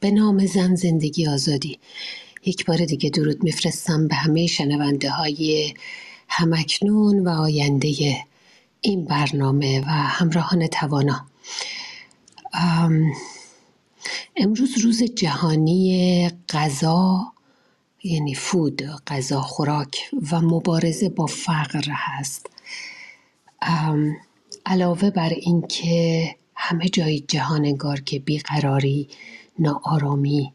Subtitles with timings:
[0.00, 1.78] به نام زن زندگی آزادی.
[2.44, 5.74] یک بار دیگه درود میفرستم به همه شنونده های
[6.28, 8.16] همکنون و آینده
[8.80, 11.26] این برنامه و همراهان توانا.
[14.36, 17.32] امروز روز جهانی غذا
[18.04, 22.46] یعنی فود غذا خوراک و مبارزه با فقر هست.
[24.66, 29.08] علاوه بر اینکه همه جای جهان انگار که بیقراری
[29.58, 30.52] ناآرامی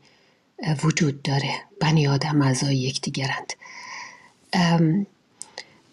[0.84, 1.54] وجود داره.
[1.82, 3.54] بنی آدم اعضای یکدیگرند.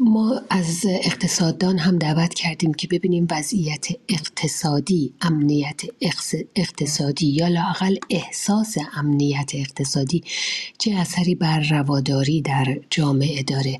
[0.03, 5.81] ما از اقتصاددان هم دعوت کردیم که ببینیم وضعیت اقتصادی امنیت
[6.57, 10.25] اقتصادی یا لااقل احساس امنیت اقتصادی
[10.79, 13.79] چه اثری بر رواداری در جامعه داره.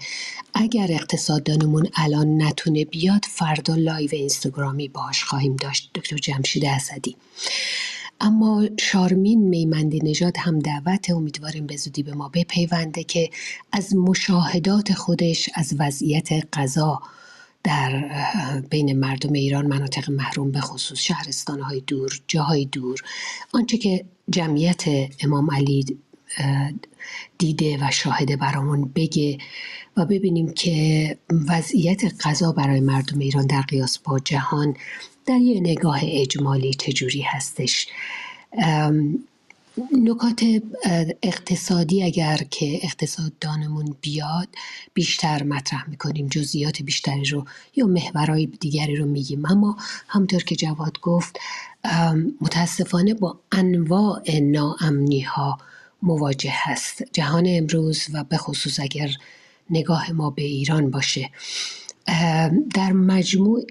[0.55, 5.91] اگر اقتصاددانمون الان نتونه بیاد فردا live اینستاگرامی باهاش خواهیم داشت.
[5.95, 7.17] دکتر جمشید اسدی.
[8.21, 13.31] اما شارمین میمندی نژاد هم دعوت امیدواریم به زودی به ما بپیونده که
[13.73, 17.01] از مشاهدات خودش از وضعیت غذا
[17.65, 18.11] در
[18.71, 23.01] بین مردم ایران مناطق محروم به خصوص شهرستانهای دور جاهای دور
[23.53, 24.85] آنچه که جمعیت
[25.21, 25.85] امام علی
[27.39, 29.39] دیده و شاهده برامون بگه
[29.97, 34.77] و ببینیم که وضعیت غذا برای مردم ایران در قیاس با جهان
[35.27, 37.87] در یه نگاه اجمالی چجوری هستش؟
[39.99, 40.45] نکات
[41.23, 44.49] اقتصادی اگر که اقتصاددانمون بیاد
[44.95, 47.45] بیشتر مطرح می‌کنیم جزئیات بیشتری رو
[47.77, 49.47] یا محورهای دیگری رو میگیم.
[49.47, 49.77] اما
[50.09, 51.39] همطور که جواد گفت
[52.41, 55.59] متاسفانه با انواع ناامنی ها
[56.03, 57.03] مواجه هست.
[57.13, 59.11] جهان امروز و به خصوص اگر
[59.71, 61.31] نگاه ما به ایران باشه.
[62.75, 63.65] در مجموع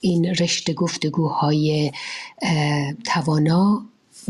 [0.00, 1.92] این رشته گفتگوهای
[3.04, 3.82] توانا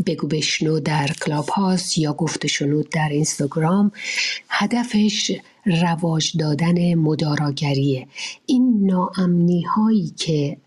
[0.05, 3.91] بگو بشنو در کلاب هاست یا گفته شنود در اینستاگرام
[4.49, 5.31] هدفش
[5.65, 8.07] رواج دادن مداراگریه.
[8.45, 10.57] این ناامنی هایی که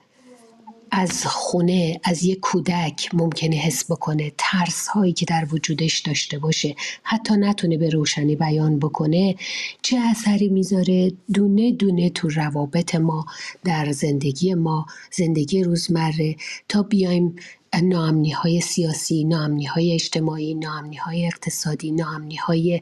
[0.97, 6.77] از خونه از یک کودک ممکنه حس بکنه ترس هایی که در وجودش داشته باشه.
[7.03, 9.37] حتی نتونه به روشنی بیان بکنه
[9.83, 13.27] چه اثری می‌ذاره؟ دونه دونه تو روابط ما
[13.65, 16.37] در زندگی ما زندگی روزمره.
[16.69, 17.37] تا بیایم
[17.83, 22.81] ناامنی های سیاسی، ناامنی های اجتماعی، ناامنی های اقتصادی، ناامنی های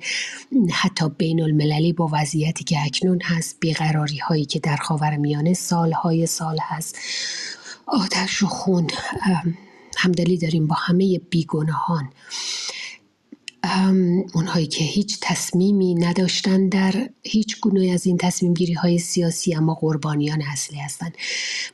[0.73, 5.93] حتی بین المللی با وضعیتی که اکنون هست بیقراری هایی که در خاور میانه سال
[5.93, 6.99] های سال هست.
[7.93, 8.87] آتش و خون.
[9.97, 12.11] همدلی داریم با همه بیگناهان.
[14.35, 19.75] اونهایی که هیچ تصمیمی نداشتن در هیچ گونه از این تصمیم گیری های سیاسی اما
[19.75, 21.17] قربانیان اصلی هستند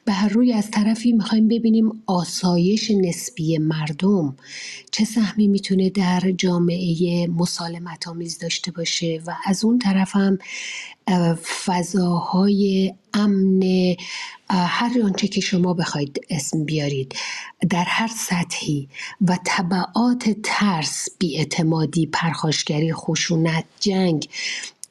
[0.04, 4.36] به هر روی از طرفی می‌خوایم ببینیم آسایش نسبی مردم
[4.90, 10.38] چه سهمی می‌تونه در جامعه مسالمت آمیز داشته باشه و از اون طرف هم
[11.64, 13.62] فضاهای امن
[14.50, 17.14] هر آنچه که شما بخواید اسم بیارید
[17.70, 18.88] در هر سطحی
[19.20, 24.28] و طبعات ترس بیاعتمادی پرخاشگری خشونت جنگ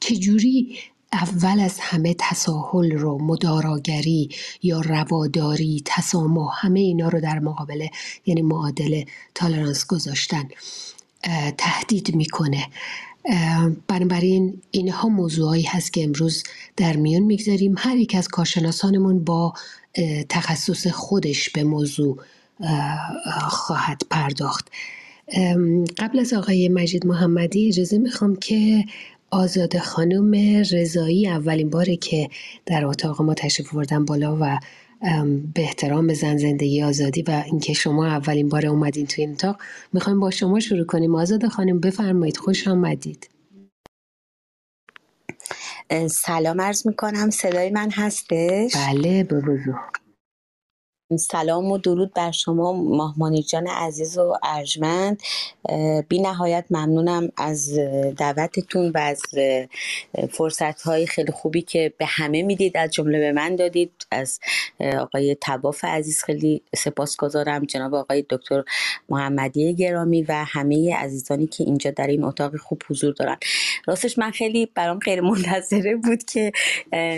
[0.00, 0.78] چجوری
[1.12, 4.28] اول از همه تساهل رو مداراگری
[4.62, 7.90] یا رواداری تسامح همه اینا رو در مقابله
[8.26, 9.04] یعنی معادل
[9.34, 10.48] تالرانس گذاشتن
[11.58, 12.66] تهدید می‌کنه.
[13.88, 16.42] بنابراین اینها موضوعایی هست که امروز
[16.76, 17.74] در میان می‌گذاریم.
[17.78, 19.52] هر یک از کارشناسانمون با
[20.28, 22.18] تخصص خودش به موضوع
[23.48, 24.68] خواهد پرداخت.
[25.98, 28.84] قبل از آقای مجید محمدی اجازه می‌خوام که
[29.30, 30.34] آزاد خانم
[30.72, 32.28] رضایی اولین باره که
[32.66, 34.58] در اتاق ما تشریف بردن بالا و
[35.54, 40.20] به احترام زن زندگی آزادی و اینکه شما اولین بار اومدین توی این اتاق می‌خوایم
[40.20, 41.14] با شما شروع کنیم.
[41.14, 42.36] آزاد خانم بفرمایید.
[42.36, 43.30] خوش آمدید.
[46.10, 47.30] سلام عرض می‌کنم.
[47.30, 49.42] صدای من هستش؟ بله به
[51.16, 55.22] سلام و درود بر شما ماهمانی جان عزیز و ارجمند.
[56.08, 57.78] بی نهایت ممنونم از
[58.16, 59.22] دعوتتون و از
[60.30, 63.92] فرصت های خیلی خوبی که به همه می‌دید از جمله به من دادید.
[64.10, 64.40] از
[65.00, 68.64] آقای تباف عزیز خیلی سپاسگزارم جناب آقای دکتر
[69.08, 73.36] محمدی گرامی و همه عزیزانی که اینجا در این اتاق خوب حضور دارن.
[73.86, 76.52] راستش من خیلی برام غیر منتظره بود که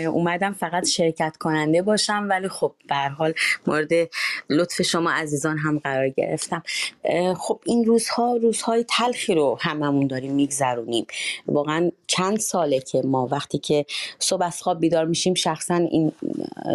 [0.07, 3.33] اومدم فقط شرکت کننده باشم ولی خب به حال
[3.81, 4.09] مورد
[4.49, 6.63] لطف شما عزیزان هم قرار گرفتم.
[7.37, 11.05] خب این روزها روزهای تلخی رو هممون داریم میگذرونیم.
[11.47, 13.85] واقعا چند ساله که ما وقتی که
[14.19, 16.11] صبح از خواب بیدار میشیم شخصا این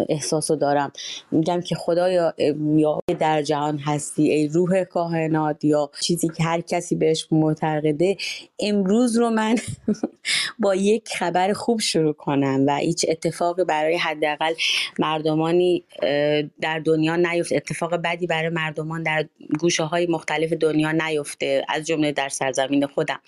[0.09, 0.91] احساس رو دارم.
[1.31, 2.33] میگم که خدایا
[2.75, 8.17] یا در جهان هستی ای روح کاهنات یا چیزی که هر کسی بهش معتقده
[8.59, 9.55] امروز رو من
[10.59, 14.53] با یک خبر خوب شروع کنم و هیچ اتفاقی برای حداقل
[14.99, 15.83] مردمانی
[16.61, 17.55] در دنیا نیفته.
[17.55, 19.25] اتفاق بدی برای مردمان در
[19.59, 23.19] گوشه های مختلف دنیا نیفته از جمله در سرزمین خودم.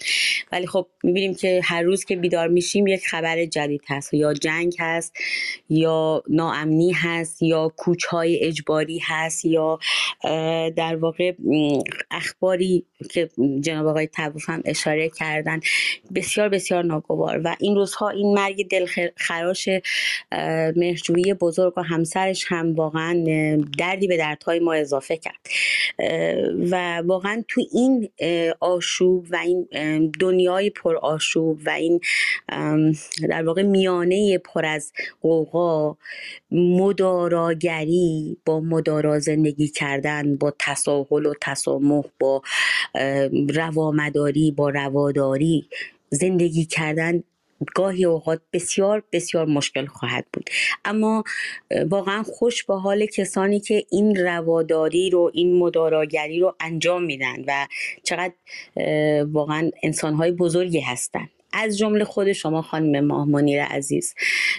[0.52, 4.13] ولی خب می‌بینیم که هر روز که بیدار میشیم یک خبر جدید هست.
[4.13, 5.13] یا جنگ هست
[5.69, 9.80] یا ناامنی هست یا کوچهای اجباری هست یا
[10.75, 11.34] در واقع
[12.12, 13.30] اخباری که
[13.62, 15.60] جناب آقای توف هم اشاره کردن.
[16.16, 17.42] بسیار بسیار ناگوار.
[17.44, 19.69] و این روزها این مرگ دلخراش
[20.75, 23.24] مهرجویی بزرگ و همسرش هم واقعا
[23.78, 25.48] دردی به دردهای ما اضافه کرد.
[26.72, 28.10] و واقعا تو این
[28.60, 29.68] آشوب و این
[30.19, 31.89] دنیای پر آشوب و این
[33.30, 35.98] در واقع میانه پر از قوقا
[36.52, 42.42] مداراگری با مدارا زندگی کردن با تساهل و تسامح با
[43.50, 45.70] روامداری با رواداری
[46.10, 47.24] زندگی کردن
[47.76, 50.50] گاهی اوقات بسیار بسیار مشکل خواهد بود.
[50.86, 51.24] اما
[51.90, 57.68] واقعا خوش به حال کسانی که این رواداری رو این مداراگری رو انجام میدن و
[58.04, 58.34] چقدر
[59.24, 64.16] واقعا انسانهای بزرگی هستند از جمله خود شما خانم ماه منیر عزیز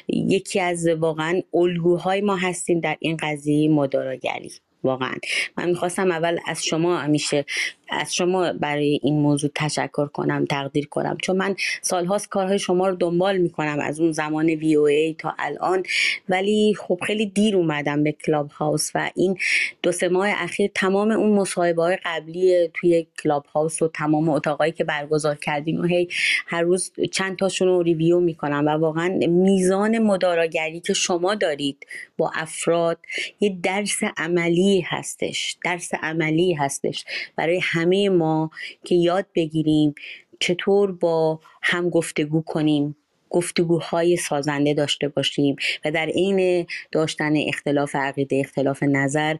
[0.09, 4.53] یکی از واقعا الگوهای ما هستیم در این قضیه مداراگری.
[4.85, 5.15] واقعا.
[5.57, 7.45] من می‌خواستم اول از شما همیشه
[7.91, 11.17] از شما برای این موضوع تشکر کنم تقدیر کنم.
[11.23, 15.83] چون من سالهاست کارهای شما رو دنبال می‌کنم از اون زمان VOA تا الان.
[16.29, 19.37] ولی خب خیلی دیر اومدم به کلاب هاوس و این
[19.83, 24.73] دو سه ماه اخیر تمام اون مصاحبه های قبلی توی کلاب هاوس و تمام اتاقایی
[24.73, 26.09] که برگزار کردیم و هی
[26.47, 31.87] هر روز چند تاشون رو ریویو می‌کنم و واقعا میزان مداراگری که شما دارید
[32.19, 32.99] با افراد
[33.41, 37.05] یه درس عملی هستش درس عملی هستش.
[37.37, 38.51] برای همه ما
[38.85, 39.95] که یاد بگیریم
[40.41, 42.97] چطور با هم گفتگو کنیم.
[43.31, 49.37] گفتگوهای سازنده داشته باشیم و در عین داشتن اختلاف عقیده اختلاف نظر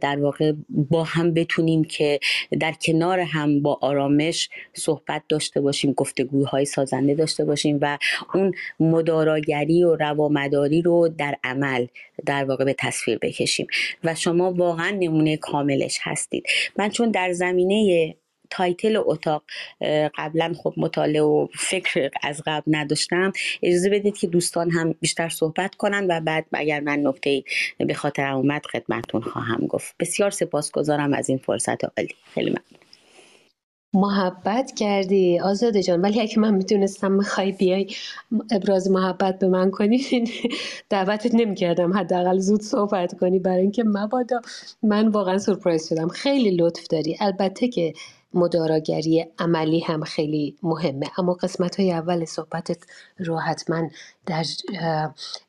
[0.00, 2.20] در واقع با هم بتونیم که
[2.60, 7.98] در کنار هم با آرامش صحبت داشته باشیم گفتگوهای سازنده داشته باشیم و
[8.34, 11.86] اون مداراگری و روامداری رو در عمل
[12.26, 13.66] در واقع به تصویر بکشیم.
[14.04, 16.46] و شما واقعا نمونه کاملش هستید.
[16.78, 18.14] من چون در زمینه
[18.50, 19.42] تایتل اتاق
[20.18, 23.32] قبلا خب مطالعه و فکر از قبل نداشتم.
[23.62, 27.42] اجازه بدید که دوستان هم بیشتر صحبت کنن و بعد اگر من نکته
[27.78, 29.94] به خاطر اومد خدمتتون خواهم گفت.
[30.00, 32.14] بسیار سپاسگزارم از این فرصت عالی.
[32.34, 32.80] خیلی ممنون.
[33.94, 36.00] محبت کردی آزاده جان.
[36.00, 37.86] ولی اگه من می‌تونستم می‌خوای بیای
[38.50, 40.04] ابراز محبت به من کنی
[40.90, 41.92] دعوتت نمی‌کردم.
[41.92, 43.38] حداقل زود صحبت کنی.
[43.38, 44.40] برای اینکه مبادا
[44.82, 46.08] من واقعا سورپرایز شدم.
[46.08, 47.16] خیلی لطف داری.
[47.20, 47.92] البته که
[48.34, 51.06] مداراگری عملی هم خیلی مهمه.
[51.18, 52.78] اما قسمت های اول صحبتت
[53.18, 53.88] رو حتما
[54.26, 54.44] در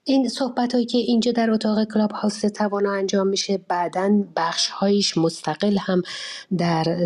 [0.03, 5.17] این صحبت هایی که اینجا در اتاق کلاب هاوس توانا انجام میشه بعدا بخش هایش
[5.17, 6.01] مستقل هم
[6.57, 7.05] در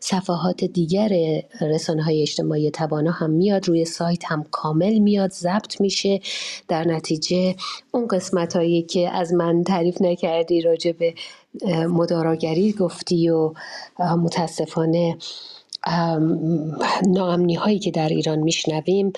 [0.00, 3.68] صفحات دیگر رسانه های اجتماعی توانا هم میاد.
[3.68, 6.20] روی سایت هم کامل میاد ضبط میشه.
[6.68, 7.56] در نتیجه
[7.90, 11.14] اون قسمت هایی که از من تعریف نکردی راجع به
[11.88, 13.52] مداراگری گفتی و
[13.98, 15.18] متاسفانه
[17.08, 19.12] ناامنی هایی که در ایران میشنویم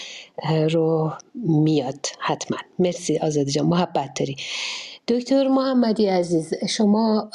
[0.70, 2.58] رو میاد حتما.
[2.78, 4.36] مرسی آزادی جان محبت داری.
[5.08, 7.30] دکتر محمدی عزیز شما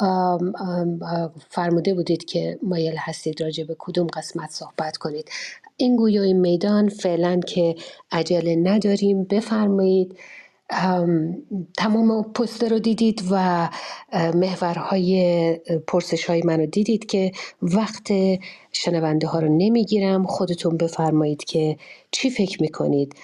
[1.50, 5.30] فرموده بودید که مایل هستید راجع به کدوم قسمت صحبت کنید.
[5.76, 7.74] این گویای میدان فعلا که
[8.12, 10.18] عجله نداریم بفرمایید.
[11.76, 13.68] تمام پست رو دیدید و
[14.34, 17.32] محورهای پرسش های منو دیدید که
[17.62, 18.08] وقت
[18.72, 20.26] شنونده ها رو نمی‌گیرم.
[20.26, 21.76] خودتون بفرمایید که
[22.10, 23.14] چی فکر می‌کنید؟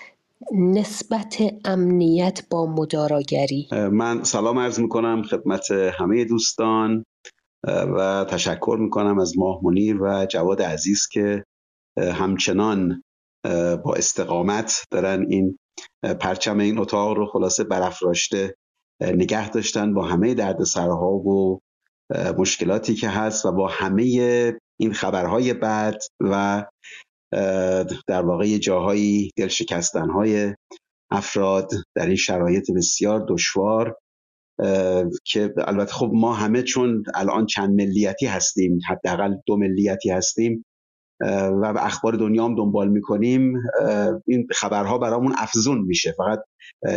[0.52, 3.68] نسبت امنیت با مداراگری.
[3.72, 7.04] من سلام عرض می‌کنم خدمت همه دوستان
[7.66, 11.44] و تشکر می‌کنم از ماه منیر و جواد عزیز که
[11.98, 13.02] همچنان
[13.84, 15.58] با استقامت دارن این
[16.20, 18.54] پرچم این اتاق رو خلاصه برافراشته
[19.00, 21.60] نگه داشتن با همه دردسرها و
[22.38, 24.04] مشکلاتی که هست و با همه
[24.80, 26.64] این خبرهای بد و
[28.06, 30.54] در واقع جاهایی دلشکستنهای
[31.10, 33.96] افراد در این شرایط بسیار دشوار
[35.24, 40.64] که البته خب ما همه چون الان چند ملیتی هستیم حداقل دو ملیتی هستیم
[41.62, 43.52] و به اخبار دنیا هم دنبال می‌کنیم.
[44.26, 46.14] این خبرها برامون افزون میشه.
[46.18, 46.38] فقط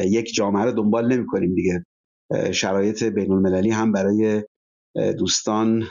[0.06, 1.86] یک جامعه رو دنبال نمی‌کنیم دیگه.
[2.52, 4.44] شرایط بین المللی هم برای
[5.18, 5.84] دوستان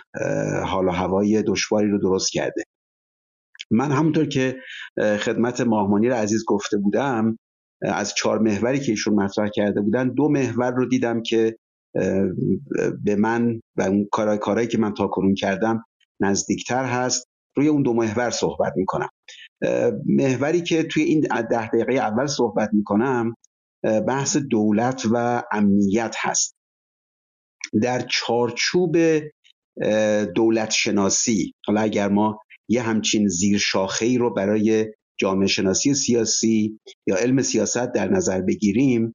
[0.65, 2.63] حال و هوای دشواری رو درست کرده.
[3.71, 4.57] من همونطور که
[4.99, 7.39] خدمت ماهمانی عزیز گفته بودم
[7.83, 11.57] از چهار محوری که ایشون مطرح کرده بودن دو محور رو دیدم که
[13.05, 15.85] به من و اون کارهای کارهایی که من تا کنون کردم
[16.21, 17.29] نزدیکتر هست.
[17.57, 19.09] روی اون دو محور صحبت می‌کنم.
[20.07, 23.35] محوری که توی این ده دقیقه اول صحبت می‌کنم
[24.09, 26.57] بحث دولت و امنیت هست.
[27.83, 28.97] در چارچوب
[30.35, 33.63] دولت شناسی حالا اگر ما یه همچین زیر
[34.01, 34.87] ای رو برای
[35.21, 39.15] جامعه شناسی سیاسی یا علم سیاست در نظر بگیریم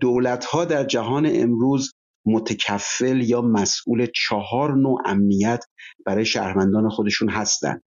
[0.00, 1.92] دولت ها در جهان امروز
[2.26, 5.64] متکفل یا مسئول چهار نوع امنیت
[6.06, 7.82] برای شهروندان خودشون هستند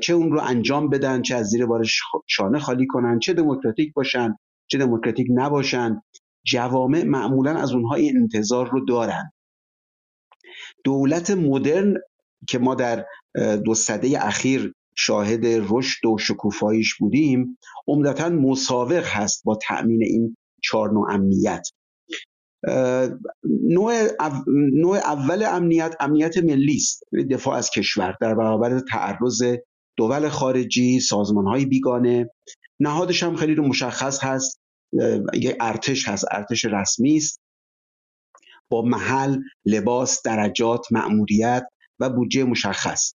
[0.00, 4.36] چه اون رو انجام بدن چه از زیر بارش شانه خالی کنن چه دموکراتیک باشن
[4.66, 6.02] چه دموکراتیک نباشن
[6.44, 9.32] جوامع معمولا از اونها این انتظار رو دارن.
[10.84, 11.94] دولت مدرن
[12.48, 13.06] که ما در
[13.64, 17.58] دو سده اخیر شاهد رشد و شکوفاییش بودیم
[17.88, 21.68] عمدتا مساوق هست با تأمین این چهار نوع امنیت.
[23.44, 24.08] نوع,
[24.72, 27.02] نوع اول امنیت امنیت ملی است.
[27.30, 29.42] دفاع از کشور در برابر تعرض
[29.96, 32.30] دول خارجی سازمان های بیگانه.
[32.80, 34.60] نهادش هم خیلی مشخص هست.
[35.34, 37.40] یه ارتش هست ارتش رسمی است.
[38.70, 41.66] با محل لباس درجات مأموریت
[42.00, 43.12] و بودجه مشخص.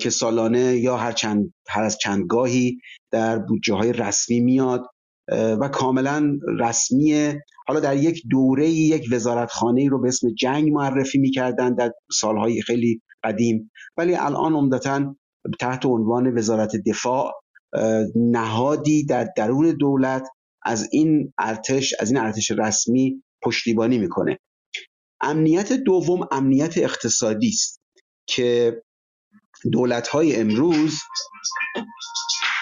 [0.00, 2.78] که سالانه یا هر چند هر از چندگاهی
[3.10, 4.86] در بودجه های رسمی میاد.
[5.30, 7.44] و کاملا رسمیه.
[7.66, 13.02] حالا در یک دوره یک وزارتخانه رو به اسم جنگ معرفی می‌کردن در سالهای خیلی
[13.24, 13.70] قدیم.
[13.96, 15.16] ولی الان عمدتا
[15.60, 17.32] تحت عنوان وزارت دفاع
[18.16, 20.28] نهادی در درون دولت
[20.62, 24.38] از این ارتش از این ارتش رسمی پشتیبانی می‌کنه.
[25.20, 27.80] امنیت دوم امنیت اقتصادی است
[28.26, 28.82] که
[29.72, 30.94] دولت های امروز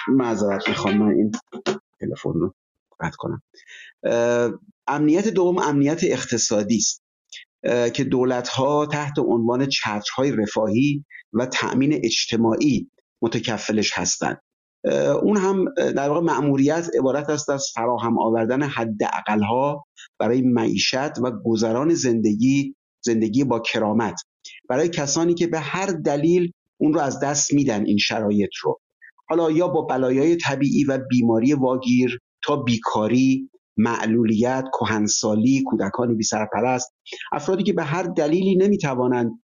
[0.08, 1.32] معذرت می‌خوام من این
[2.00, 2.54] تلفن رو
[3.00, 3.42] قطع کنم.
[4.86, 7.02] امنیت دوم امنیت اقتصادی است
[7.94, 9.68] که دولت ها تحت عنوان
[10.16, 12.90] های رفاهی و تأمین اجتماعی
[13.22, 14.40] متکفلش هستند.
[15.22, 19.86] اون هم در واقع مأموریت عبارت است از فراهم آوردن حد ها
[20.18, 24.20] برای معیشت و گذران زندگی زندگی با کرامت
[24.68, 28.80] برای کسانی که به هر دلیل اون رو از دست میدن این شرایط رو.
[29.30, 36.94] حالا یا با بلایای طبیعی و بیماری واگیر تا بیکاری معلولیت کهنسالی کودکان بی سرپرست
[37.32, 39.42] افرادی که به هر دلیلی نمی‌توانند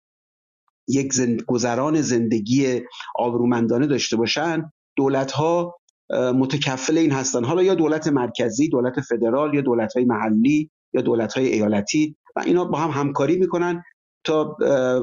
[0.87, 1.41] یک زند...
[1.41, 2.81] گذران زندگی
[3.15, 5.79] آبرومندانه داشته باشند دولت ها
[6.11, 11.33] متکفل این هستند حالا یا دولت مرکزی دولت فدرال یا دولت های محلی یا دولت
[11.33, 13.83] های ایالتی و اینا با هم همکاری می‌کنن
[14.23, 14.57] تا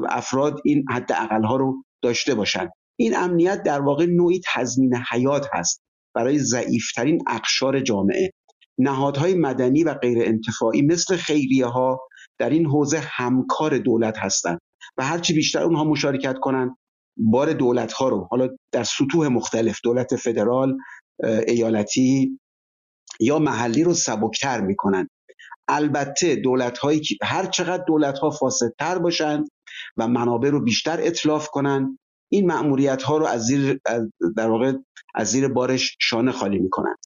[0.09, 5.81] افراد این حد ها رو داشته باشند این امنیت در واقع نوعی تضمین حیات هست
[6.15, 8.31] برای ضعیفترین اقشار جامعه.
[8.79, 11.99] نهادهای مدنی و غیر انتفاعی مثل خیریه ها
[12.39, 14.59] در این حوزه همکار دولت هستند
[14.97, 16.77] و هرچی بیشتر اونها مشارکت کنند
[17.17, 18.27] بار دولت ها رو.
[18.31, 20.77] حالا در سطوح مختلف دولت فدرال
[21.47, 22.39] ایالتی
[23.19, 25.09] یا محلی رو سبکتر می‌کنن
[25.67, 29.47] البته دولت هایی که هر چقدر دولت ها فاسدتر باشند
[29.97, 33.79] و منابع رو بیشتر اطلاف کنند این مأموریت ها رو از زیر
[34.37, 34.73] در واقع
[35.15, 36.97] از زیر بارش شانه خالی می‌کنند.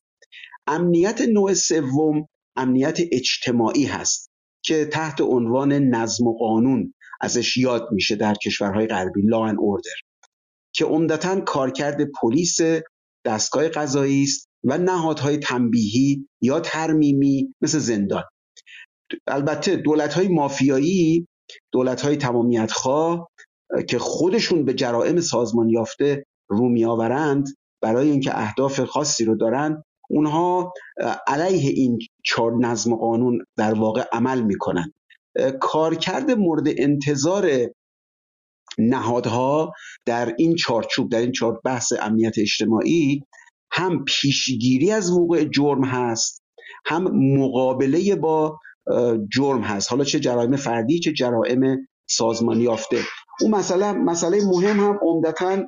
[0.68, 4.30] امنیت نوع سوم امنیت اجتماعی هست
[4.64, 9.96] که تحت عنوان نظم و قانون ازش یاد میشه در کشورهای غربی لا ان اوردر
[10.74, 12.60] که عمدتا کارکرد پلیس
[13.26, 18.24] دستگاه قضایی است و نهادهای تنبیهی یا ترمیمی مثل زندان.
[19.28, 21.28] البته دولت های مافیایی
[21.72, 22.18] دولت های
[23.90, 27.48] که خودشون به جرائم سازمان یافته رو میآورند
[27.82, 30.74] برای اینکه اهداف خاصی رو دارند اونها
[31.28, 34.94] علیه این چهار نظم قانون در واقع عمل می‌کنن.
[35.62, 37.52] کارکرد مورد انتظار
[38.78, 39.74] نهادها
[40.06, 43.24] در این چارچوب در این چهار بحث امنیت اجتماعی
[43.72, 46.44] هم پیشگیری از وقوع جرم هست
[46.86, 47.04] هم
[47.38, 48.60] مقابله با
[49.34, 49.92] جرم هست.
[49.92, 51.78] حالا چه جرایم فردی چه جرائم
[52.10, 52.98] سازمانی یافته
[53.42, 55.66] اون مسئله مسئله مهم هم عمدتا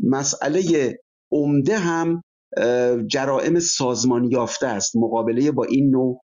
[0.00, 0.98] مسئله
[1.32, 2.22] عمده هم
[3.06, 4.96] جرائم سازمانی یافته است.
[4.96, 6.22] مقابله با این نوع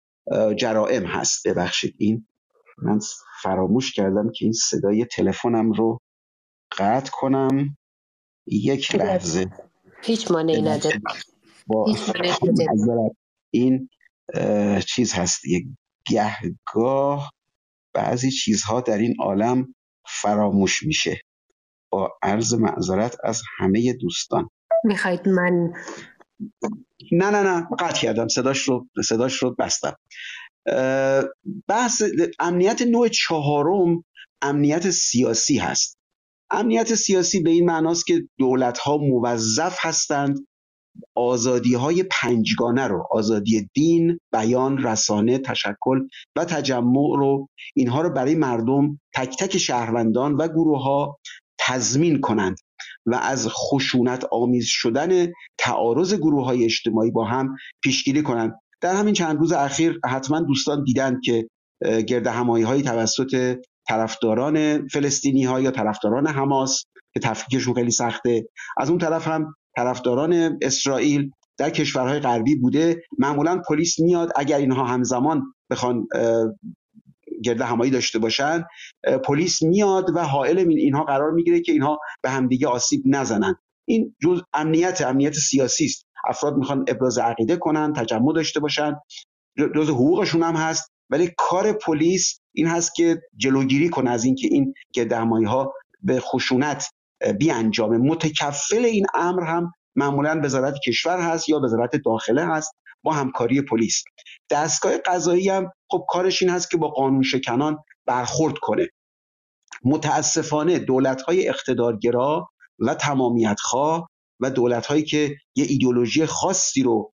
[0.54, 1.48] جرائم هست.
[1.48, 2.26] ببخشید این
[2.78, 3.00] من
[3.42, 5.98] فراموش کردم که این صدای تلفنم رو
[6.78, 7.76] قطع کنم.
[8.46, 9.50] یک لحظه.
[10.02, 11.00] هیچ مانعی نداره.
[11.66, 11.86] با
[13.50, 13.88] این
[14.86, 15.44] چیز هست.
[15.46, 15.66] یک
[16.08, 17.32] گهگاه.
[17.94, 19.74] بعضی چیزها در این عالم
[20.06, 21.20] فراموش میشه.
[21.92, 24.48] با عرض معذرت از همه دوستان.
[24.84, 25.72] می‌خواید من
[27.12, 28.28] نه نه نه قطع کردم.
[28.28, 29.96] صداش رو صداش رو بستم.
[31.68, 32.02] بحث
[32.38, 34.04] امنیت نوع چهارم
[34.42, 35.98] امنیت سیاسی هست.
[36.50, 40.46] امنیت سیاسی به این معناست که دولت ها موظف هستند
[41.14, 46.00] آزادی های پنجگانه رو آزادی دین، بیان، رسانه، تشکل
[46.36, 51.18] و تجمع رو اینها رو برای مردم تک تک شهروندان و گروه ها
[51.58, 52.56] تضمین کنند
[53.06, 58.52] و از خشونت آمیز شدن تعارض گروه های اجتماعی با هم پیشگیری کنند.
[58.80, 61.48] در همین چند روز اخیر حتما دوستان دیدند که
[62.08, 63.56] گرد همایی های توسط
[63.88, 70.58] طرفداران فلسطینی ها یا طرفداران حماس که تفکیکشون خیلی سخته از اون طرف هم طرفداران
[70.62, 73.02] اسرائیل در کشورهای غربی بوده.
[73.18, 76.06] معمولا پلیس میاد اگر اینها همزمان بخوان
[77.44, 78.64] گرد همایی داشته باشن
[79.24, 83.54] پلیس میاد و حائل اینها قرار می‌گیره که اینها به همدیگه آسیب نزنن.
[83.88, 86.06] این جز امنیت امنیت سیاسی است.
[86.28, 88.96] افراد می‌خوان ابراز عقیده کنن تجمع داشته باشن.
[89.76, 90.92] جز حقوقشون هم هست.
[91.10, 96.90] ولی کار پلیس این هست که جلوگیری کنه از اینکه این گردهمایی ها به خشونت
[97.50, 102.72] انجامه متکفل این امر هم معمولا وزارت کشور هست یا وزارت داخله هست
[103.02, 104.04] با همکاری پلیس.
[104.50, 108.88] دستگاه قضایی هم خب کارش این هست که با قانون شکنان برخورد کنه.
[109.84, 112.48] متاسفانه دولت های اقتدارگرا
[112.78, 114.08] و تمامیت خواه
[114.40, 117.12] و دولت هایی که یه ایدولوژی خاصی رو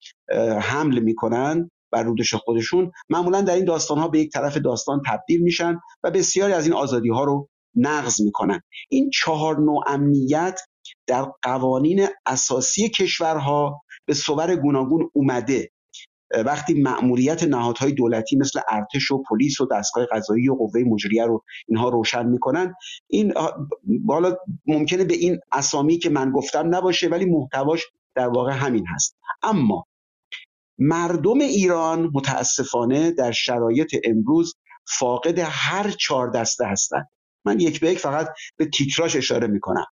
[0.61, 5.41] حمل می‌کنن بر رودش خودشون معمولا در این داستان ها به یک طرف داستان تبدیل
[5.41, 8.61] میشن و بسیاری از این آزادی ها رو نقض می‌کنن.
[8.89, 10.59] این چهار نوع امنیت
[11.07, 15.69] در قوانین اساسی کشورها به صور گوناگون اومده.
[16.45, 21.43] وقتی مأموریت نهادهای دولتی مثل ارتش و پلیس و دستگاه قضایی و قوه مجریه رو
[21.67, 22.73] اینها روشن می‌کنن
[23.07, 23.33] این
[24.07, 27.81] حالا ممکنه به این اسامی که من گفتم نباشه ولی محتواش
[28.15, 29.17] در واقع همین هست.
[29.43, 29.85] اما
[30.77, 34.55] مردم ایران متاسفانه در شرایط امروز
[34.87, 37.07] فاقد هر چهار دسته هستند.
[37.45, 38.27] من یک به یک فقط
[38.57, 39.85] به تیتراش اشاره می‌کنم.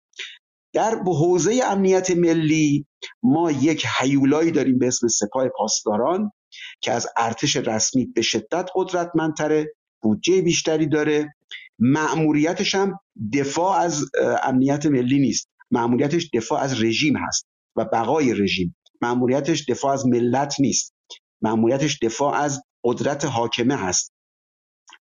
[0.73, 2.87] در حوزه امنیت ملی
[3.23, 6.33] ما یک حیولایی داریم به اسم سپاه پاسداران
[6.81, 11.35] که از ارتش رسمی به شدت قدرتمندتره بودجه بیشتری داره.
[11.79, 13.01] مأموریتش هم
[13.33, 14.05] دفاع از
[14.43, 15.49] امنیت ملی نیست.
[15.71, 18.77] مأموریتش دفاع از رژیم هست و بقای رژیم.
[19.03, 20.95] مأموریتش دفاع از ملت نیست.
[21.43, 24.13] مأموریتش دفاع از قدرت حاکمه هست.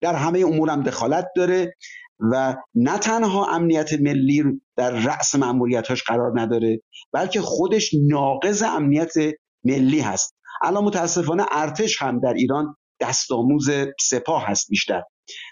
[0.01, 1.75] در همه امور هم دخالت داره.
[2.21, 9.13] و نه تنها امنیت ملی در رأس معمولیتاش قرار نداره بلکه خودش ناقض امنیت
[9.65, 10.35] ملی هست.
[10.63, 15.03] الان متاسفانه ارتش هم در ایران دستآموز سپاه هست بیشتر.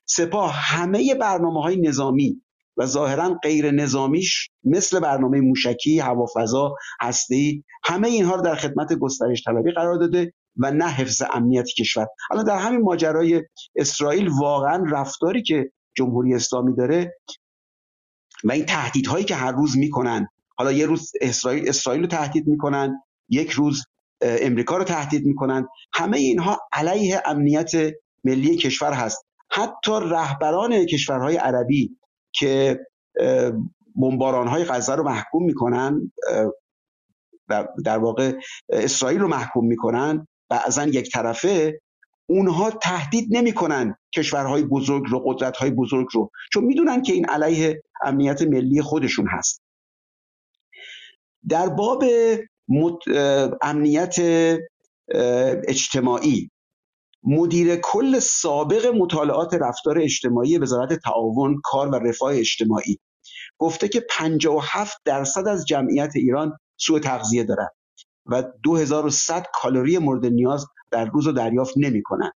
[0.06, 2.42] سپاه همه برنامه های نظامی
[2.76, 9.44] و ظاهرا غیر نظامیش مثل برنامه موشکی، هوافضا، هسته‌ای همه اینها رو در خدمت گسترش
[9.44, 12.06] طلبی قرار داده و نه حفظ امنیت کشور.
[12.30, 13.42] الان در همین ماجرای
[13.76, 17.16] اسرائیل واقعا رفتاری که جمهوری اسلامی داره
[18.44, 20.28] و این تهدیدهایی که هر روز می‌کنن.
[20.58, 23.82] حالا یه روز اسرائیل اسرائیل رو تهدید می‌کنن یک روز
[24.20, 25.68] امریکا رو تهدید می‌کنن.
[25.94, 27.70] همه اینها علیه امنیت
[28.24, 29.26] ملی کشور هست.
[29.50, 31.96] حتی رهبران کشورهای عربی
[32.32, 32.80] که
[33.96, 36.12] بمباران های غزه رو محکوم می‌کنن
[37.84, 38.32] در واقع
[38.68, 41.80] اسرائیل رو محکوم می‌کنن بعضا یک طرفه
[42.26, 48.42] اونها تهدید نمی‌کنن کشورهای بزرگ رو قدرتهای بزرگ رو چون می‌دونن که این علیه امنیت
[48.42, 49.62] ملی خودشون هست.
[51.48, 52.04] در باب
[53.62, 54.16] امنیت
[55.68, 56.50] اجتماعی
[57.22, 62.98] مدیر کل سابق مطالعات رفتار اجتماعی وزارت تعاون کار و رفاه اجتماعی
[63.58, 67.68] گفته که 57 درصد از جمعیت ایران سوء تغذیه دارن
[68.26, 72.30] و 2100 کالری مورد نیاز در روز رو دریافت نمی‌کنن.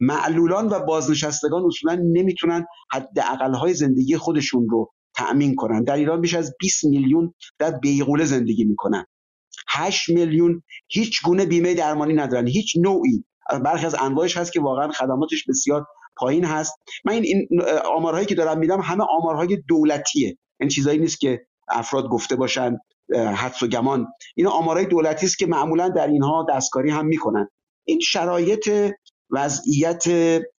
[0.00, 3.18] معلولان و بازنشستگان اصولا نمی‌تونن حد
[3.54, 5.84] های زندگی خودشون رو تأمین کنن.
[5.84, 9.04] در ایران بیش از 20 میلیون در بیغوله زندگی می‌کنن.
[9.68, 12.46] 8 میلیون هیچ گونه بیمه درمانی ندارن.
[12.46, 13.24] هیچ نوعی.
[13.64, 16.74] برخی از انواعش هست که واقعا خدماتش بسیار پایین هست.
[17.04, 17.48] من این,
[17.96, 20.38] آمارهایی که دارم میدم همه آمارهای دولتیه.
[20.60, 22.78] این چیزایی نیست که افراد گفته باشن
[23.34, 24.06] حدس و گمان.
[24.36, 27.48] این آمارهای دولتی است که معمولا در اینها دستکاری هم می‌کنن.
[27.84, 28.70] این شرایط
[29.30, 30.04] وضعیت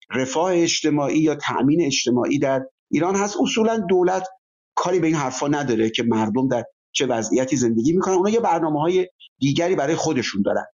[0.09, 3.38] رفاه اجتماعی یا تأمین اجتماعی در ایران هست.
[3.41, 4.27] اصولا دولت
[4.75, 8.13] کاری به این حرفا نداره که مردم در چه وضعیتی زندگی می‌کنن.
[8.13, 9.09] اونا یه برنامه های
[9.39, 10.65] دیگری برای خودشون دارن.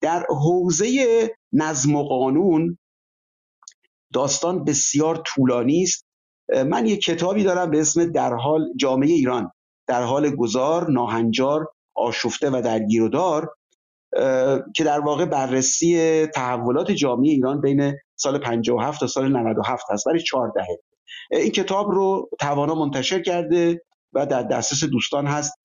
[0.00, 2.78] در حوزه نظم و قانون
[4.12, 6.06] داستان بسیار طولانی است.
[6.66, 9.50] من یک کتابی دارم به اسم در حال جامعه ایران.
[9.86, 13.55] در حال گذار ناهنجار آشفته و درگیر و دار
[14.74, 20.20] که در واقع بررسی تحولات جامعه ایران بین سال 57 تا سال 97 هست برای
[20.20, 20.78] چهار دهه.
[21.30, 25.58] این کتاب رو توانا منتشر کرده و در دسترس دوستان هست.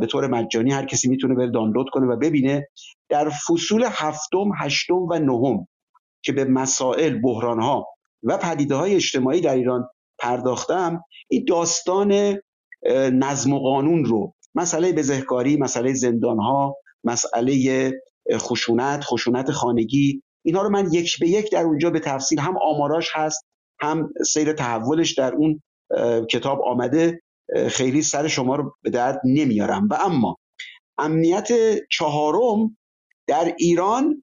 [0.00, 2.68] به طور مجانی هر کسی می‌تونه بره دانلود کنه و ببینه.
[3.08, 5.68] در فصول هفتم، هشتم و نهم
[6.22, 7.86] که به مسائل، بحرانها
[8.22, 9.88] و پدیده های اجتماعی در ایران
[10.18, 12.38] پرداختم این داستان
[13.12, 17.92] نظم و قانون رو مسئله بزهکاری، مسئله زندانها، مسئله
[18.32, 20.22] خشونت، خشونت خانگی.
[20.44, 23.46] اینها رو من یک به یک در اونجا به تفصیل هم آماراش هست
[23.80, 25.62] هم سیر تحولش در اون
[26.30, 27.20] کتاب آمده.
[27.68, 29.88] خیلی سر شما رو به درد نمیارم.
[29.90, 30.36] و اما
[30.98, 31.48] امنیت
[31.90, 32.76] چهارم
[33.26, 34.22] در ایران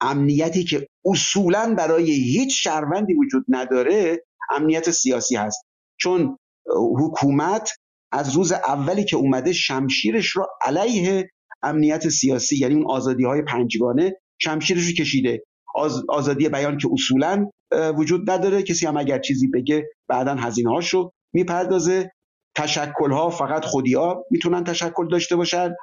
[0.00, 5.66] امنیتی که اصولا برای هیچ شهروندی وجود نداره امنیت سیاسی هست.
[5.96, 6.38] چون
[7.00, 7.70] حکومت
[8.12, 11.30] از روز اولی که اومده شمشیرش رو علیه
[11.62, 15.42] امنیت سیاسی یعنی اون آزادی های پنجگانه شمشیرش رو کشیده.
[16.08, 17.50] آزادی بیان که اصولا
[17.96, 18.62] وجود نداره.
[18.62, 22.12] کسی هم اگر چیزی بگه بعدا هزینه هاشو می‌پردازه.
[22.56, 25.74] تشکل ها فقط خودی ها می‌تونن تشکل داشته باشن.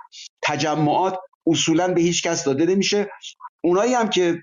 [0.44, 3.10] تجمعات اصولا به هیچ کس داده نمیشه.
[3.64, 4.38] اونایی هم که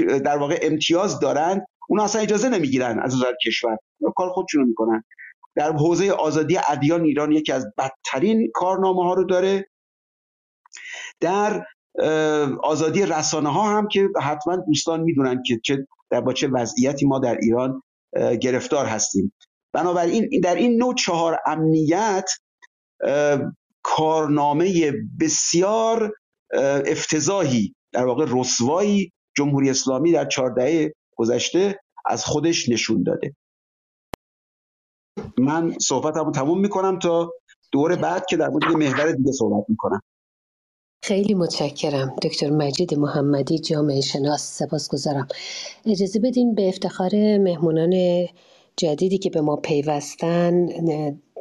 [0.00, 3.76] در واقع امتیاز دارن اونا اصلا اجازه نمی‌گیرن از وزارت کشور.
[4.16, 5.04] کار خودشونو می‌کنن.
[5.56, 9.68] در حوزه آزادی ادیان ایران یکی از بدترین کارنامه ها رو داره.
[11.20, 11.66] در
[12.62, 17.18] آزادی رسانه ها هم که حتما دوستان می‌دونن که چه در با چه وضعیتی ما
[17.18, 17.82] در ایران
[18.40, 19.32] گرفتار هستیم.
[19.72, 22.30] بنابراین در این نوع چهار امنیت
[23.82, 26.12] کارنامه بسیار
[26.86, 33.36] افتضاحی در واقع رسوایی جمهوری اسلامی در چهارده گذشته از خودش نشون داده.
[35.38, 37.32] من صحبتمو تموم می‌کنم تا
[37.72, 40.00] دور بعد که در مورد محور دیگه صحبت می‌کنم.
[41.04, 42.16] خیلی متشکرم.
[42.22, 45.28] دکتر مجید محمدی جامعه شناس سپاس گذارم
[45.86, 48.26] اجازه بدین به افتخار مهمونان
[48.76, 50.66] جدیدی که به ما پیوستن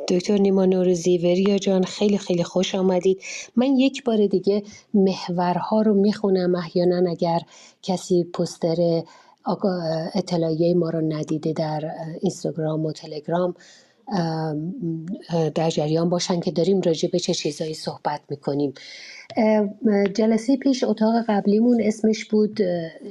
[0.07, 3.21] دکتر نیما نوروزی وریا جان خیلی خیلی خوش آمدید.
[3.55, 6.55] من یک بار دیگه محورها رو می‌خونم.
[6.55, 7.39] احیانا اگر
[7.81, 9.03] کسی پستر
[10.15, 13.55] اطلاعیه ما رو ندیده در اینستاگرام و تلگرام.
[15.55, 18.73] در جریان باشن که داریم راجع به چه چیزایی صحبت می‌کنیم.
[20.15, 22.59] جلسه پیش اتاق قبلیمون اسمش بود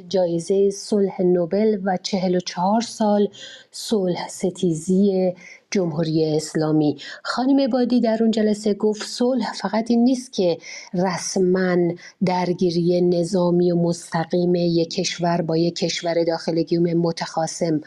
[0.08, 3.28] جایزه صلح نوبل و چهل و چهار سال
[3.70, 5.34] صلح ستیزی
[5.70, 6.96] جمهوری اسلامی.
[7.22, 10.58] خانم بادی در اون جلسه گفت صلح فقط این نیست که
[10.94, 11.76] رسما
[12.24, 16.62] درگیری نظامی و مستقیم یک کشور با یک کشور داخل
[16.94, 17.80] متخاسم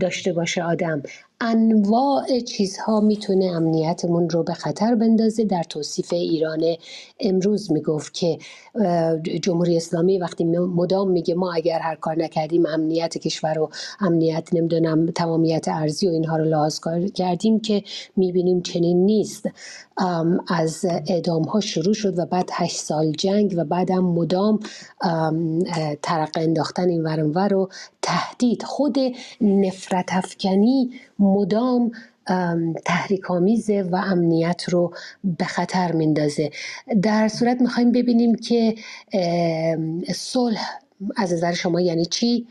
[0.00, 1.02] داشته باشه آدم.
[1.40, 5.44] انواع چیزها می‌تونه امنیتمون رو به خطر بندازه.
[5.44, 6.60] در توصیف ایران
[7.20, 8.38] امروز می‌گفت که
[9.42, 13.70] جمهوری اسلامی وقتی مدام میگه ما اگر هر کار نکردیم امنیت کشور و
[14.00, 16.80] امنیت نمی‌دونم تمامیت ارزی و اینها رو لحاظ
[17.14, 17.82] کردیم که
[18.16, 19.48] می‌بینیم چنین نیست.
[20.48, 24.60] از اعدام ها شروع شد و بعد هشت سال جنگ و بعدم مدام
[26.02, 27.68] ترقه انداختن این ورانور و
[28.02, 28.62] تهدید.
[28.62, 28.96] خود
[29.40, 31.92] نفرت افکنی مدام
[32.84, 36.50] تحریک آمیزه و امنیت رو به خطر میندازه.
[37.02, 38.74] در صورت می‌خوایم ببینیم که
[40.14, 40.78] صلح
[41.16, 42.46] از نظر شما یعنی چی؟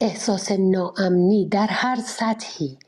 [0.00, 2.78] احساس ناامنی در هر سطحی.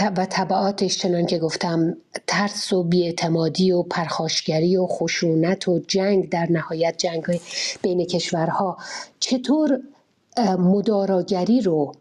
[0.00, 6.46] و طبعاتش چنان که گفتم ترس و بیاعتمادی و پرخاشگری و خشونت و جنگ در
[6.50, 7.40] نهایت جنگ
[7.82, 8.76] بین کشورها
[9.20, 9.80] چطور
[10.58, 11.92] مداراگری رو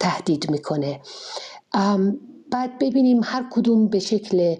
[0.00, 1.00] تهدید می‌کنه.
[2.50, 4.56] بعد ببینیم هر کدوم به شکل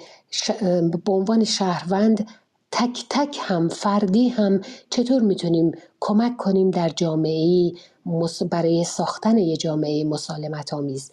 [1.05, 2.29] به عنوان شهروند
[2.73, 4.61] تک تک هم فردی هم
[4.91, 7.73] چطور می‌تونیم کمک کنیم در جامعه
[8.51, 11.13] برای ساختن یه جامعه مسالمت آمیز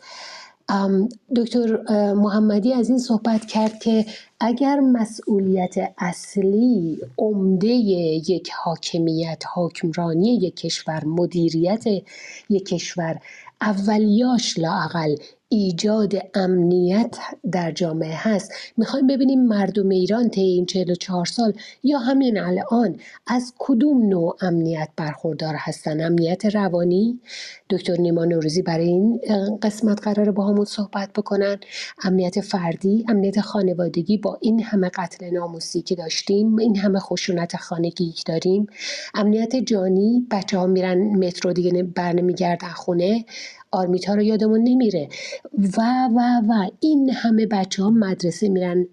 [1.35, 1.77] دکتر
[2.13, 4.05] محمدی از این صحبت کرد که
[4.39, 11.83] اگر مسئولیت اصلی عمده یک حاکمیت حاکمرانی یک کشور مدیریت
[12.49, 13.19] یک کشور
[13.61, 15.15] اولیاش لاقل
[15.49, 17.17] ایجاد امنیت
[17.51, 22.97] در جامعه هست می‌خوایم ببینیم مردم ایران طی این 44 سال یا همین الان
[23.27, 27.19] از کدوم نوع امنیت برخوردار هستن؟ امنیت روانی؟
[27.71, 29.19] دکتر نیما نوروزی برای این
[29.61, 31.57] قسمت قرار با همون صحبت بکنن.
[32.03, 38.11] امنیت فردی امنیت خانوادگی با این همه قتل ناموسی که داشتیم این همه خشونت خانگی
[38.11, 38.67] که داریم.
[39.13, 43.25] امنیت جانی بچه ها میرن مترو دیگه برنمیگردن خونه.
[43.73, 45.09] آرمیت ها رو یادمون نمیره.
[45.77, 45.81] و
[46.15, 48.87] و و این همه بچه ها مدرسه میرن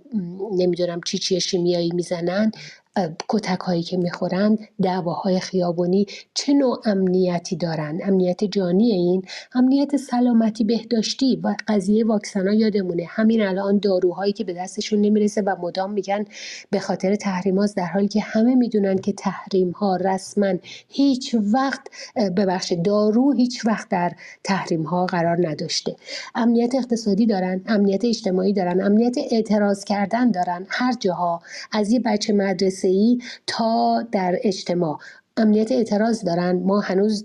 [0.52, 2.52] نمی‌دونم چی چی شیمیایی می‌زنن.
[3.28, 9.22] کتک هایی که می‌خورند دعواهای خیابانی چه نوع امنیتی دارن؟ امنیت جانی این؟
[9.54, 13.04] امنیت سلامتی بهداشتی و قضیه واکسن ها یادمونه.
[13.08, 16.24] همین الان داروهایی که به دستشون نمی‌رسه و مدام میگن
[16.70, 20.54] به خاطر تحریم در حالی که همه می‌دونن که تحریم ها رسما
[20.88, 21.80] هیچ وقت
[22.37, 24.12] ببخش دارو هیچ وقت در
[24.44, 25.96] تحریم ها قرار نداشته.
[26.34, 31.40] امنیت اقتصادی دارن امنیت اجتماعی دارن امنیت اعتراض کردن دارن هر جاها.
[31.72, 32.88] از یه بچه مدرسه
[33.46, 34.98] تا در اجتماع.
[35.40, 36.57] امنیت اعتراض دارن.
[36.57, 37.24] ما هنوز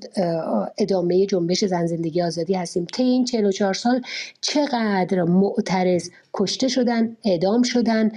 [0.77, 2.85] ادامه جنبش زن زندگی آزادی هستیم.
[2.85, 4.01] طی این 44 سال
[4.41, 8.11] چقدر معترض کشته شدن اعدام شدن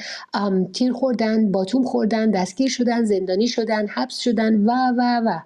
[0.73, 5.39] تیر خوردن باتوم خوردن دستگیر شدن زندانی شدن حبس شدن و و و.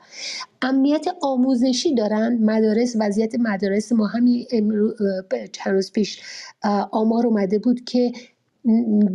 [0.62, 2.38] امنیت آموزشی دارن.
[2.40, 4.46] مدارس وضعیت مدارس ما همین
[5.52, 6.20] چند روز پیش
[6.90, 8.12] آمار اومده بود که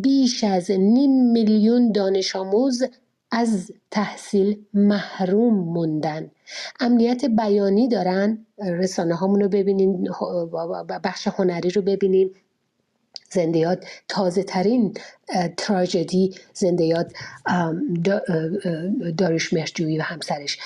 [0.01, 2.83] بیش از نیم میلیون دانش آموز
[3.31, 6.31] از تحصیل محروم موندن.
[6.79, 8.45] امنیت بیانی دارن.
[8.59, 10.09] رسانه هامون رو ببینین
[11.03, 12.31] بخش هنری رو ببینیم
[13.31, 14.93] زندیات تازه ترین
[15.57, 17.13] تراژدی زندیات
[19.17, 20.59] داروش مهرجویی و همسرش.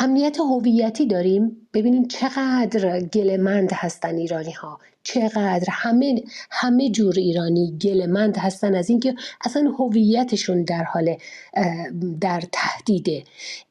[0.00, 1.68] امنیت هویتی داریم.
[1.74, 9.14] ببینیم چقدر گلمند هستن ایرانی ها چقدر همه همه جور ایرانی گلمند هستن از اینکه
[9.44, 11.16] اصلا هویتشون در حال
[12.20, 13.24] در تهدیده.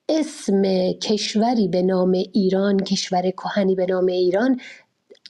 [0.09, 4.59] اسم کشوری به نام ایران کشور کهنی به نام ایران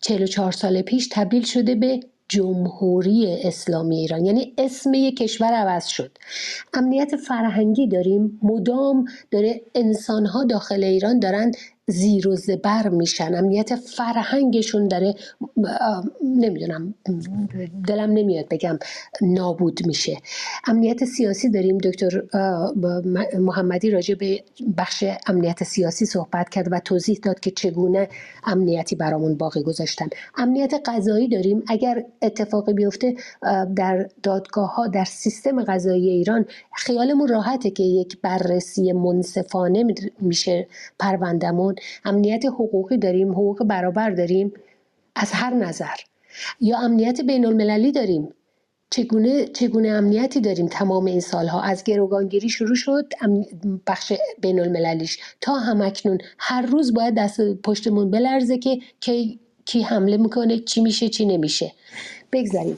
[0.02, 4.26] 44 سال پیش تبدیل شده به جمهوری اسلامی ایران.
[4.26, 6.18] یعنی اسم یک کشور عوض شد.
[6.74, 8.40] امنیت فرهنگی داریم.
[8.44, 11.52] مدام داره انسانها داخل ایران دارن
[11.90, 13.36] زیر و زبر میشن.
[13.36, 15.16] امنیت فرهنگشون داره
[16.24, 16.94] نمی‌دونم
[17.88, 18.80] دلم نمیاد بگم
[19.22, 20.18] نابود میشه.
[20.68, 21.78] امنیت سیاسی داریم.
[21.78, 22.22] دکتر
[23.40, 24.44] محمدی راجع به
[24.78, 28.10] بخش امنیت سیاسی صحبت کرد و توضیح داد که چگونه
[28.44, 30.08] امنیتی برامون باقی گذاشتن.
[30.38, 31.64] امنیت قضایی داریم.
[31.68, 33.16] اگر اتفاقی بیفته
[33.76, 39.84] در دادگاه ها در سیستم قضایی ایران خیالمون راحته که یک بررسی منصفانه
[40.20, 40.68] میشه
[41.00, 41.76] پروندمون
[42.06, 44.54] امنیت حقوقی داریم حقوق برابر داریم؟
[45.16, 45.96] از هر نظر.
[46.62, 48.34] یا امنیت بین المللی داریم؟
[48.90, 53.14] چگونه, چگونه امنیتی داریم تمام این سالها؟ از گروگانگیری شروع شد
[53.88, 59.40] بخش بین المللیش تا همکنون هر روز باید دست پشتمون بلرزه که کی
[59.78, 61.72] حمله می‌کنه چی میشه چی نمیشه.
[62.32, 62.78] بگذاریم.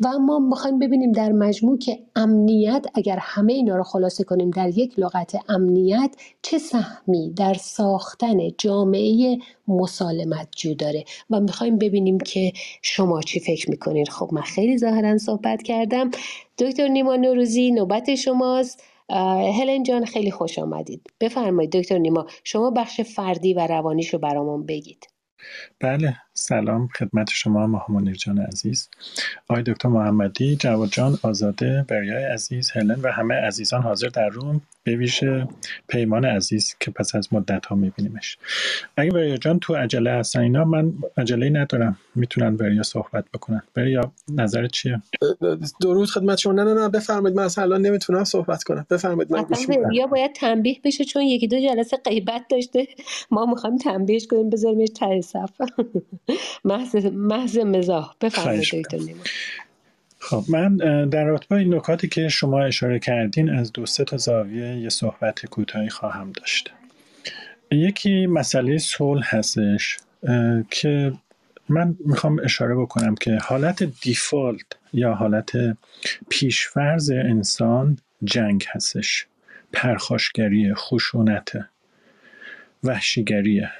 [0.00, 4.78] و ما می‌خوایم ببینیم در مجموع که امنیت اگر همه اینا رو خلاصه کنیم در
[4.78, 12.52] یک لغت امنیت چه سهمی در ساختن جامعه مسالمت جو داره؟ و می‌خوایم ببینیم که
[12.82, 16.10] شما چی فکر می‌کنین خب من خیلی ظاهرا صحبت کردم.
[16.58, 18.82] دکتر نیما نوروزی نوبت شماست.
[19.58, 21.02] هلن جان خیلی خوش آمدید.
[21.20, 25.06] بفرمایید دکتر نیما شما بخش فردی و روانیش رو برامون بگید.
[25.80, 26.16] بله.
[26.38, 28.88] سلام خدمت شما محمد جان عزیز.
[29.48, 34.60] آقای دکتر محمدی جواد جان آزاده بریای عزیز هلن و همه عزیزان حاضر در روم
[34.84, 35.48] به ویژه
[35.88, 38.38] پیمان عزیز که پس از مدت ها میبینیمش.
[38.96, 41.98] اگه وریا جان تو عجله هستن اینا من عجله ندارم.
[42.14, 43.62] می‌تونن وریا صحبت بکنن.
[43.76, 45.02] وریا نظر چیه؟
[45.80, 46.52] درود خدمت شما.
[46.52, 47.36] نه نه نه بفرمایید.
[47.36, 48.86] من اصلا الان نمی‌تونم صحبت کنم.
[48.90, 52.88] بفرمایید من گوش وریا باید تنبیه بشه چون یکی دو جلسه غیبت داشته.
[53.30, 55.50] ما می‌خوایم تنبیهش کنیم بذاریمش ته صف.
[56.64, 58.14] محض محض مزاح.
[58.20, 58.86] بفرمایید
[60.18, 60.76] خب من
[61.08, 65.46] در رابطه این نکاتی که شما اشاره کردین از دو سه تا زاویه یه صحبت
[65.46, 66.70] کوتاهی خواهم داشت.
[67.70, 69.96] یکی مسئله صلح هستش
[70.70, 71.12] که
[71.68, 75.50] من می‌خوام اشاره بکنم که حالت دیفالت یا حالت
[76.28, 79.26] پیشفرز انسان جنگ هستش.
[79.72, 81.52] پرخاشگری خشونت
[82.84, 83.70] وحشیگریه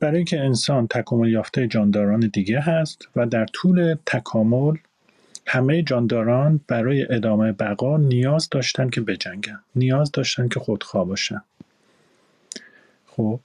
[0.00, 4.76] برای اینکه انسان تکامل یافته جانداران دیگه هست و در طول تکامل
[5.46, 11.42] همه جانداران برای ادامه بقا نیاز داشتن که بجنگن نیاز داشتن که خودخواه باشن.
[13.06, 13.40] خب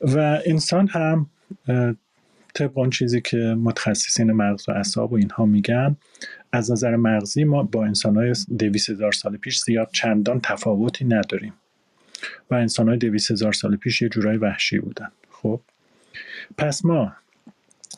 [0.00, 1.26] و انسان هم
[2.54, 5.96] طبق اون چیزی که متخصصین مغز و اعصاب و اینها میگن
[6.52, 11.52] از نظر مغزی ما با انسان های دویس هزار سال پیش زیاد چندان تفاوتی نداریم.
[12.50, 15.08] و انسان های دویس هزار سال پیش یه جورای وحشی بودن.
[15.42, 15.60] خب.
[16.58, 17.12] پس ما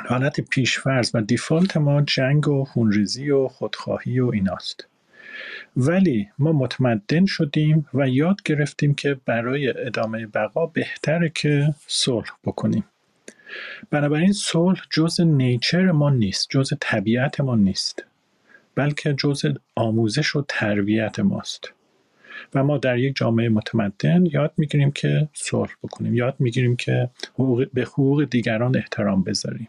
[0.01, 4.87] حالت پیشفرز و دیفالت ما جنگ و خونریزی و خودخواهی و ایناست.
[5.77, 12.85] ولی ما متمدن شدیم و یاد گرفتیم که برای ادامه بقا بهتره که صلح بکنیم.
[13.91, 18.05] بنابراین صلح جز نیچر ما نیست جز طبیعت ما نیست
[18.75, 19.43] بلکه جز
[19.75, 21.73] آموزش و تربیت ماست.
[22.55, 27.67] و ما در یک جامعه متمدن یاد می‌گیریم که صلح بکنیم یاد می‌گیریم که حقوق
[27.75, 29.69] به حقوق دیگران احترام بذاریم.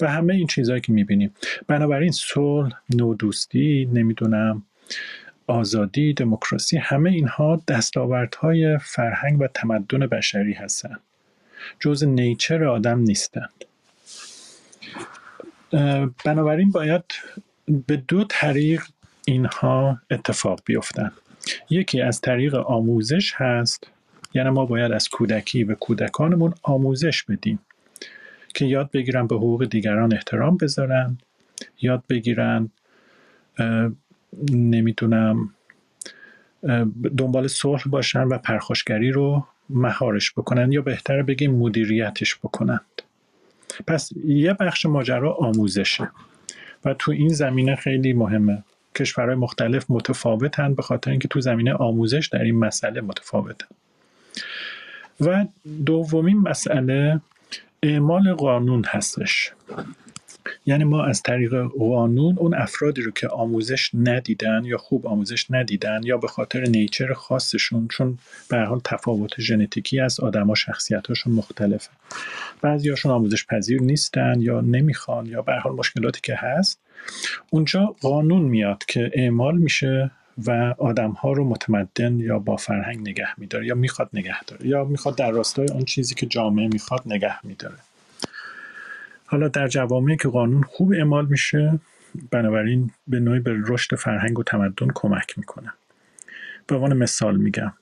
[0.00, 1.34] و همه این چیزهایی که می‌بینیم.
[1.66, 4.62] بنابراین صلح نودوستی نمی‌دونم
[5.46, 11.00] آزادی دموکراسی همه اینها دستاوردهای فرهنگ و تمدن بشری هستند.
[11.80, 13.64] جز نیچر آدم نیستند.
[16.24, 17.04] بنابراین باید
[17.86, 18.82] به دو طریق
[19.26, 21.12] اینها اتفاق بیفتن
[21.70, 23.90] یکی از طریق آموزش هست.
[24.34, 27.58] یعنی ما باید از کودکی به کودکانمون آموزش بدیم
[28.54, 31.18] که یاد بگیرن به حقوق دیگران احترام بذارن
[31.80, 32.70] یاد بگیرن
[34.52, 35.54] نمی‌تونم
[37.16, 43.02] دنبال صلح باشن و پرخاشگری رو مهارش بکنن یا بهتر بگیم مدیریتش بکنند
[43.86, 46.10] پس یه بخش ماجرا آموزشه
[46.84, 48.62] و تو این زمینه خیلی مهمه.
[48.94, 53.66] کشورهای مختلف متفاوتن به خاطر اینکه تو زمینه آموزش در این مسئله متفاوتن.
[55.20, 55.46] و
[55.86, 57.20] دومین مسئله
[57.82, 59.52] اعمال قانون هستش.
[60.66, 66.00] یعنی ما از طریق قانون اون افرادی رو که آموزش ندیدن یا خوب آموزش ندیدن
[66.04, 71.90] یا به خاطر نیچر خاصشون چون به حال تفاوت ژنتیکی از آدما شخصیتاشون مختلفه.
[72.62, 76.80] بعضیاشون آموزش پذیر نیستن یا نمی‌خوان یا به حال مشکلاتی که هست
[77.50, 80.10] اونجا قانون میاد که اعمال میشه
[80.46, 84.84] و آدم ها رو متمدن یا با فرهنگ نگه میداره یا می‌خواد نگه داره یا
[84.84, 87.76] می‌خواد در راستای آن چیزی که جامعه می‌خواد نگه میداره.
[89.26, 91.78] حالا در جوامعی که قانون خوب اعمال میشه
[92.30, 95.72] بنابراین به نوعی به رشد فرهنگ و تمدن کمک می‌کنه.
[96.66, 97.72] به عنوان مثال میگم.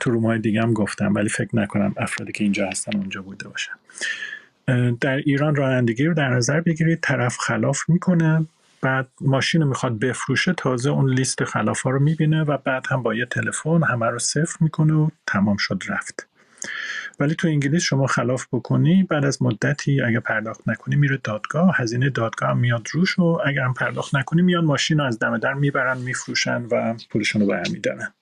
[0.00, 3.72] تو رومای دیگه هم گفتم ولی فکر نکنم افرادی که اینجا هستن اونجا بوده باشن.
[5.00, 8.46] در ایران رانندگی رو در نظر بگیرید طرف خلاف می‌کنه
[8.82, 13.02] بعد ماشین رو می‌خواد بفروشه تازه اون لیست خلاف ها رو می‌بینه و بعد هم
[13.02, 16.28] با یه تلفن همه رو صفر می‌کنه و تمام شد رفت.
[17.20, 22.10] ولی تو انگلیس شما خلاف بکنی بعد از مدتی اگه پرداخت نکنی میره دادگاه هزینه
[22.10, 25.98] دادگاه میاد روش و اگر هم پرداخت نکنی میان ماشین رو از دم در می‌برن
[25.98, 28.12] میفروشن و پولشون رو برمیدارن.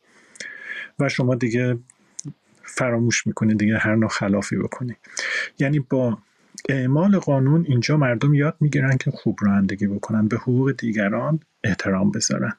[0.99, 1.79] و شما دیگه
[2.63, 4.97] فراموش می‌کنی دیگه هر نوع خلافی بکنی.
[5.59, 6.19] یعنی با
[6.69, 12.53] اعمال قانون اینجا مردم یاد می‌گیرن که خوب رانندگی بکنن به حقوق دیگران احترام بذارن.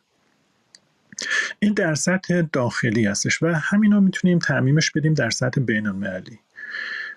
[1.60, 6.39] این در سطح داخلی هستش و همین رو می‌تونیم تعمیمش بدیم در سطح بین المللی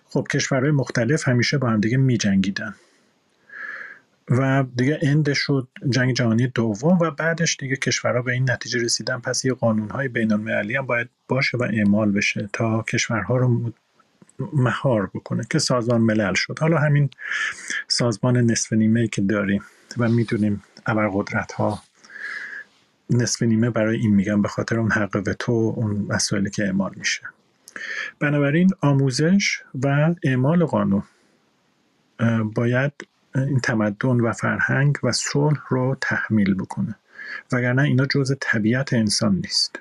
[0.05, 2.75] خب کشورهای مختلف همیشه با هم دیگه میجنگیدن.
[4.31, 9.19] و دیگه اند شد جنگ جهانی دوم و بعدش دیگه کشورها به این نتیجه رسیدن.
[9.19, 13.73] پس یه قانونهای بین المللی هم باید باشه و اعمال بشه تا کشورها رو
[14.53, 16.59] مهار بکنه که سازمان ملل شد.
[16.59, 17.11] حالا همین
[17.89, 19.63] سازمان نصف نیمه که داریم
[19.99, 21.83] و می‌دونیم ابرقدرت ها
[23.11, 26.93] نصف نیمه برای این میگم به خاطر اون حق به تو اون مسائلی که اعمال
[26.97, 27.23] میشه.
[28.21, 31.03] بنابراین آموزش و اعمال قانون
[32.55, 32.93] باید
[33.35, 36.95] این تمدن و فرهنگ و صلح رو تحمیل بکنه.
[37.53, 39.79] وگرنه اینا جزء طبیعت انسان نیست.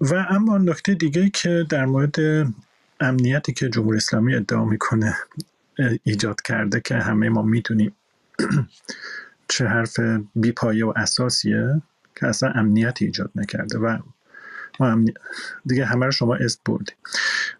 [0.00, 2.16] و اما نکته دیگه که در مورد
[3.00, 5.16] امنیتی که جمهوری اسلامی ادعا می‌کنه
[6.04, 7.92] ایجاد کرده که همه ما می‌دونیم
[9.48, 10.00] چه حرف
[10.34, 11.82] بیپایه و اساسیه
[12.16, 13.98] که اصلا امنیتی ایجاد نکرده و
[14.80, 15.04] ما
[15.66, 16.92] دیگه همه رو شما اسم بردی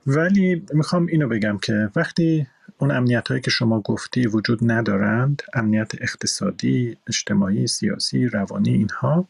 [0.07, 2.47] ولی می‌خوام اینو بگم که وقتی
[2.79, 9.29] اون امنیت هایی که شما گفتی وجود ندارند امنیت اقتصادی اجتماعی سیاسی روانی اینها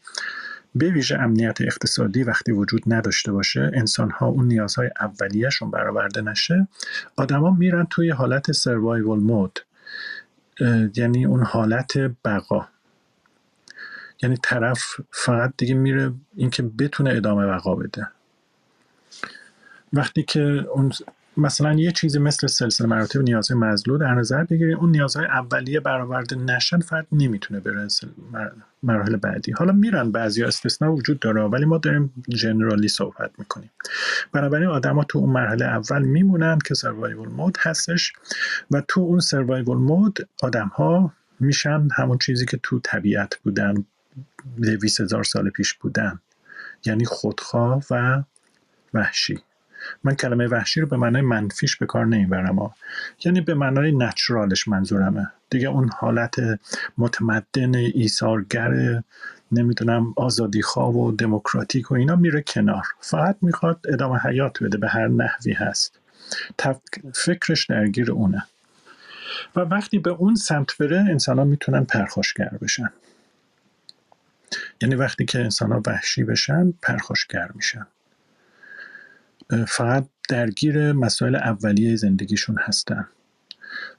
[0.75, 6.67] به ویژه امنیت اقتصادی وقتی وجود نداشته باشه انسان ها اون نیازهای اولیهشون برآورده نشه
[7.15, 9.59] آدما میرن توی حالت سروایوال مود
[10.95, 12.67] یعنی اون حالت بقا.
[14.23, 18.07] یعنی طرف فقط دیگه میره اینکه بتونه ادامه بقا بده.
[19.93, 20.41] وقتی که
[20.73, 20.91] اون
[21.37, 26.35] مثلا یه چیزی مثل سلسله مراتب نیازهای مزلو در نظر بگیریم اون نیازهای اولیه برآورده
[26.35, 27.87] نشن فرد نمی‌تونه بره
[28.83, 29.51] مراحل بعدی.
[29.51, 33.71] حالا میرن بعضی استثنا وجود داره ولی ما داریم جنرالی صحبت می‌کنیم.
[34.31, 38.13] بنابراین آدما تو اون مرحله اول میمونن که سروایوال مود هستش
[38.71, 43.85] و تو اون سروایوال مود آدم ها میشن همون چیزی که تو طبیعت بودن
[44.61, 46.19] دویست هزار سال پیش بودن.
[46.85, 48.23] یعنی خودخواه و
[48.93, 49.39] وحشی.
[50.03, 52.71] من کلمه وحشی رو به معنای منفیش به کار نمی‌برم
[53.25, 55.27] یعنی به معنای نچرالش منظورمه.
[55.49, 56.35] دیگه اون حالت
[56.97, 59.03] متمدن ایثارگر
[59.51, 62.83] نمی‌دونم آزادی خواه و دموکراتیک و اینا میره کنار.
[62.99, 65.99] فقط می‌خواد ادامه حیات بده به هر نحوی هست.
[67.13, 68.43] فکرش درگیر اونه.
[69.55, 72.89] و وقتی به اون سمت بره انسان ها می‌تونن پرخاشگر بشن.
[74.81, 77.87] یعنی وقتی که انسان ها وحشی بشن پرخاشگر میشن.
[79.67, 83.07] فقط درگیر مسائل اولیه زندگیشون هستن.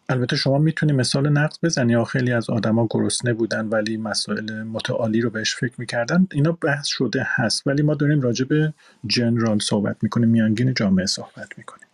[0.09, 1.93] البته شما می‌تونی مثال نقد بزنی.
[1.93, 6.27] یا خیلی از آدما گرسنه بودن ولی مسائل متعالی رو بهش فکر می‌کردن.
[6.33, 8.75] اینا بحث شده هست ولی ما داریم راجع به
[9.07, 11.87] جنرال صحبت می‌کنیم میانگین جامعه صحبت می‌کنیم.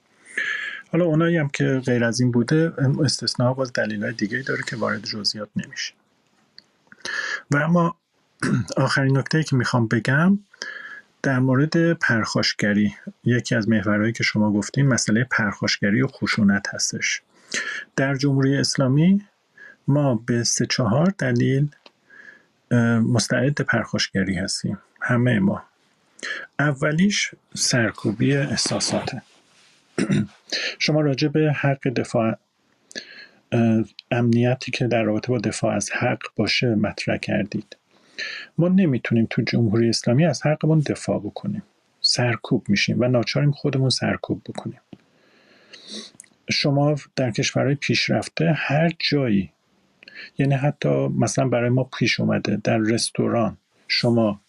[0.93, 2.73] حالا اونایی هم که غیر از این بوده
[3.05, 5.95] استثناء باز دلیل های دیگه داره که وارد جزئیات نمیشه.
[7.51, 7.97] و اما
[8.77, 10.39] آخرین نکته که می‌خوام بگم
[11.23, 12.95] در مورد پرخاشگری
[13.25, 17.23] یکی از محورهایی که شما گفتین مسئله پرخاشگری و خشونت هستش.
[17.97, 19.23] در جمهوری اسلامی
[19.89, 21.69] ما به سه چهار دلیل
[23.03, 24.79] مستعد پرخاشگری هستیم.
[25.01, 25.63] همه ما.
[26.59, 29.23] اولیش سرکوبی احساساته.
[30.79, 32.39] شما راجع به حق دفاع
[34.11, 37.77] امنیتی که در رابطه با دفاع از حق باشه مطرح کردید.
[38.59, 41.63] ما نمی‌تونیم تو جمهوری اسلامی از حقمون دفاع بکنیم.
[42.01, 44.81] سرکوب میشیم و ناچاریم خودمون سرکوب بکنیم.
[46.51, 49.51] شما در کشورهای پیشرفته هر جایی
[50.39, 53.57] یعنی حتی مثلا برای ما پیش اومده در رستوران
[53.89, 54.41] شما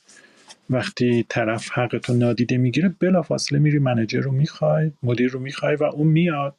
[0.70, 6.08] وقتی طرف حقتو نادیده می‌گیره بلافاصله میری منجر رو می‌خوای مدیر رو می‌خوای و اون
[6.08, 6.56] میاد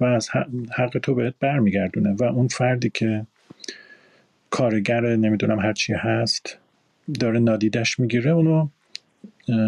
[0.00, 0.28] و از
[0.76, 3.26] حق تو بهت برمیگردونه و اون فردی که
[4.56, 6.58] کارگر نمی‌دونم هرچی هست
[7.20, 8.68] داره نادیدش می‌گیره اونو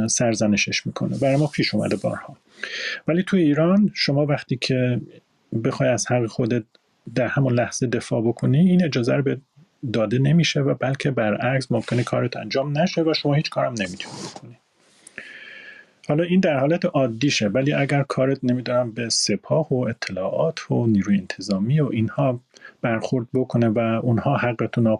[0.06, 1.18] سرزنشش می‌کنه.
[1.18, 2.36] برای ما پیش اومده بارها.
[3.08, 5.00] ولی تو ایران شما وقتی که
[5.64, 6.64] بخوای از حق خودت
[7.14, 9.40] در همون لحظه دفاع بکنی این اجازه رو به
[9.92, 14.58] داده نمیشه و بلکه برعکس ممکنه کارت انجام نشه و شما هیچ کارم نمی‌تونی بکنی.
[16.08, 21.18] حالا این در حالت عادیشه ولی اگر کارت نمی‌دونم به سپاه و اطلاعات و نیروی
[21.18, 22.40] انتظامی و اینها
[22.82, 24.98] برخورد بکنه و اونها حقتون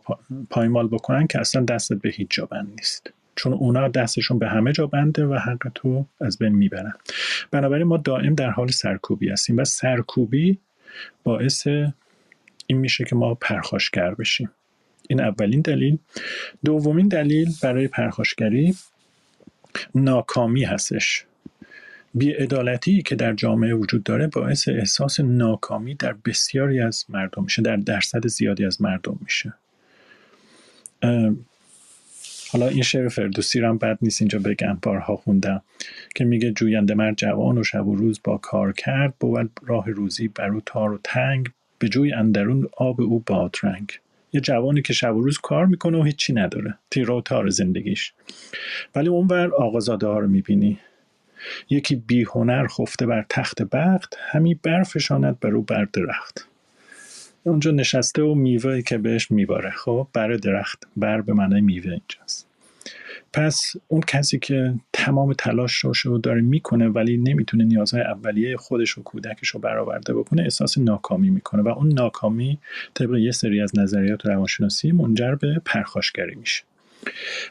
[0.51, 3.13] پایمال بکنن که اصلا دستت به هیچ جا بند نیست.
[3.37, 6.93] چون اونا دستشون به همه جا بنده و حق تو از بین می‌برن.
[7.51, 10.59] بنابراین ما دائم در حال سرکوبی هستیم و سرکوبی
[11.25, 11.67] باعث
[12.67, 14.51] این میشه که ما پرخاشگر بشیم.
[15.09, 15.99] این اولین دلیل.
[16.65, 18.75] دومین دلیل برای پرخاشگری
[19.95, 21.25] ناکامی هستش.
[22.14, 27.77] بیعدالتی که در جامعه وجود داره باعث احساس ناکامی در بسیاری از مردم میشه در
[27.77, 29.55] درصد زیادی از مردم میشه.
[32.53, 35.62] حالا این شعر فردوسی هم بد نیست اینجا بگم بارها خوندم
[36.14, 40.29] که میگه جوینده مرد جوان و شب و روز با کار کرد بود راه روزی
[40.29, 41.49] بر او تار و تنگ
[41.79, 43.93] به جوی اندرون آب او بادرنگ.
[44.33, 46.74] یه جوانی که شب و روز کار می‌کنه و هیچی نداره.
[46.91, 48.12] تیرا و تار زندگیش.
[48.95, 50.79] ولی اونور آقازاده ها رو می‌بینی.
[51.70, 56.49] یکی بی هنر خفته بر تخت بخت همی برفشاند بر او بر درخت.
[57.45, 59.70] اونجا نشسته و میوه که بهش میباره.
[59.70, 62.47] خب بر درخت بر به معنای میوه اینجاست.
[63.33, 69.03] پس اون کسی که تمام تلاش رو داره می‌کنه ولی نمی‌تونه نیازهای اولیه خودش و
[69.03, 72.59] کودکش رو برآورده بکنه احساس ناکامی می‌کنه و اون ناکامی
[72.95, 76.62] طبق یه سری از نظریات روانشناسی منجر به پرخاشگری میشه.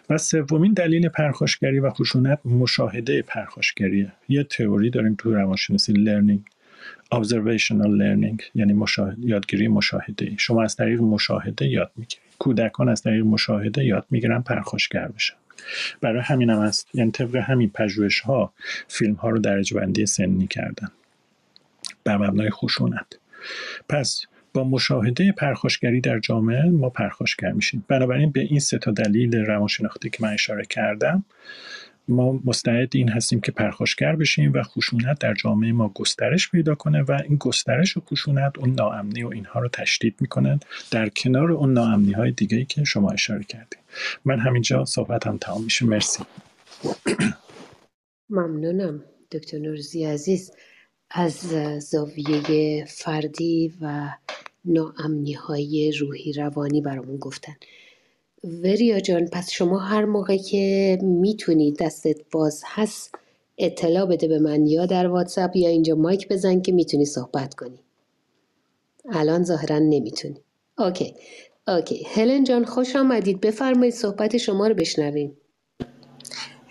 [0.09, 4.11] و سومین دلیل پرخاشگری و خشونت مشاهده پرخاشگریه.
[4.30, 6.41] یه تئوری داریم تو روانشناسی لرنینگ
[7.15, 12.24] observational learning یعنی مشاهده، یادگیری مشاهده شما از طریق مشاهده یاد می‌گیرید.
[12.39, 15.36] کودکان از طریق مشاهده یاد می‌گیرن پرخاشگر بشن.
[16.01, 16.88] برای همین هم هست.
[16.93, 18.53] یعنی طبق همین پژوهش ها
[18.88, 20.91] فیلم ها رو درجه بندی سنی کردن.
[22.03, 23.05] بر مبنای خشونت.
[23.89, 27.86] پس با مشاهده پرخاشگری در جامعه ما پرخاشگر میشیم.
[27.88, 31.26] بنابراین به این سه تا دلیل روانشناختی که من اشاره کردم
[32.08, 37.01] ما مستعد این هستیم که پرخاشگر بشیم و خشونت در جامعه ما گسترش پیدا کنه
[37.01, 40.60] و این گسترش و خشونت اون ناامنی و اینها رو تشدید می‌کنه
[40.91, 43.80] در کنار اون ناامنی های دیگه ای که شما اشاره کردید.
[44.26, 45.86] من همینجا صحبتم تمام میشه.
[45.86, 46.24] مرسی.
[48.30, 50.51] ممنونم دکتر نورزی عزیز.
[51.12, 54.10] از زاویه فردی و
[54.66, 57.53] ناامنی های روحی روانی برامون گفتن.
[58.43, 63.15] وریا جان پس شما هر موقع که می‌تونی دستت باز هست
[63.57, 67.79] اطلاع بده به من یا در واتساپ یا اینجا مایک بزن که می‌تونی صحبت کنی.
[69.11, 70.41] الان ظاهرا نمی‌تونی.
[70.77, 71.15] اوکی.
[71.67, 72.07] اوکی.
[72.13, 73.41] هلن جان خوش آمدید.
[73.41, 75.38] بفرمایید صحبت شما رو بشنویم.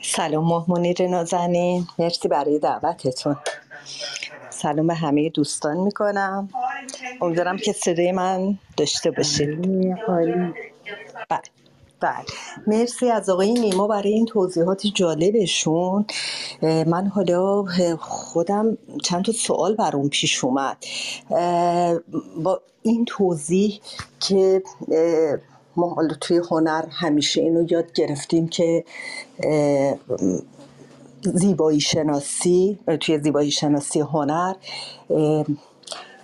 [0.03, 3.37] سلام ماه منیر نازنین مرسی برای دعوتتون.
[4.51, 6.49] سلام به همه دوستان می‌کنم.
[7.21, 9.63] امیدوارم که صدای من داشته باشید.
[11.31, 11.56] بله.
[12.01, 12.25] بله.
[12.67, 16.07] مرسی از آقای نیما برای این توضیحات جالبشون.
[16.63, 17.65] من حالا
[18.01, 20.77] خودم چند تا سوال برام پیش اومد.
[22.45, 23.81] با این توضیح
[24.21, 24.63] که
[25.77, 28.85] ما حالا توی هنر همیشه اینو یاد گرفتیم که
[31.23, 34.55] زیبایی شناسی توی زیبایی شناسی هنر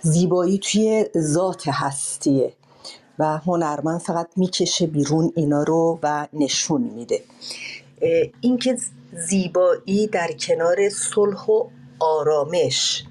[0.01, 2.53] زیبایی توی ذات هستیه.
[3.19, 7.21] و هنرمند فقط می‌کشه بیرون اینا رو و نشون میده.
[8.41, 8.77] اینکه
[9.29, 11.63] زیبایی در کنار صلح و
[11.99, 13.03] آرامش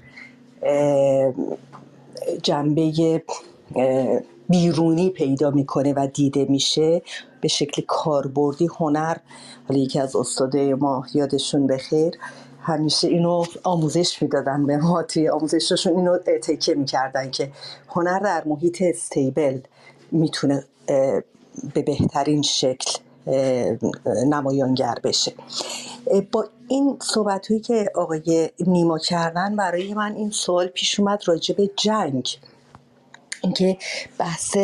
[2.43, 3.23] جنبه
[4.49, 7.01] بیرونی پیدا می‌کنه و دیده میشه
[7.41, 9.17] به شکل کاربردی هنر.
[9.67, 12.13] حالا یکی از استادای ما یادشون بخیر.
[12.61, 17.51] همیشه اینو آموزش می‌دادن به ما توی آموزششون اینو تکیه می‌کردن که
[17.89, 19.59] هنر در محیط استیبل
[20.13, 20.65] می‌تونه
[21.73, 22.99] به بهترین شکل
[24.27, 25.33] نمایانگر بشه.
[26.31, 31.55] با این صحبت هایی که آقای نیما کردن برای من این سوال پیش اومد راجع
[31.55, 32.27] به جنگ.
[33.43, 33.77] اینکه
[34.17, 34.57] بحث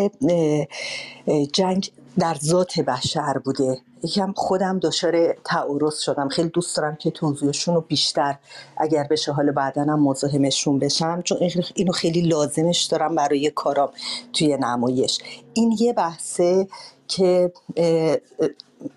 [1.54, 3.82] جنگ در ذات بشر بوده.
[4.04, 6.30] یکم خودم دچار تعارض شدم.
[6.30, 8.36] خیلی دوست دارم که توضیحشون رو بیشتر
[8.78, 11.22] اگر بشه بعدا هم مزاحمشون بشم.
[11.22, 11.38] چون
[11.76, 13.90] اینو خیلی لازمش دارم برای کارام
[14.34, 15.18] توی نمایش.
[15.54, 16.68] این یه بحثه
[17.08, 17.52] که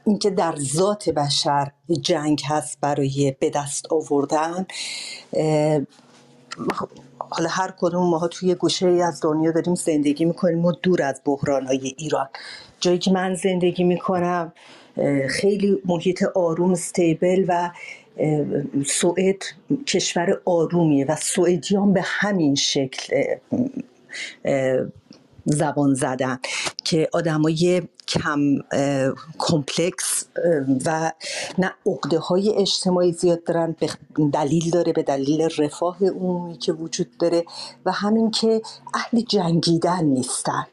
[0.04, 4.66] اینکه در ذات بشر جنگ هست برای به دست آوردن.
[7.18, 10.64] حالا هر کدوم ماها توی گوشه ای از دنیا داریم زندگی می‌کنیم.
[10.64, 12.28] و دور از بحران های ایران.
[12.80, 14.52] جایی که من زندگی می‌کنم
[15.28, 17.70] خیلی محیط آروم استیبل و
[18.86, 19.42] سوئد
[19.86, 23.24] کشور آرومیه و سوئدیان به همین شکل
[25.44, 26.38] زبان زدن
[26.84, 28.40] که آدمای کم
[29.38, 30.24] کمپلکس
[30.86, 31.12] و
[31.58, 33.88] نه عقده های اجتماعی زیاد دارن به
[34.32, 37.44] دلیل داره به دلیل رفاه عمومی که وجود داره
[37.84, 38.62] و همین که
[38.94, 40.66] اهل جنگیدن نیستن.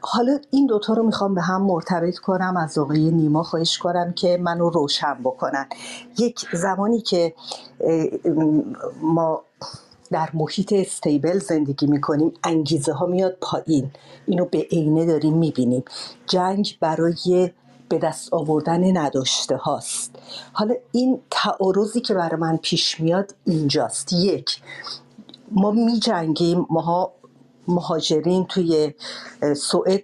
[0.00, 4.36] حالا این دوتا رو می‌خوام به هم مرتبط کنم از آقای نیما خواهش کنم که
[4.36, 5.66] منو روشن بکنن.
[6.18, 7.34] یک زمانی که
[9.02, 9.42] ما
[10.10, 13.90] در محیط استیبل زندگی می‌کنیم انگیزه ها میاد پایین.
[14.26, 15.84] اینو به عینه داریم می‌بینیم.
[16.26, 17.50] جنگ برای
[17.88, 20.16] به دست آوردن نداشته هاست.
[20.52, 24.12] حالا این تعارضی که برای من پیش میاد اینجاست.
[24.12, 24.62] یک
[25.50, 27.12] ما می جنگیم ماها
[27.68, 28.94] مهاجرین توی
[29.56, 30.02] سوئد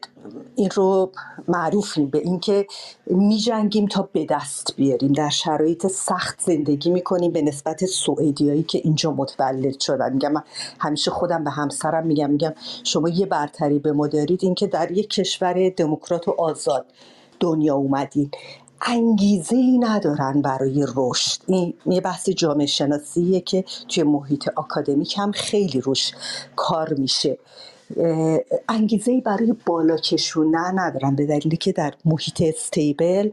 [0.54, 1.12] این رو
[1.48, 2.66] معروفیم به اینکه
[3.06, 5.12] میجنگیم تا به دست بیاریم.
[5.12, 10.12] در شرایط سخت زندگی می‌کنیم به نسبت سوئدیایی که اینجا متولد شدن.
[10.12, 10.42] میگم من
[10.78, 12.54] همیشه خودم به همسرم میگم میگم
[12.84, 16.86] شما یه برتری به ما دارید اینکه در یک کشور دموکرات و آزاد
[17.40, 18.30] دنیا اومدین.
[18.82, 21.40] انگیزه ای ندارن برای رشد.
[21.46, 26.12] این یه بحث جامعه شناسیه که توی محیط آکادمیک هم خیلی روش
[26.56, 27.38] کار میشه.
[28.68, 33.30] انگیزه ای برای بالا کشوندن ندارن به دلیلی که در محیط استیبل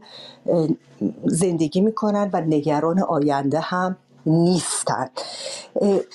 [1.24, 5.08] زندگی می‌کنن و نگران آینده هم نیستن.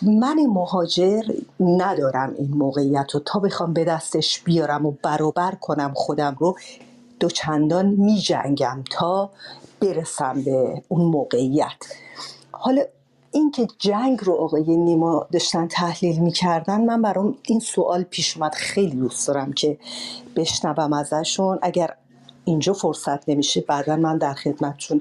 [0.02, 1.22] من مهاجر
[1.60, 3.20] ندارم این موقعیت رو.
[3.26, 6.56] تا بخوام به دستش بیارم و برابر کنم خودم رو
[7.22, 9.32] دوچندان می جنگم تا
[9.82, 11.86] برسم به اون موقعیت.
[12.52, 12.82] حالا
[13.32, 18.54] اینکه جنگ رو آقای نیما داشتن تحلیل می‌کردن من برام این سوال پیش اومد.
[18.54, 19.78] خیلی دوست دارم که
[20.36, 21.60] بشنوم ازشون.
[21.62, 21.96] اگر
[22.46, 23.62] اینجا فرصت نمیشه.
[23.62, 25.00] بعدا من در خدمتشون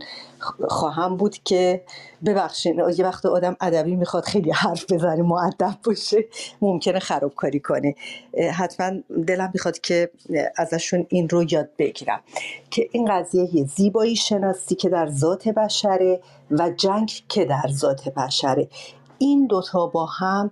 [0.69, 1.85] خواهم بود که
[2.25, 6.25] ببخشین یه وقت آدم ادبی می‌خواد خیلی حرف بزنه معدب باشه
[6.63, 7.95] ممکنه خرابکاری کنه.
[8.55, 8.91] حتما
[9.27, 10.11] دلم می‌خواد که
[10.57, 12.21] ازشون این رو یاد بگیرم
[12.71, 16.21] که این قضیه زیبایی شناسی که در ذات بشره
[16.51, 18.69] و جنگ که در ذات بشره.
[19.19, 20.51] این دوتا با هم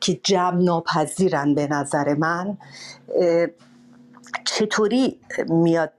[0.00, 2.58] که جمع ناپذیرن به نظر من
[4.44, 5.92] چطوری میاد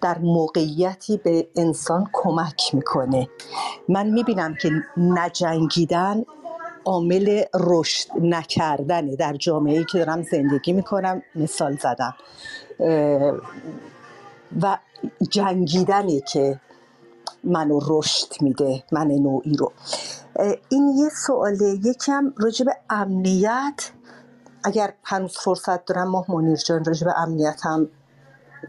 [0.00, 3.28] در موقعیتی به انسان کمک می‌کنه؟
[3.88, 6.24] من می‌بینم که نجنگیدن
[6.84, 9.16] عامل رشد نکردنه.
[9.16, 12.14] در جامعه که دارم زندگی می‌کنم مثال زدم.
[14.62, 14.78] و
[15.30, 16.60] جنگیدنه که
[17.44, 19.72] منو رشد میده من نوعی رو.
[20.68, 21.78] این یه سواله.
[21.84, 23.90] یکم راجع به امنیت
[24.64, 27.88] اگر هنوز فرصت دارم ماه منیر جان راجع به امنیت هم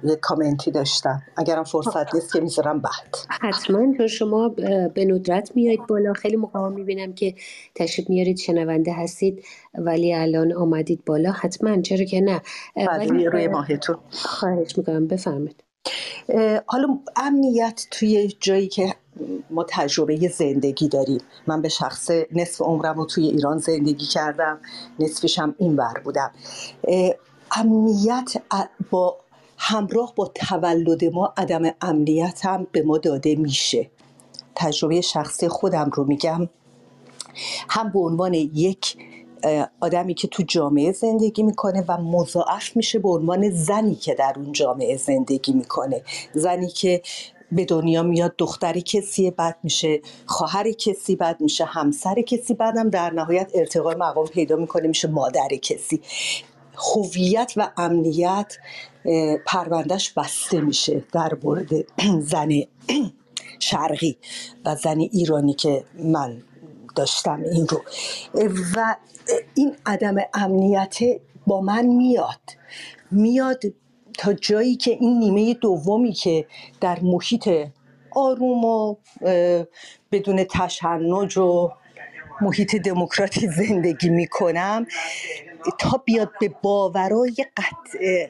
[0.04, 1.22] یه کامنتی داشتم.
[1.38, 3.16] اگرم فرصت نیست که می‌ذارم بعد.
[3.30, 4.50] حتما چون شما
[4.94, 6.14] به ندرت میایید بالا.
[6.14, 7.36] خیلی موقع می‌بینم که
[7.76, 11.32] تشریف میارید شنونده هستید ولی الان آمدید بالا.
[11.32, 11.82] حتما.
[11.82, 12.42] چرا که نه.
[12.88, 15.08] ولی روی ماهتون خواهش می‌کنم.
[15.08, 15.64] بفرمید
[16.66, 18.96] حالا امنیت توی جایی که
[19.50, 21.22] ما تجربه زندگی داریم.
[21.48, 24.60] من به شخص نصف عمرم رو توی ایران زندگی کردم
[25.00, 26.32] نصفش هم این ور بودم.
[27.52, 28.34] امنیت
[28.90, 29.18] با
[29.58, 33.90] همراه با تولد ما عدم امنیت هم به ما داده میشه.
[34.56, 36.50] تجربه شخصی خودم رو میگم.
[37.70, 38.98] هم به عنوان یک
[39.80, 44.52] آدمی که تو جامعه زندگی می‌کنه و مضاعف میشه به عنوان زنی که در اون
[44.52, 46.04] جامعه زندگی می‌کنه.
[46.34, 47.02] زنی که
[47.52, 53.10] به دنیا میاد دختری کسی بد میشه خواهر کسی بد میشه همسر کسی بعدم در
[53.14, 56.02] نهایت ارتقای مقام پیدا می‌کنه میشه مادر کسی.
[56.96, 58.58] هویت و امنیت
[59.46, 61.70] پروندهش بسته میشه در مورد
[62.32, 62.50] زن
[63.60, 64.18] شرقی
[64.66, 66.42] و زن ایرانی که من
[66.96, 67.82] داشتم این رو.
[68.76, 68.96] و
[69.56, 70.98] این عدم امنیت
[71.48, 72.40] با من میاد.
[73.12, 73.62] میاد
[74.20, 76.46] تا جایی که این نیمه دومی که
[76.82, 77.50] در محیط
[78.12, 78.96] آروم و
[80.12, 81.72] بدون تشنج و
[82.42, 84.86] محیط دموکراتی زندگی می‌کنم
[85.80, 88.28] تا بیاد به باورای قطع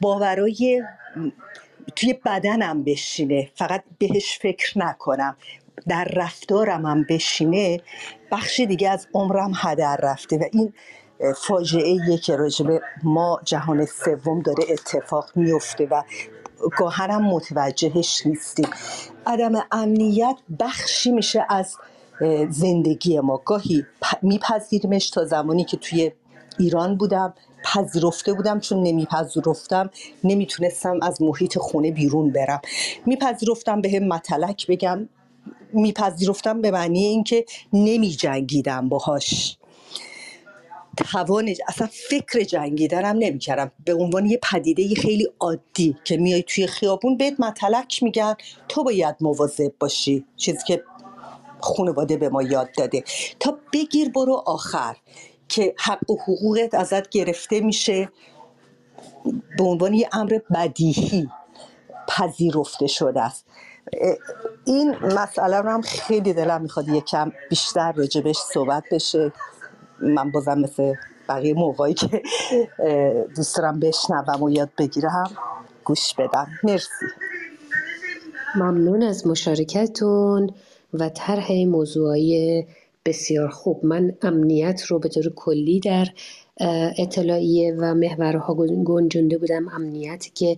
[0.00, 0.82] باورای
[1.96, 5.36] توی بدنم بشینه فقط بهش فکر نکنم
[5.88, 7.80] در رفتارم هم بشینه
[8.30, 10.72] بخش دیگه از عمرم هدر رفته و این
[11.36, 16.02] فاجعه که راجبه ما جهان سوم داره اتفاق میفته و
[16.78, 18.68] گاهرم متوجهش نیستیم
[19.26, 21.76] عدم امنیت بخشی میشه از
[22.50, 23.42] زندگی ما.
[23.44, 23.86] گاهی
[24.22, 26.12] میپذیریمش تا زمانی که توی
[26.58, 29.90] ایران بودم پذیرفته بودم چون نمیپذیرفتم
[30.24, 32.60] نمی‌تونستم از محیط خونه بیرون برم.
[33.06, 35.08] میپذیرفتم به هم متلک بگم
[35.72, 39.57] میپذیرفتم به معنی اینکه نمیجنگیدم باهاش.
[40.98, 43.72] توان اصلا فکر جنگیدنم نمی‌کردم.
[43.84, 48.34] به عنوان یه پدیده خیلی عادی که میای توی خیابون بهت متلک میگن
[48.68, 50.24] تو باید مواظب باشی.
[50.36, 50.84] چیزی که
[51.60, 53.04] خانواده به ما یاد داده.
[53.40, 54.96] تا بگیر برو آخر
[55.48, 58.08] که حق و حقوقت ازت گرفته میشه.
[59.58, 61.28] به عنوان یه امر بدیهی
[62.08, 63.46] پذیرفته شده است.
[64.64, 69.32] این مسئله رو هم خیلی دلم می‌خواد یکم بیشتر راجبش صحبت بشه.
[70.00, 70.94] من بازم مثل
[71.28, 72.22] بقیه موقعی که
[73.36, 75.30] دوست دارم بشنوم و یاد بگیرم
[75.84, 76.46] گوش بدم.
[76.64, 77.06] مرسی.
[78.56, 80.50] ممنون از مشارکتون
[80.94, 82.66] و طرح موضوعی
[83.04, 83.84] بسیار خوب.
[83.84, 86.06] من امنیت رو به طور کلی در
[86.98, 88.54] اطلاعیه و محورها
[88.84, 89.68] گنجونده بودم.
[89.68, 90.56] امنیتی که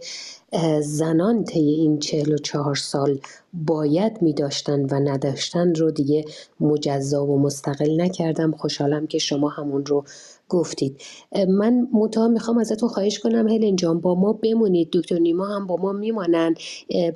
[0.82, 3.18] زنان طی این چهل و چهار سال
[3.52, 6.24] باید می داشتن و نداشتن رو دیگه
[6.60, 8.52] مجزا و مستقل نکردم.
[8.52, 10.04] خوشحالم که شما همون رو
[10.50, 11.02] گفتید.
[11.48, 14.88] من متا می‌خوام ازتون خواهش کنم هلن جان با ما بمونید.
[14.92, 16.54] دکتر نیما هم با ما میمانن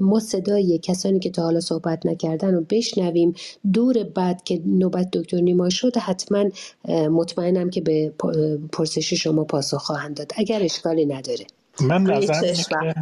[0.01, 3.35] ما صدای کسانی که تا حالا صحبت نکردن رو بشنویم.
[3.72, 6.45] دور بعد که نوبت دکتر نیما شد حتما
[6.89, 8.12] مطمئنم که به
[8.72, 10.32] پرسش شما پاسخ خواهند داد.
[10.37, 11.47] اگر اشکالی نداره.
[11.80, 12.95] من نظرم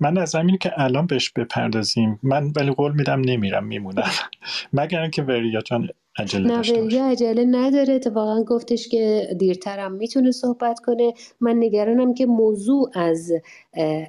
[0.00, 2.18] من نظرم اینه که الان بهش بپردازیم.
[2.22, 4.10] من ولی قول میدم نمیرم میمونم.
[4.72, 5.88] مگر اینکه وریا جان
[6.18, 7.94] عجله نه عجله نداره.
[7.94, 11.12] اتفاقا گفتش که دیرترم می‌تونه صحبت کنه.
[11.40, 13.32] من نگرانم که موضوع از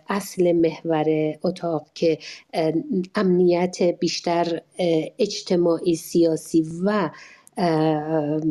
[0.10, 1.06] اصل محور
[1.44, 2.18] اتاق که
[3.16, 4.62] امنیت بیشتر
[5.20, 7.10] اجتماعی سیاسی و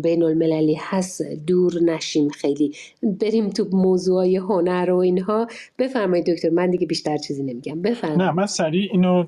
[0.03, 1.23] بین المللی هست.
[1.23, 2.73] دور نشیم خیلی.
[3.03, 5.47] بریم تو موضوع هنر و اینها.
[5.79, 7.83] بفرمایید دکتر من دیگه بیشتر چیزی نمیگم.
[7.83, 8.23] بفرمایید.
[8.23, 9.25] نه من سریع اینو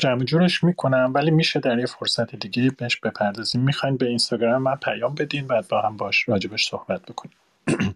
[0.00, 3.60] جمع جورش می‌کنم ولی میشه در یه فرصت دیگه بهش بپردازیم.
[3.60, 7.34] می‌خواین به اینستاگرام من پیام بدین بعد با هم باش راجبش صحبت بکنیم.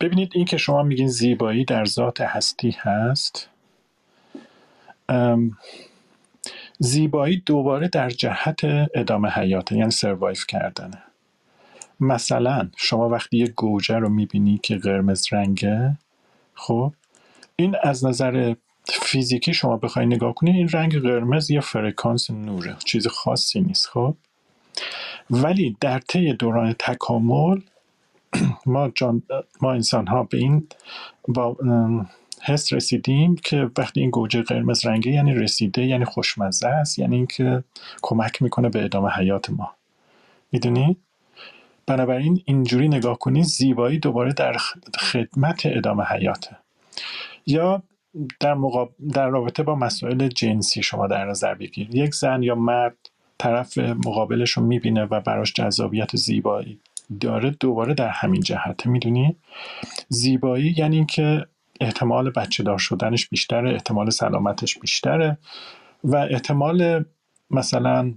[0.00, 3.48] ببینید این که شما میگین زیبایی در ذات هستی هست.
[6.78, 8.60] زیبایی دوباره در جهت
[8.94, 11.02] ادامه حیاته یعنی سروایف کردنه
[12.00, 15.98] مثلا شما وقتی یه گوجه رو می‌بینی که قرمز رنگه
[16.54, 16.92] خب
[17.56, 18.54] این از نظر
[18.84, 24.14] فیزیکی شما بخوای نگاه کنی این رنگ قرمز یه فرکانس نوره چیز خاصی نیست خب.
[25.30, 27.60] ولی در طی دوران تکامل
[28.66, 29.22] ما, جان
[29.60, 30.66] ما انسان ها به این
[31.28, 31.56] با
[32.42, 37.64] حس رسیدیم که وقتی این گوجه قرمز رنگی یعنی رسیده یعنی خوشمزه است یعنی اینکه
[38.02, 39.70] کمک می‌کنه به ادامه حیات ما.
[40.52, 40.96] می‌دونی؟
[41.86, 44.56] بنابراین اینجوری نگاه کنی زیبایی دوباره در
[44.98, 46.56] خدمت ادامه حیاته.
[47.46, 47.82] یا
[48.40, 48.94] در, مقاب...
[49.12, 51.94] در رابطه با مسائل جنسی شما در نظر بگیر.
[51.94, 52.96] یک زن یا مرد
[53.38, 56.80] طرف مقابلش رو می‌بینه و براش جذابیت زیبایی
[57.20, 58.90] داره دوباره در همین جهته.
[58.90, 59.36] می‌دونی؟
[60.08, 61.46] زیبایی یعنی اینکه
[61.80, 65.38] احتمال بچه دار شدنش بیشتره احتمال سلامتش بیشتره
[66.04, 67.04] و احتمال
[67.50, 68.14] مثلا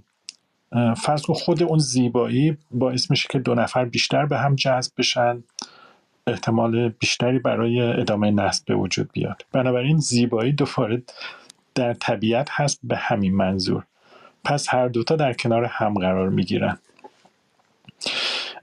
[0.96, 5.42] فرض کن خود اون زیبایی باعث میشه که دو نفر بیشتر به هم جذب بشن.
[6.26, 9.44] احتمال بیشتری برای ادامه نسل به وجود بیاد.
[9.52, 11.02] بنابراین زیبایی دوباره
[11.74, 13.84] در طبیعت هست به همین منظور.
[14.44, 16.78] پس هر دوتا در کنار هم قرار می‌گیرن.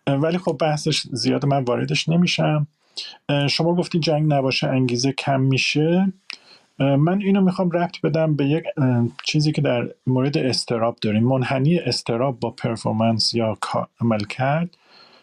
[0.08, 2.68] ولی خب بحثش زیاد من واردش نمیشم.
[3.50, 6.14] شما گفتی جنگ نباشه انگیزه کم میشه.
[6.80, 8.64] من اینو می‌خوام ربط بدم به یک
[9.24, 11.24] چیزی که در مورد استراب داریم.
[11.24, 13.58] منحنی استراب با پرفورمنس یا
[14.02, 14.78] عمل کرد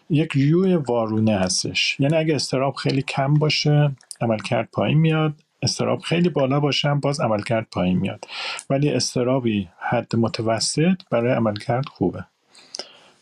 [0.09, 1.99] یک یوی وارونه هستش.
[1.99, 3.91] یعنی اگه استراب خیلی کم باشه
[4.21, 5.33] عملکرد پایین میاد.
[5.61, 8.25] استراب خیلی بالا باشه باز عملکرد پایین میاد.
[8.69, 12.25] ولی استرابی حد متوسط برای عملکرد خوبه.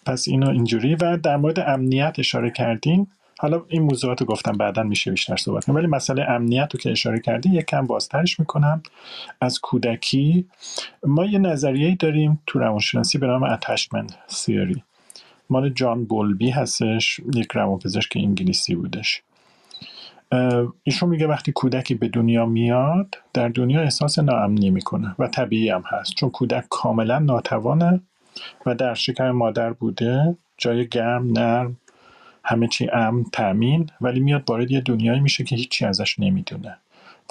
[0.05, 0.95] پس اینو اینجوری.
[0.95, 3.07] و در مورد امنیت اشاره کردین.
[3.39, 5.75] حالا این موضوعات رو گفتم بعدا میشه بیشتر صحبت کنم.
[5.75, 8.83] ولی مسئله امنیت رو که اشاره کردین یک کم بازترش می‌کنم.
[9.41, 10.47] از کودکی
[11.03, 14.83] ما یه نظریه داریم تو روانشناسی به نام اتشمنت سیری
[15.49, 19.21] مال جان بولبی هستش یک روانپزشک انگلیسی بودش.
[20.83, 25.83] ایشون میگه وقتی کودکی به دنیا میاد در دنیا احساس ناامنی می‌کنه و طبیعی هم
[25.87, 26.13] هست.
[26.13, 28.01] چون کودک کاملا ناتوانه
[28.65, 31.77] و در شکم مادر بوده جای گرم نرم
[32.45, 36.77] همه چی امن تامین ولی میاد وارد یه دنیایی میشه که هیچی ازش نمی‌دونه.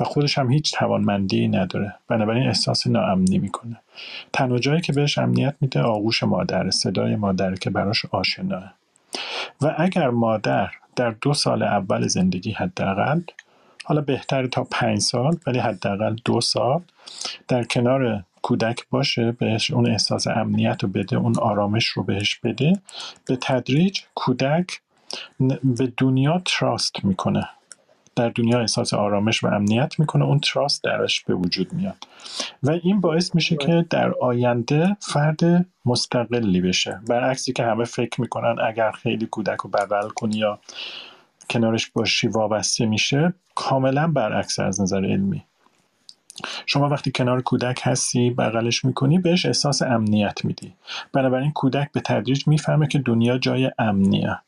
[0.01, 1.95] و خودش هم هیچ توانمندی نداره.
[2.09, 3.77] بنابراین احساس ناامنی می‌کنه.
[4.33, 8.75] تنها جایی که بهش امنیت میده آغوش مادر صدای مادر که براش آشناه.
[9.63, 13.21] و اگر مادر در دو سال اول زندگی حداقل
[13.85, 16.81] حالا بهتر تا پنج سال ولی حداقل دو سال
[17.49, 22.73] در کنار کودک باشه بهش اون احساس امنیت رو بده اون آرامش رو بهش بده
[23.27, 24.81] به تدریج کودک
[25.65, 27.49] به دنیا تراست می‌کنه.
[28.17, 30.25] در دنیا احساس آرامش و امنیت می‌کنه.
[30.25, 32.07] اون تراست درش به وجود میاد.
[32.63, 37.01] و این باعث میشه که در آینده فرد مستقلی بشه.
[37.09, 40.59] برعکسی که همه فکر می‌کنن اگر خیلی کودک رو بغل کنی یا
[41.51, 45.45] کنارش باشی وابسته میشه کاملا برعکس از نظر علمی.
[46.67, 50.73] شما وقتی کنار کودک هستی بغلش می‌کنی بهش احساس امنیت میدی.
[51.13, 54.39] بنابراین کودک به تدریج می‌فهمه که دنیا جای امنیه.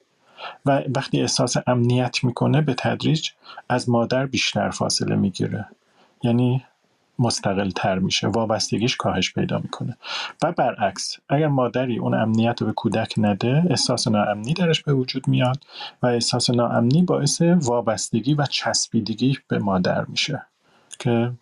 [0.67, 3.31] و وقتی احساس امنیت می‌کنه به تدریج
[3.69, 5.67] از مادر بیشتر فاصله می‌گیره.
[6.23, 6.65] یعنی
[7.19, 9.97] مستقل تر میشه وابستگیش کاهش پیدا می‌کنه.
[10.43, 15.29] و برعکس اگر مادری اون امنیت رو به کودک نده احساس ناامنی درش به وجود
[15.29, 15.65] میاد
[16.03, 20.43] و احساس ناامنی باعث وابستگی و چسبیدگی به مادر میشه
[20.99, 21.33] که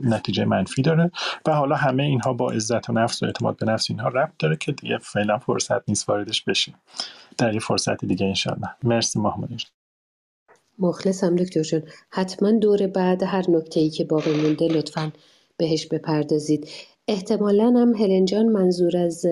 [0.00, 1.10] نتیجه منفی داره.
[1.46, 4.56] و حالا همه اینها با عزت و نفس و اعتماد به نفس اینها ربط داره
[4.56, 6.74] که دیگه فعلا فرصت نیست واردش بشیم.
[7.42, 8.68] در یه فرصت دیگه انشالله.
[8.82, 9.50] مرسی محمد
[10.78, 15.12] مخلصم دکتر جون حتما دور بعد هر نکته ای که باقی مونده لطفا
[15.56, 16.68] بهش بپردازید.
[17.08, 19.26] احتمالا هم هلن جان منظور از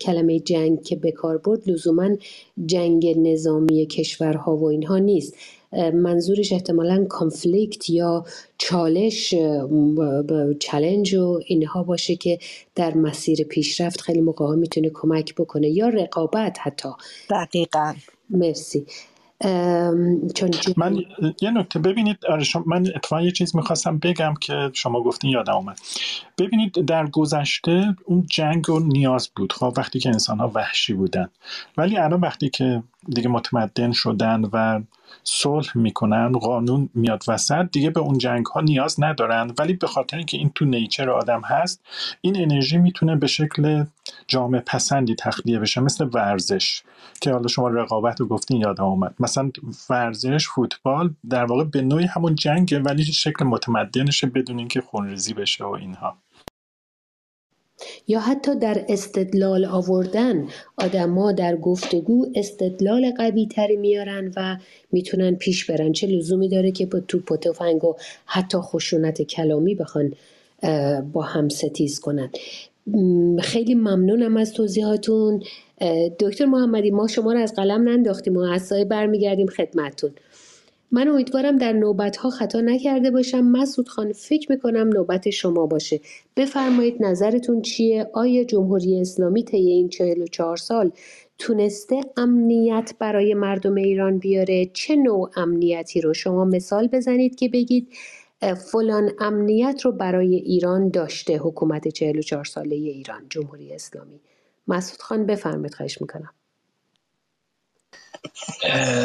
[0.00, 2.16] کلمه جنگ که به کار برد لزوما
[2.66, 5.34] جنگ نظامی کشورها و اینها نیست.
[5.94, 8.24] منظورش احتمالا کانفلیکت یا
[8.58, 9.34] چالش
[10.60, 12.38] چلنج و اینها باشه که
[12.74, 16.88] در مسیر پیشرفت خیلی موقع ها می‌تونه کمک بکنه یا رقابت حتی.
[17.30, 17.94] دقیقا.
[18.30, 18.86] مرسی.
[20.34, 20.96] چون من
[21.42, 25.78] یه نکته ببینید آره من اتفاقا یه چیز می‌خواستم بگم که شما گفتین یادم اومد.
[26.38, 29.52] ببینید در گذشته اون جنگ و نیاز بود.
[29.52, 31.28] خب وقتی که انسان ها وحشی بودن.
[31.76, 34.80] ولی الان وقتی که دیگه متمدن شدن و
[35.22, 39.52] صلح می‌کنن قانون میاد وسط دیگه به اون جنگ ها نیاز ندارن.
[39.58, 41.84] ولی به خاطر اینکه این تو نیچر آدم هست
[42.20, 43.84] این انرژی می‌تونه به شکل
[44.28, 46.82] جامعه پسندی تخلیه بشه مثل ورزش.
[47.20, 49.14] که حالا شما رقابت رو گفتین یادم اومد.
[49.20, 49.50] مثلا
[49.90, 55.64] ورزش فوتبال در واقع به نوعی همون جنگه ولی شکل متمدنشه بدون اینکه خونریزی بشه
[55.64, 56.16] و اینها.
[58.08, 64.56] یا حتی در استدلال آوردن آدما در گفتگو استدلال قوی تری میارن و
[64.92, 65.92] می‌تونن پیش برن.
[65.92, 67.94] چه لزومی داره که با توپ و و
[68.26, 70.12] حتی خشونت کلامی بخوان
[71.12, 72.30] با هم ستیز کنن؟
[73.40, 75.42] خیلی ممنونم از توضیحاتون.
[76.20, 80.10] دکتر محمدی ما شما رو از قلم ننداختیم و از برمیگردیم خدمتون
[80.94, 83.40] من امیدوارم در نوبت ها خطا نکرده باشم.
[83.40, 86.00] مسعود خان فکر می‌کنم نوبت شما باشه.
[86.36, 90.92] بفرمایید نظرتون چیه؟ آیا جمهوری اسلامی طی این 44 سال
[91.38, 97.88] تونسته امنیت برای مردم ایران بیاره؟ چه نوع امنیتی رو شما مثال بزنید که بگید
[98.72, 104.20] فلان امنیت رو برای ایران داشته حکومت 44 ساله ایران جمهوری اسلامی.
[104.68, 106.30] مسعود خان بفرمید خواهش می‌کنم.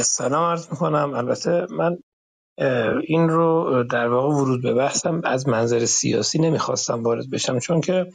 [0.02, 1.14] سلام عرض می‌کنم.
[1.14, 1.98] البته من
[3.04, 8.06] این رو در واقع ورود به بحثم از منظر سیاسی نمی‌خواستم وارد بشم چون که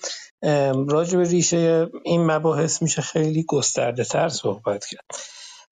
[0.88, 5.04] راجع به ریشه این مباحث میشه خیلی گسترده تر صحبت کرد.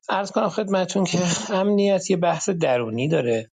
[0.09, 1.18] ارز کنم خدمتون که
[1.51, 3.51] امنیت یه بحث درونی داره.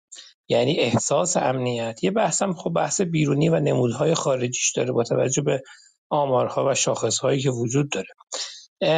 [0.47, 2.03] یعنی احساس امنیت.
[2.03, 5.61] یه بحثم خب بحث بیرونی و نمودهای خارجیش داره با توجه به
[6.09, 8.07] آمارها و شاخصهایی که وجود داره.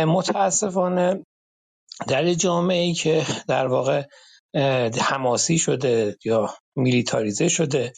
[0.06, 1.26] متاسفانه
[2.08, 4.04] در جامعه ای که در واقع
[5.02, 7.94] حماسی شده یا میلیتاریزه شده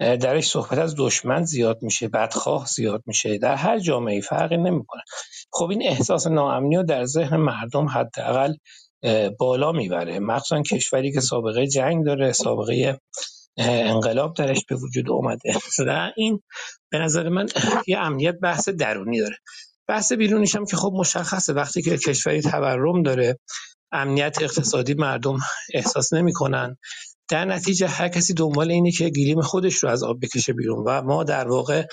[0.00, 3.38] درش صحبت از دشمن زیاد میشه بدخواه زیاد میشه.
[3.38, 5.02] در هر جامعه فرقی نمی‌کنه.
[5.52, 8.54] خب این احساس ناامنی رو در ذهن مردم حداقل
[9.38, 10.18] بالا می‌بره.
[10.18, 12.98] مخصوصا کشوری که سابقه جنگ داره سابقه
[13.58, 15.54] انقلاب درش به وجود اومده.
[16.16, 16.40] این
[16.92, 17.46] به نظر من
[17.86, 19.36] یه امنیت بحث درونی داره.
[19.88, 21.52] بحث بیرونیش هم که خب مشخصه.
[21.52, 23.38] وقتی که کشوری تورم داره
[23.92, 25.38] امنیت اقتصادی مردم
[25.74, 26.76] احساس نمی‌کنن.
[27.28, 30.84] در نتیجه هر کسی دنبال اینه که گیریم خودش رو از آب بکشه بیرون.
[30.86, 31.86] و ما در واقع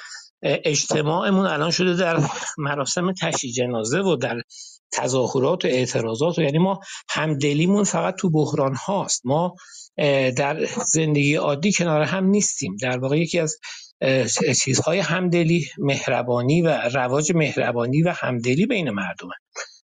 [0.43, 2.23] اجتماعمون الان شده در
[2.57, 4.41] مراسم تشییع جنازه و در
[4.93, 6.79] تظاهرات و اعتراضات و یعنی ما
[7.09, 9.21] همدلیمون فقط تو بحران هاست.
[9.25, 9.55] ما
[10.37, 12.75] در زندگی عادی کنار هم نیستیم.
[12.81, 13.57] در واقع یکی از
[14.63, 19.33] چیزهای همدلی مهربانی و رواج مهربانی و همدلی بین مردمه.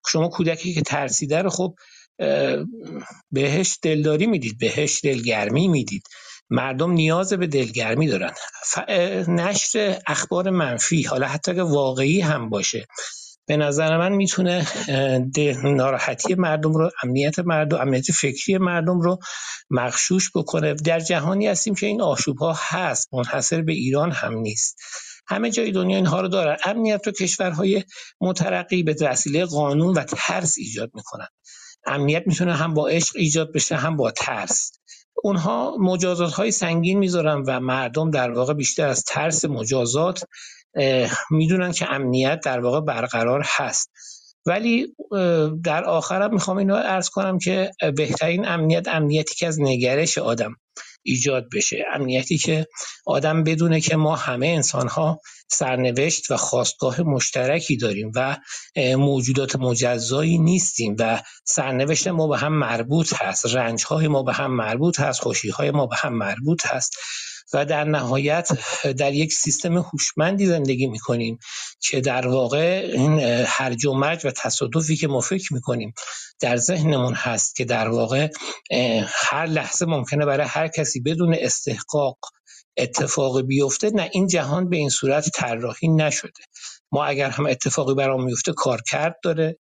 [0.09, 1.75] شما کودکی که ترسیده رو خب
[3.31, 6.03] بهش دلداری می‌دید بهش دلگرمی می‌دید.
[6.51, 8.33] مردم نیاز به دلگرمی دارن.
[9.29, 12.87] نشر اخبار منفی حالا حتی که واقعی هم باشه.
[13.47, 14.67] به نظر من می‌تونه
[15.65, 19.19] ناراحتی مردم رو امنیت مردم امنیت فکری مردم رو
[19.71, 20.75] مغشوش بکنه.
[20.75, 24.77] در جهانی هستیم که این آشوب ها هست منحصر به ایران هم نیست.
[25.27, 26.57] همه جای دنیا اینها رو دارن.
[26.65, 27.85] امنیت رو کشورهای
[28.21, 31.29] مترقی به وسیله قانون و ترس ایجاد می‌کنن.
[31.87, 34.73] امنیت می‌تونه هم با عشق ایجاد بشه هم با ترس.
[35.25, 40.25] اونها مجازات های سنگین می‌ذارن و مردم در واقع بیشتر از ترس مجازات
[41.31, 43.91] می‌دونن که امنیت در واقع برقرار هست.
[44.47, 44.87] ولی
[45.65, 50.57] در آخرم می‌خوام اینو ارز کنم که بهترین امنیت امنیتی که از نگرش آدم
[51.03, 51.85] ایجاد بشه.
[51.95, 52.67] امنیتی که
[53.07, 58.37] آدم بدونه که ما همه انسان ها سرنوشت و خواستگاه مشترکی داریم و
[58.97, 63.57] موجودات مجزایی نیستیم و سرنوشت ما به هم مربوط هست.
[63.57, 65.21] رنج های ما به هم مربوط هست.
[65.21, 66.97] خوشی های ما به هم مربوط هست.
[67.55, 68.49] و در نهایت
[68.97, 71.39] در یک سیستم هوشمندی زندگی می‌کنیم
[71.81, 75.95] که در واقع این هرج و مرج و تصادفی که ما فکر می‌کنیم
[76.41, 78.29] در ذهنمون هست که در واقع
[79.07, 82.19] هر لحظه ممکنه برای هر کسی بدون استحقاق
[82.77, 86.43] اتفاقی بیفته نه این جهان به این صورت طراحی نشده.
[86.93, 89.59] ما اگر هم اتفاقی برام میفته کارکرد داره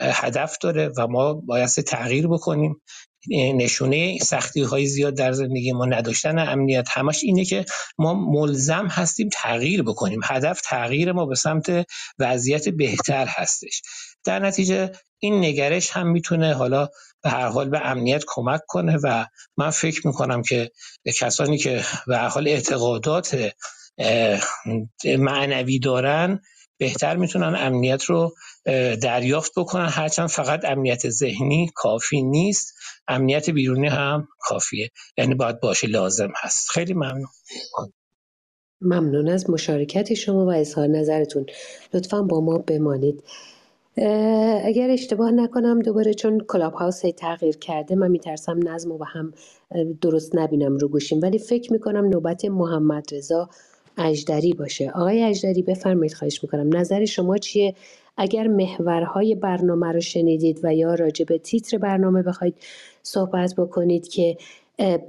[0.00, 2.82] هدف داره و ما باید تغییر بکنیم.
[3.30, 7.64] نشونه سختی های زیاد در زندگی ما نداشتن امنیت همش اینه که
[7.98, 10.20] ما ملزم هستیم تغییر بکنیم.
[10.24, 11.86] هدف تغییر ما به سمت
[12.18, 13.82] وضعیت بهتر هستش.
[14.24, 16.88] در نتیجه این نگرش هم می‌تونه حالا
[17.22, 19.24] به هر حال به امنیت کمک کنه و
[19.56, 20.70] من فکر می‌کنم که
[21.20, 23.52] کسانی که به هر حال اعتقادات
[25.04, 26.40] معنوی دارن
[26.78, 28.34] بهتر می‌تونن امنیت رو
[29.02, 29.88] دریافت بکنن.
[29.88, 32.74] هرچند فقط امنیت ذهنی کافی نیست.
[33.08, 34.90] امنیت بیرونی هم کافیه.
[35.18, 36.70] یعنی باید باشه لازم هست.
[36.70, 37.28] خیلی ممنون.
[38.80, 41.46] ممنون از مشارکت شما و اظهار نظرتون.
[41.94, 43.22] لطفا با ما بمانید.
[44.64, 49.34] اگر اشتباه نکنم دوباره چون کلاب هاوس تغییر کرده من میترسم نظم و هم
[50.00, 51.20] درست نبینم رو گوشیم.
[51.22, 53.50] ولی فکر می‌کنم نوبت محمد رضا
[53.98, 54.90] اجدری باشه.
[54.90, 56.76] آقای اجدری بفرمایید خواهش می‌کنم.
[56.76, 57.74] نظر شما چیه؟
[58.16, 62.54] اگر محورهای برنامه رو شنیدید و یا راجع به تیتر برنامه بخواید
[63.02, 64.36] صحبت بکنید که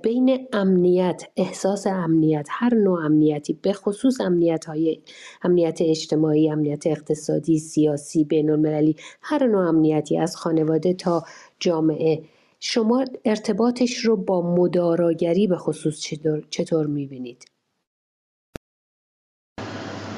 [0.02, 5.00] بین امنیت احساس امنیت هر نوع امنیتی به خصوص امنیت های
[5.42, 11.24] امنیت اجتماعی امنیت اقتصادی سیاسی بین المللی هر نوع امنیتی از خانواده تا
[11.60, 12.24] جامعه
[12.60, 17.53] شما ارتباطش رو با مداراگری به خصوص چطور, چطور می‌بینید؟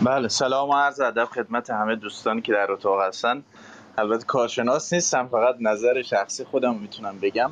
[0.05, 3.43] بله سلام و عرض ادب خدمت همه دوستانی که در اتاق هستن.
[3.97, 7.51] البته کارشناس نیستم فقط نظر شخصی خودم می‌تونم بگم.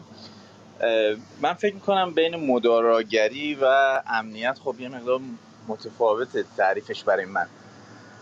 [1.41, 3.65] من فکر می‌کنم بین مداراگری و
[4.07, 5.19] امنیت خب یه مقدار
[5.67, 7.47] متفاوت تعریفش برای من.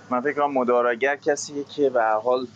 [0.10, 2.48] من فکر کنم مداراگر کسیه که به حال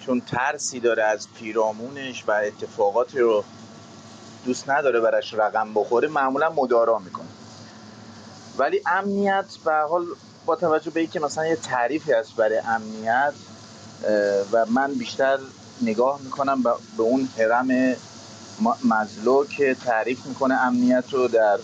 [0.00, 3.44] چون ترسی داره از پیرامونش و اتفاقاتی رو
[4.44, 7.28] دوست نداره برش رقم بخوره معمولا مدارا می‌کنه.
[8.58, 10.04] ولی امنیت به حال
[10.46, 13.32] با توجه به اینکه مثلا یه تعریفی هست برای امنیت
[14.52, 15.38] و من بیشتر
[15.82, 17.96] نگاه می‌کنم به اون حرم
[18.84, 21.58] مزلو که تعریف می‌کنه امنیت رو در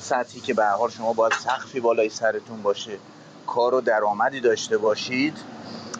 [0.00, 2.98] سطحی که به حال شما باید سقفی بالای سرتون باشه
[3.46, 5.36] کار و درآمدی داشته باشید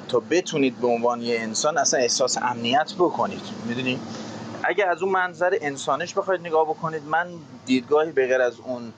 [0.08, 3.42] تا بتونید به عنوان یه انسان اصلا احساس امنیت بکنید.
[3.66, 4.00] می‌دونی؟
[4.62, 7.26] اگه از اون منظر انسانش بخواید نگاه بکنید من
[7.66, 8.92] دیدگاهی به غیر از اون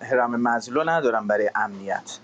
[0.00, 2.18] حرم مزلو ندارم برای امنیت.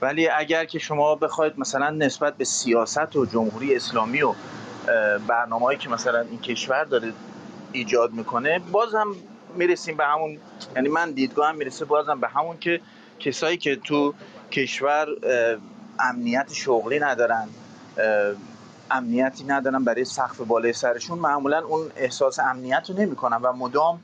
[0.00, 4.34] ولی اگر که شما بخواید مثلا نسبت به سیاست و جمهوری اسلامی و
[5.28, 7.12] برنامه‌ای که مثلا این کشور داره
[7.72, 9.16] ایجاد می‌کنه باز هم
[9.54, 10.38] می‌رسیم به همون
[10.76, 12.80] یعنی من دیدگاهم می‌رسه بازم به همون که
[13.20, 14.14] کسایی که تو
[14.52, 15.06] کشور
[15.98, 17.48] امنیت شغلی ندارن
[18.90, 24.00] امنیتی ندارن برای سقف بالای سرشون معمولا اون احساس امنیت رو نمی‌کنن و مدام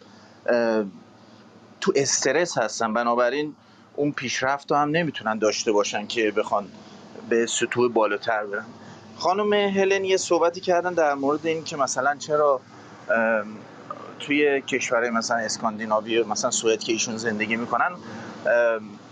[1.80, 2.92] تو استرس هستن.
[2.92, 3.54] بنابراین
[3.96, 6.68] اون پیشرفت رو هم نمی‌تونن داشته باشن که بخوان
[7.28, 8.64] به سطوح بالاتر برن.
[9.16, 12.60] خانم هلن یه صحبتی کردن در مورد این که مثلا چرا
[14.20, 17.90] توی کشورهای مثلا اسکاندیناوی مثلا سوئد که ایشون زندگی می‌کنن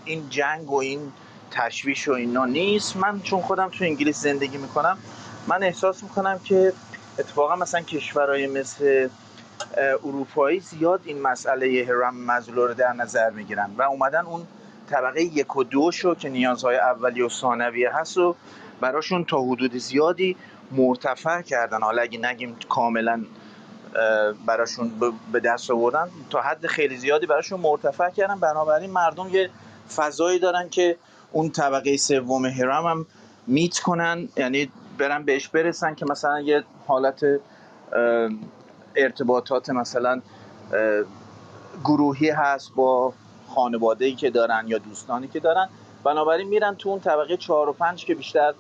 [0.04, 1.12] این جنگ و این
[1.50, 2.96] تشویش و اینا نیست.
[2.96, 4.98] من چون خودم تو انگلیس زندگی می‌کنم
[5.46, 6.72] من احساس می‌کنم که
[7.18, 9.08] اتفاقا مثلا کشورهای مثل
[10.04, 14.46] اروپایی زیاد این مسئله هرم مزلو رو در نظر می‌گیرن و اومدن اون
[14.90, 18.36] طبقه یک و دو شو که نیازهای اولی و ثانویه هست و
[18.80, 20.36] براشون تا حدود زیادی
[20.72, 21.80] مرتفع کردن.
[21.80, 23.24] حالا اگه نگیم کاملا
[24.46, 24.92] براشون
[25.32, 28.40] به دست آوردن تا حد خیلی زیادی براشون مرتفع کردن.
[28.40, 29.50] بنابراین مردم یه
[29.96, 30.96] فضایی دارن که
[31.32, 33.06] اون طبقه سوم هرم هم
[33.46, 34.28] میت کنن.
[34.36, 37.24] یعنی برن بهش برسن که مثلا یه حالت
[38.96, 40.22] ارتباطات مثلا
[41.84, 43.12] گروهی هست با
[43.54, 45.68] خانواده ای که دارن یا دوستانی که دارن.
[46.04, 48.54] بنابراین میرن تو اون طبقه چهار و پنج که بیشتر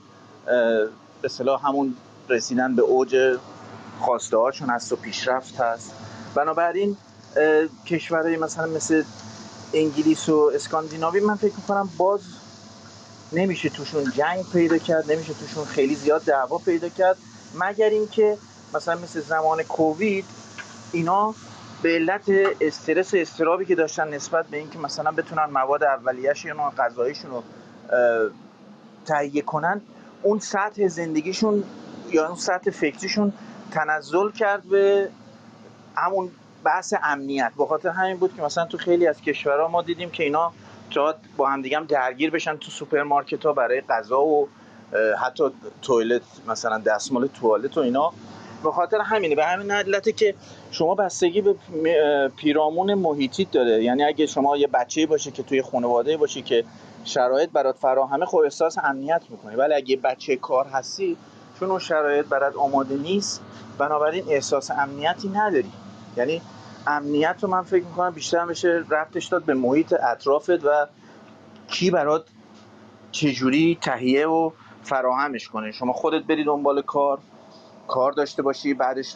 [1.22, 1.96] به صلاح همون
[2.28, 3.38] رسیدن به اوج
[4.00, 5.92] خواسته هاشون هست و پیشرفت هست.
[6.34, 6.96] بنابراین
[7.86, 9.02] کشورهای مثلا مثل
[9.74, 12.20] انگلیس و اسکاندیناوی من فکر می‌کنم باز
[13.32, 17.16] نمیشه توشون جنگ پیدا کرد نمیشه توشون خیلی زیاد دعوا پیدا کرد.
[17.54, 18.38] مگر اینکه
[18.74, 20.24] مثلا مثل زمان کووید
[20.92, 21.34] اینا
[21.82, 26.70] به علت استرس و اضطرابی که داشتن نسبت به اینکه مثلا بتونن مواد اولیه‌شون و
[26.70, 27.42] غذاییشون رو
[29.06, 29.80] تهیه کنن
[30.22, 31.64] اون سطح زندگیشون
[32.10, 33.32] یا اون سطح فکریشون
[33.70, 35.08] تنزل کرد به
[35.96, 36.30] همون
[36.64, 37.52] بحث امنیت.
[37.58, 40.52] به خاطر همین بود که مثلا تو خیلی از کشورها ما دیدیم که اینا
[40.90, 44.48] تا با هم دیگه هم درگیر بشن تو سوپرمارکت ها برای غذا و
[45.24, 45.44] حتی
[45.82, 48.12] توالت مثلا دستمال توالت و اینا.
[48.64, 50.34] به خاطر همینه به همین علته که
[50.70, 51.54] شما بستگی به
[52.36, 53.84] پیرامون محیطیت داره.
[53.84, 56.64] یعنی اگه شما یه بچه‌ای باشه که توی خانواده باشه که
[57.04, 59.56] شرایط برات فراهمه خب احساس امنیت می‌کنی.
[59.56, 61.16] ولی اگه بچه کار هستی
[61.60, 63.42] چون اون شرایط برات آماده نیست
[63.78, 65.72] بنابراین احساس امنیتی نداری.
[66.16, 66.42] یعنی
[66.86, 70.86] امنیت رو من فکر می‌کنم بیشتر میشه رفتش داد به محیط اطرافت و
[71.68, 72.24] کی برات
[73.12, 74.50] چجوری تهیه و
[74.82, 75.72] فراهمش کنه.
[75.72, 77.18] شما خودت بری دنبال کار
[77.90, 79.14] کار داشته باشی بعدش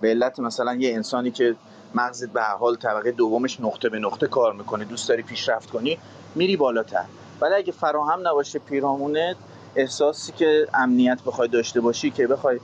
[0.00, 1.56] به علت مثلا یه انسانی که
[1.94, 5.98] مغزت به حال طبقه دومش نقطه به نقطه کار می‌کنه دوست داری پیشرفت کنی
[6.34, 7.04] میری بالاتر.
[7.40, 9.36] ولی اگه فراهم نباشه پیرامونت
[9.76, 12.60] احساسی که امنیت بخوای داشته باشی که بخوای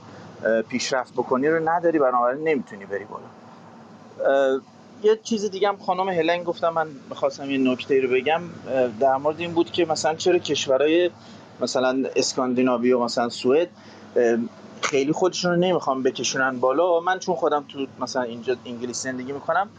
[0.69, 4.59] پیشرفت بکنی رو نداری بنابراین نمی‌تونی بری بالا.
[5.03, 8.41] یه چیز دیگه هم خانم هلنگ گفتم من می‌خواستم یه نکته رو بگم.
[8.99, 11.11] در مورد این بود که مثلا چرا کشورهای
[11.61, 13.69] مثلا اسکاندیناوی و مثلا سوئد
[14.89, 16.99] خیلی خودشون رو نمی‌خوام بکشونن بالا.
[16.99, 19.69] من چون خودم تو مثلا اینجا انگلیس زندگی می‌کنم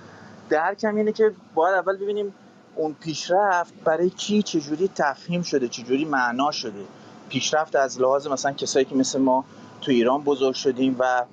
[0.48, 2.34] درکم اینه که باید اول ببینیم
[2.74, 6.84] اون پیشرفت برای کی چجوری تفهیم شده چجوری معنا شده.
[7.28, 9.44] پیشرفت از لحاظ مثلا کسایی که مثل ما
[9.80, 11.24] تو ایران بزرگ شدیم و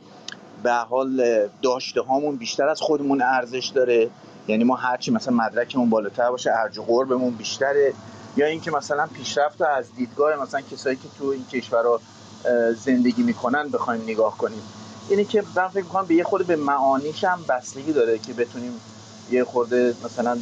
[0.64, 1.24] به حال
[1.62, 4.10] داشته هامون بیشتر از خودمون ارزش داره.
[4.48, 7.94] یعنی ما هرچی مثلا مدرکمون بالاتر باشه ارج قربمون بیشتره.
[8.38, 12.00] یا اینکه مثلا پیشرفت از دیدگاه مثلا کسایی که تو این کشورها
[12.86, 14.62] زندگی می‌کنن بخوایم نگاه کنیم.
[15.10, 18.72] اینه که من فکر می‌کنم به یه خورده به معانیش هم بستگی داره که بتونیم
[19.32, 20.38] یه خورده مثلا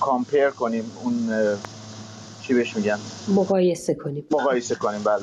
[0.00, 1.30] کامپیر کنیم اون
[2.42, 4.24] چی بهش میگن؟ مقایسه کنیم.
[4.30, 5.22] مقایسه کنیم بعد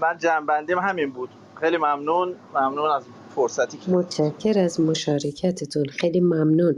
[0.00, 1.28] من جنبندیم همین بود.
[1.60, 2.34] خیلی ممنون.
[2.54, 3.02] ممنون از
[3.34, 5.84] فرصتی که متشکر از مشارکتتون.
[5.84, 6.76] خیلی ممنون.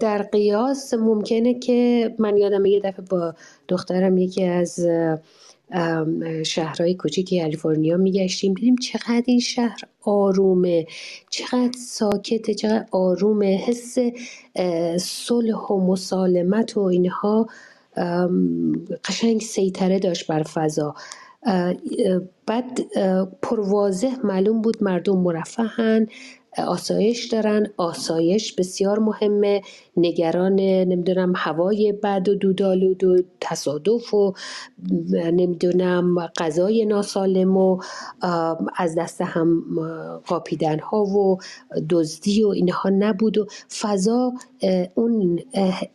[0.00, 3.34] در قیاس ممکنه که من یادم یه دفعه با
[3.68, 4.86] دخترم یکی از
[6.46, 8.54] شهرهای کوچیک کالیفرنیا میگشتیم.
[8.54, 10.86] دیدیم چقدر این شهر آرومه
[11.30, 13.46] چقدر ساکته چقدر آرومه.
[13.66, 13.98] حس
[14.98, 17.46] صلح و مسالمت و اینها
[19.04, 20.94] قشنگ سیطره داشت بر فضا.
[22.46, 22.80] بعد
[23.42, 26.06] پروازه معلوم بود مردم مرفهن
[26.58, 27.66] آسایش دارن.
[27.76, 29.60] آسایش بسیار مهمه.
[29.96, 34.32] نگران نمی‌دونم هوای بد و دودالود و تصادف و
[35.12, 37.80] نمی‌دونم غذای ناسالم و
[38.76, 39.62] از دست هم
[40.26, 41.38] قاپیدن ها و
[41.90, 43.46] دزدی و اینها نبود و
[43.80, 44.32] فضا
[44.94, 45.40] اون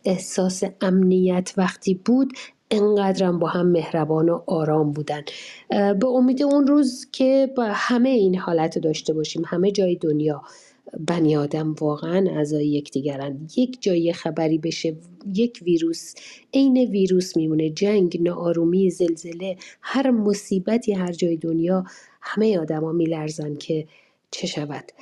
[0.04, 2.32] احساس امنیت وقتی بود
[2.70, 5.22] انقدرم با هم مهربان و آرام بودن.
[5.70, 10.42] به امید اون روز که با همه این حالت داشته باشیم همه جای دنیا
[11.00, 13.48] بنی آدم واقعا اعضای یکدیگرن.
[13.56, 14.96] یک جای خبری بشه
[15.34, 16.14] یک ویروس
[16.54, 17.70] عین ویروس میمونه.
[17.70, 21.84] جنگ ناآرومی زلزله هر مصیبتی هر جای دنیا
[22.22, 23.86] همه آدما میلرزن که
[24.30, 24.92] چه شود.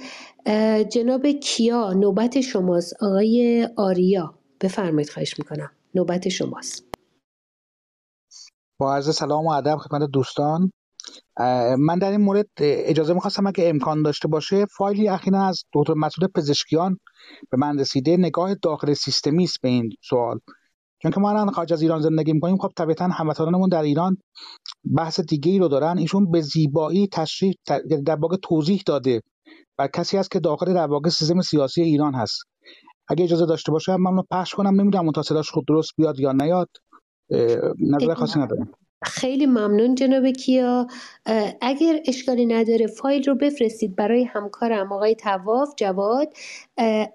[0.88, 3.02] جناب کیا نوبت شماست.
[3.02, 5.70] آقای آریا بفرمایید خواهش می‌کنم.
[5.94, 6.95] نوبت شماست.
[8.78, 10.72] با عرض سلام و ادب خدمت دوستان.
[11.78, 16.32] من در این مورد اجازه می‌خواستم اگه امکان داشته باشه فایلی اخیرا از دکتر مسعود
[16.32, 16.98] پزشکیان
[17.50, 20.38] به من رسیده نگاه داخل سیستمی است به این سوال.
[21.02, 24.16] چون که ما الان خارج از ایران زندگی می‌کنیم خب طبیعتا هموطنانمون در ایران
[24.96, 25.98] بحث دیگه ای رو دارن.
[25.98, 27.54] ایشون به زیبایی تشریح
[28.06, 29.20] در واقع توضیح داده
[29.78, 32.42] و کسی هست که داخل در واقع سیستم سیاسی ایران هست.
[33.08, 34.80] اگه اجازه داشته باشه من پخش کنم.
[34.80, 36.68] نمی‌دونم اون صداش خود درست بیاد یا نیاد.
[37.80, 38.68] نظر خاصی ندارم.
[39.04, 40.86] خیلی ممنون جناب کیا.
[41.60, 46.34] اگر اشکالی نداره فایل رو بفرستید برای همکارم آقای تواف جواد.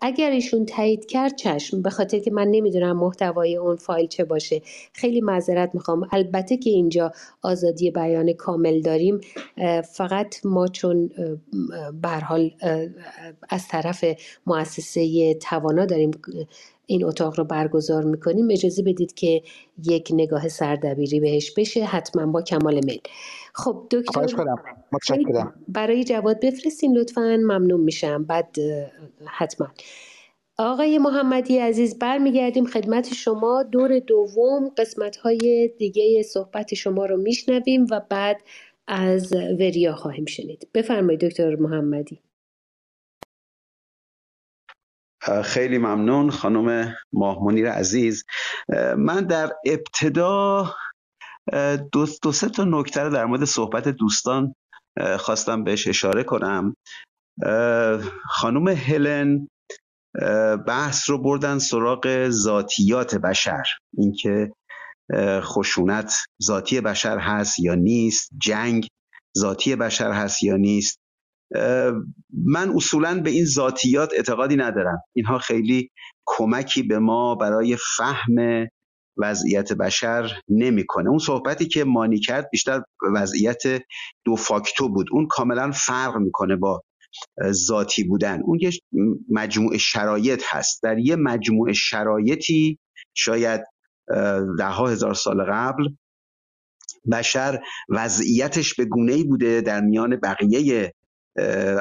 [0.01, 4.61] اگر ایشون تایید کرد چشم به خاطر که من نمی‌دونم محتوای اون فایل چه باشه.
[4.93, 6.07] خیلی معذرت می‌خوام.
[6.11, 9.21] البته که اینجا آزادی بیان کامل داریم.
[9.93, 11.09] فقط ما چون
[12.01, 12.51] به حال
[13.49, 14.05] از طرف
[14.47, 16.11] مؤسسه توانا داریم
[16.85, 18.47] این اتاق رو برگزار می‌کنیم.
[18.51, 19.41] اجازه بدید که
[19.89, 21.83] یک نگاه سردبیری بهش بشه.
[21.85, 23.01] حتما با کمال میل.
[23.53, 24.45] خب دکتر
[25.67, 27.21] برای جواد بفرستین لطفا.
[27.21, 28.23] ممنون میشم.
[28.23, 28.55] بعد
[29.25, 29.67] حتما.
[30.57, 33.63] آقای محمدی عزیز برمیگردیم خدمت شما.
[33.63, 38.41] دور دوم قسمت های دیگه صحبت شما رو میشنویم و بعد
[38.87, 40.67] از وریا خواهیم شنید.
[40.73, 42.19] بفرمایید دکتر محمدی.
[45.43, 48.25] خیلی ممنون خانم ماهمنیر عزیز.
[48.97, 50.73] من در ابتدا
[51.91, 54.55] دو, دو سه تا نکته در مورد صحبت دوستان
[55.19, 56.75] خواستم بهش اشاره کنم.
[58.29, 59.47] خانم هلن
[60.67, 63.63] بحث رو بردن سراغ ذاتیات بشر.
[63.97, 64.51] اینکه
[65.41, 66.13] خشونت
[66.43, 68.87] ذاتی بشر هست یا نیست جنگ
[69.37, 71.00] ذاتی بشر هست یا نیست.
[72.31, 75.01] من اصولا به این ذاتیات اعتقادی ندارم.
[75.15, 75.89] اینها خیلی
[76.25, 78.67] کمکی به ما برای فهم
[79.17, 81.09] وضعیت بشر نمی‌کنه.
[81.09, 82.81] اون صحبتی که مانی کرد بیشتر
[83.15, 83.61] وضعیت
[84.25, 85.07] دو فاکتو بود.
[85.11, 86.81] اون کاملا فرق می‌کنه با
[87.51, 88.41] ذاتی بودن.
[88.43, 88.71] اون یه
[89.29, 90.83] مجموعه شرایط هست.
[90.83, 92.79] در یه مجموعه شرایطی
[93.13, 93.61] شاید
[94.57, 95.89] ده هزار سال قبل
[97.11, 100.93] بشر وضعیتش به گونه ای بوده در میان بقیه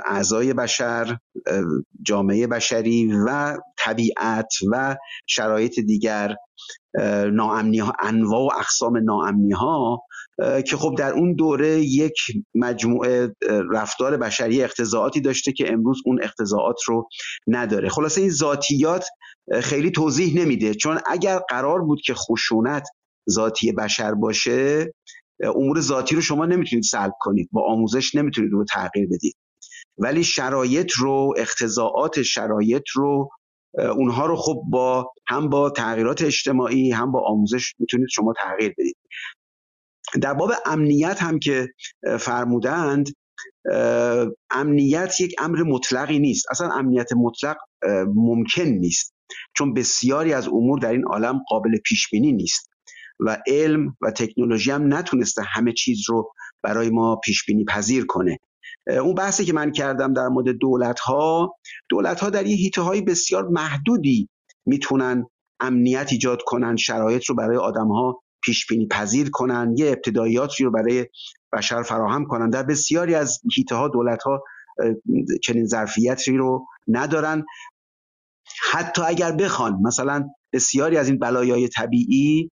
[0.07, 1.19] اعضای بشر
[2.03, 4.97] جامعه بشری و طبیعت و
[5.27, 6.35] شرایط دیگر
[7.33, 10.03] ناامنی ها انواع و اقسام ناامنی ها
[10.67, 12.15] که خب در اون دوره یک
[12.55, 13.35] مجموعه
[13.73, 17.09] رفتار بشری اقتضاعاتی داشته که امروز اون اقتضاعات رو
[17.47, 17.89] نداره.
[17.89, 19.05] خلاصه این ذاتیات
[19.61, 20.75] خیلی توضیح نمیده.
[20.75, 22.89] چون اگر قرار بود که خشونت
[23.31, 24.93] ذاتی بشر باشه
[25.57, 27.49] امور ذاتی رو شما نمی‌تونید سلب کنید.
[27.53, 29.35] با آموزش نمی‌تونید رو تغییر بدید.
[30.01, 33.31] ولی شرایط رو اختزاعات شرایط رو
[33.97, 38.97] اونها رو خب با هم با تغییرات اجتماعی هم با آموزش می‌تونید شما تغییر بدید.
[40.23, 41.69] در باب امنیت هم که
[42.19, 43.09] فرمودند
[44.51, 46.47] امنیت یک امر مطلقی نیست.
[46.51, 47.57] اصلا امنیت مطلق
[48.15, 49.15] ممکن نیست
[49.57, 52.71] چون بسیاری از امور در این عالم قابل پیش بینی نیست
[53.21, 56.33] و علم و تکنولوژی هم نتونسته همه چیز رو
[56.63, 58.39] برای ما پیش بینی پذیر کنه.
[58.87, 61.57] اون بحثی که من کردم در مورد دولت ها
[61.89, 64.29] دولت ها در یه هیته های بسیار محدودی
[64.67, 65.27] می‌تونن
[65.61, 70.71] امنیت ایجاد کنن شرایط رو برای آدم ها پیش بینی پذیر کنن یه ابتداییاتی رو
[70.71, 71.07] برای
[71.53, 72.51] بشر فراهم کنن.
[72.51, 74.43] در بسیاری از هیته ها دولت ها
[75.43, 77.45] چنین ظرفیتی رو ندارن.
[78.71, 82.51] حتی اگر بخوان مثلا بسیاری از این بلایای طبیعی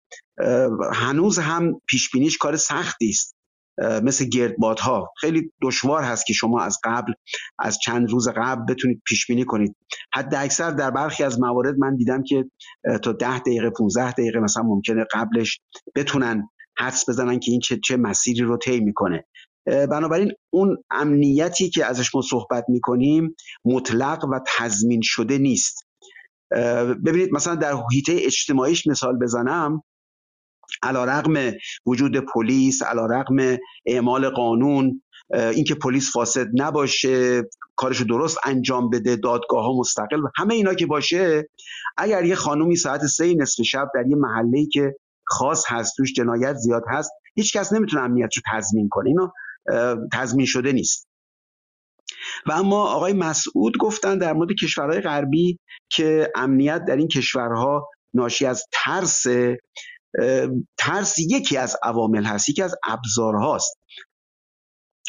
[0.92, 3.35] هنوز هم پیش بینیش کار سختی است.
[3.78, 5.12] مثل گردبادها.
[5.20, 7.12] خیلی دشوار هست که شما از قبل
[7.58, 9.76] از چند روز قبل بتونید پیش بینی کنید.
[10.14, 12.44] حد اکثر در برخی از موارد من دیدم که
[13.02, 15.60] تا ده دقیقه 15 دقیقه مثلا ممکنه قبلش
[15.94, 16.48] بتونن
[16.78, 19.24] حدس بزنن که این چه, چه مسیری رو طی می‌کنه.
[19.66, 25.86] بنابراین اون امنیتی که ازش ما صحبت می‌کنیم مطلق و تضمین شده نیست.
[27.06, 29.82] ببینید مثلا در حیطه اجتماعیش مثال بزنم.
[30.82, 31.52] علا رقم
[31.86, 33.56] وجود پلیس علا رقم
[33.86, 35.02] اعمال قانون
[35.34, 37.42] اینکه پلیس فاسد نباشه
[37.76, 41.48] کارشو درست انجام بده دادگاه ها مستقل همه اینا که باشه
[41.96, 44.94] اگر یه خانومی ساعت سه نصف شب در یه محله که
[45.24, 49.28] خاص هست توش جنایت زیاد هست هیچ کس نمی‌تونه امنیتشو تضمین کنه اینو
[50.12, 51.08] تضمین شده نیست.
[52.46, 58.46] و اما آقای مسعود گفتن در مورد کشورهای غربی که امنیت در این کشورها ناشی
[58.46, 59.26] از ترس
[60.78, 63.78] ترس یکی از عوامل هست یکی از ابزارهاست.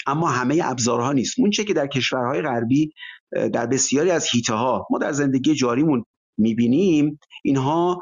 [0.08, 1.40] اما همه ابزارها نیست.
[1.40, 2.92] اون چه که در کشورهای غربی
[3.32, 6.04] در بسیاری از هیته ها ما در زندگی جاریمون
[6.38, 8.00] می‌بینیم اینها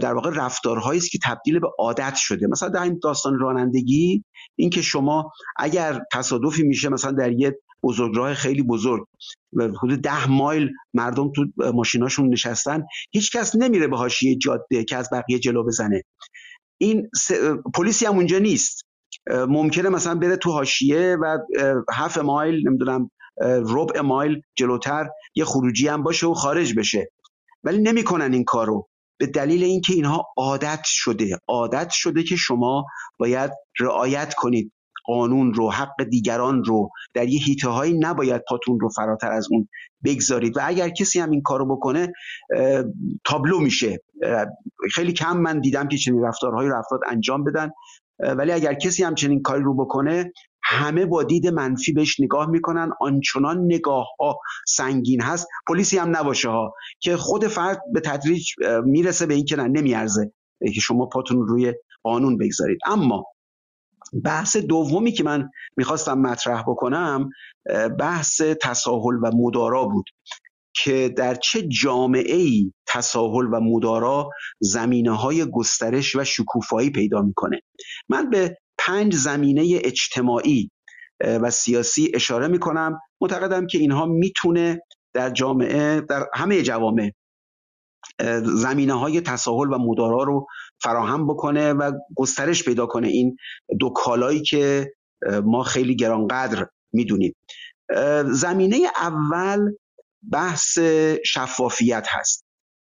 [0.00, 2.46] در واقع رفتارهایی است که تبدیل به عادت شده.
[2.46, 4.24] مثلا در این داستان رانندگی
[4.56, 9.06] اینکه شما اگر تصادفی میشه مثلا در یه بزرگراه خیلی بزرگ
[9.82, 11.44] حدود ده مایل مردم تو
[11.74, 16.02] ماشیناشون نشستن هیچ کس نمیره به حاشیه جاده که از بقیه جلو بزنه.
[16.78, 17.10] این
[17.74, 18.84] پلیسی هم اونجا نیست.
[19.30, 21.38] ممکنه مثلا بره تو حاشیه و
[21.92, 23.10] هفت مایل نمی‌دونم
[23.42, 27.10] ربع مایل جلوتر یه خروجی هم باشه و خارج بشه.
[27.64, 28.88] ولی نمی‌کنن این کارو.
[29.20, 31.38] به دلیل اینکه اینها عادت شده.
[31.48, 32.86] عادت شده که شما
[33.18, 33.50] باید
[33.80, 34.72] رعایت کنید.
[35.08, 39.68] قانون رو حق دیگران رو در یه هیته هایی نباید پاتون رو فراتر از اون
[40.04, 40.56] بگذارید.
[40.56, 42.12] و اگر کسی هم این کارو بکنه
[43.24, 43.98] تابلو میشه.
[44.94, 47.70] خیلی کم من دیدم که چنین رفتارهایی رو افراد انجام بدن.
[48.20, 50.32] ولی اگر کسی هم چنین کاری رو بکنه
[50.62, 52.90] همه با دید منفی بهش نگاه می‌کنن.
[53.00, 55.48] آنچنان نگاه ها سنگین هست.
[55.68, 58.50] پلیسی هم نباشه ها که خود فرد به تدریج
[58.84, 60.32] می‌رسه به این که نه نمیارزه.
[60.74, 62.78] که شما پاتون روی قانون بگذارید.
[62.86, 63.24] اما
[64.24, 67.30] بحث دومی که من می‌خواستم مطرح بکنم
[67.98, 70.10] بحث تساهل و مدارا بود
[70.74, 74.30] که در چه جامعه ای تساهل و مدارا
[74.60, 77.60] زمینه های گسترش و شکوفایی پیدا می‌کنه؟
[78.08, 80.70] من به پنج زمینه اجتماعی
[81.20, 83.00] و سیاسی اشاره می‌کنم.
[83.20, 84.80] معتقدم که اینها می‌تونه
[85.14, 87.10] در جامعه در همه جوامع
[88.42, 90.46] زمینه های تساهل و مدارا رو
[90.82, 93.36] فراهم بکنه و گسترش پیدا کنه این
[93.80, 94.92] دو کالایی که
[95.44, 97.34] ما خیلی گرانقدر می‌دونیم.
[98.26, 99.72] زمینه اول
[100.32, 100.78] بحث
[101.26, 102.44] شفافیت هست.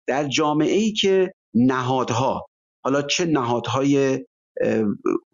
[0.07, 2.45] در جامعه ای که نهادها
[2.83, 4.25] حالا چه نهادهای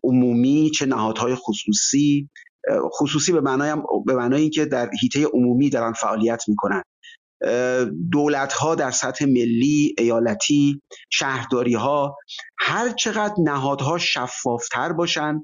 [0.03, 2.29] عمومی چه نهادهای خصوصی
[2.99, 3.75] خصوصی به معنای
[4.05, 6.83] به معنای اینکه در حیطه عمومی دارن فعالیت می‌کنن.
[8.11, 12.17] دولت ها در سطح ملی ایالتی شهرداری ها
[12.59, 15.43] هر چقدر نهادها شفافتر باشن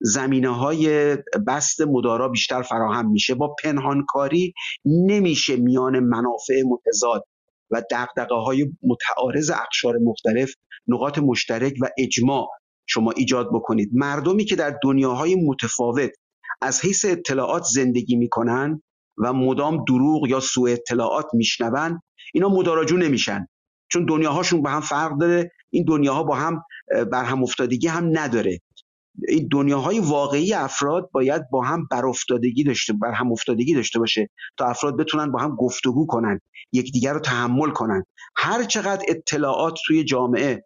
[0.00, 1.16] زمینه های
[1.46, 3.34] بست مدارا بیشتر فراهم میشه.
[3.34, 4.54] با پنهانکاری
[4.84, 7.24] نمیشه میان منافع متضاد
[7.70, 10.54] و دقدقه های متعارض اقشار مختلف
[10.88, 12.48] نقاط مشترک و اجماع
[12.86, 13.90] شما ایجاد بکنید.
[13.92, 16.10] مردمی که در دنیاهای متفاوت
[16.62, 18.82] از حیث اطلاعات زندگی می‌کنن
[19.18, 22.00] و مدام دروغ یا سوء اطلاعات میشنون
[22.34, 23.46] اینا مداراجو نمیشن.
[23.88, 26.62] چون دنیاهاشون با هم فرق داره این دنیاها با هم
[27.12, 28.60] بر هم افتادگی هم نداره.
[29.28, 34.66] این دنیاهای واقعی افراد باید با هم برافتادگی داشته بر هم افتادگی داشته باشه تا
[34.66, 36.40] افراد بتونن با هم گفتگو کنن
[36.72, 38.04] یکدیگر رو تحمل کنن.
[38.36, 40.64] هر چقدر اطلاعات توی جامعه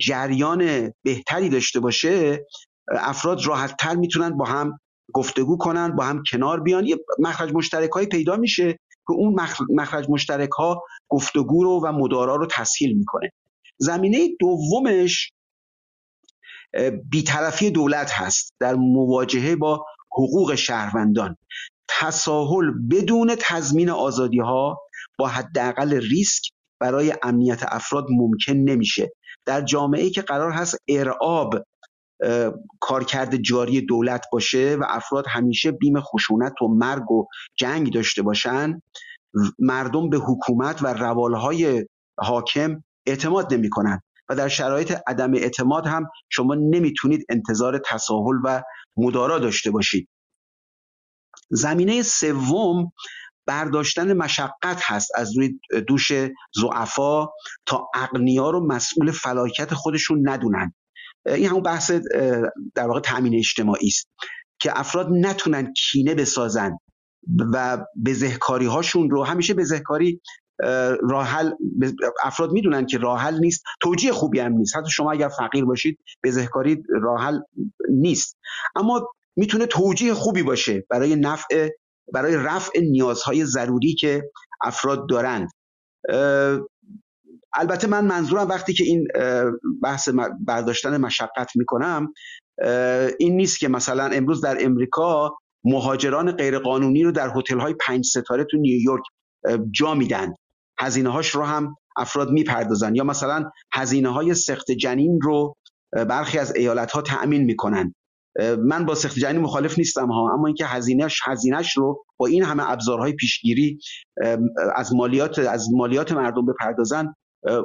[0.00, 2.46] جریان بهتری داشته باشه
[2.88, 4.80] افراد راحتتر می‌تونن با هم
[5.14, 6.86] گفتگو کنن با هم کنار بیان.
[6.86, 9.36] یه مخرج مشترک های پیدا میشه که اون
[9.70, 13.32] مخرج مشترک ها گفتگو رو و مدارا رو تسهیل می‌کنه.
[13.78, 15.32] زمینه دومش
[17.10, 21.36] بیطرفی دولت هست در مواجهه با حقوق شهروندان.
[21.88, 24.80] تساهل بدون تضمین آزادی ها
[25.18, 26.42] با حداقل ریسک
[26.80, 29.12] برای امنیت افراد ممکن نمیشه.
[29.46, 31.54] در جامعه که قرار هست ارعاب
[32.80, 37.26] کارکرد جاری دولت باشه و افراد همیشه بیم خشونت و مرگ و
[37.56, 38.82] جنگ داشته باشن.
[39.58, 41.86] مردم به حکومت و روالهای
[42.18, 48.62] حاکم اعتماد نمی‌کنن و در شرایط عدم اعتماد هم شما نمی‌تونید انتظار تساهل و
[48.96, 50.08] مدارا داشته باشید.
[51.50, 52.92] زمینه سوم
[53.46, 56.12] برداشتن مشقت هست از روی دوش
[56.54, 57.26] زعفا
[57.66, 60.74] تا اقنیا رو مسئول فلاکت خودشون ندونن.
[61.26, 61.90] این همون بحث
[62.74, 64.08] در واقع تامین اجتماعی است
[64.60, 66.78] که افراد نتونن کینه بسازن
[67.52, 69.24] و بزهکاری هاشون رو.
[69.24, 70.20] همیشه بزهکاری
[71.10, 71.50] راحل
[72.24, 73.62] افراد می‌دونن که راحل نیست.
[73.80, 74.76] توجیه خوبی هم نیست.
[74.76, 77.38] حتی شما اگر فقیر باشید بزهکاری راحل
[77.90, 78.36] نیست.
[78.76, 81.68] اما می‌تونه توجیه خوبی باشه برای نفع
[82.12, 84.30] برای رفع نیازهای ضروری که
[84.62, 85.48] افراد دارند.
[87.56, 89.08] البته من منظورم وقتی که این
[89.82, 90.08] بحث
[90.46, 92.12] برداشتن مشقت می‌کنم
[93.18, 98.44] این نیست که مثلا امروز در امریکا مهاجران غیرقانونی رو در هتل های پنج ستاره
[98.50, 99.02] تو نیویورک
[99.70, 100.34] جا میدن.
[100.78, 102.94] هزینه هاش رو هم افراد می‌پردازن.
[102.94, 105.54] یا مثلا هزینه های سخت جنین رو
[105.92, 107.94] برخی از ایالت ها تأمین می‌کنن.
[108.58, 112.70] من با سخت جنین مخالف نیستم ها اما اینکه هزینهش هزینهش رو با این همه
[112.70, 113.78] ابزارهای پیشگیری
[114.74, 117.14] از مالیات از مالیات مردم بپردازن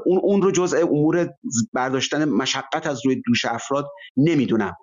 [0.06, 1.30] اون اون رو جزء امور
[1.74, 3.88] برداشتن مشقت از روی دوش افراد
[4.18, 4.76] نمی‌دونم.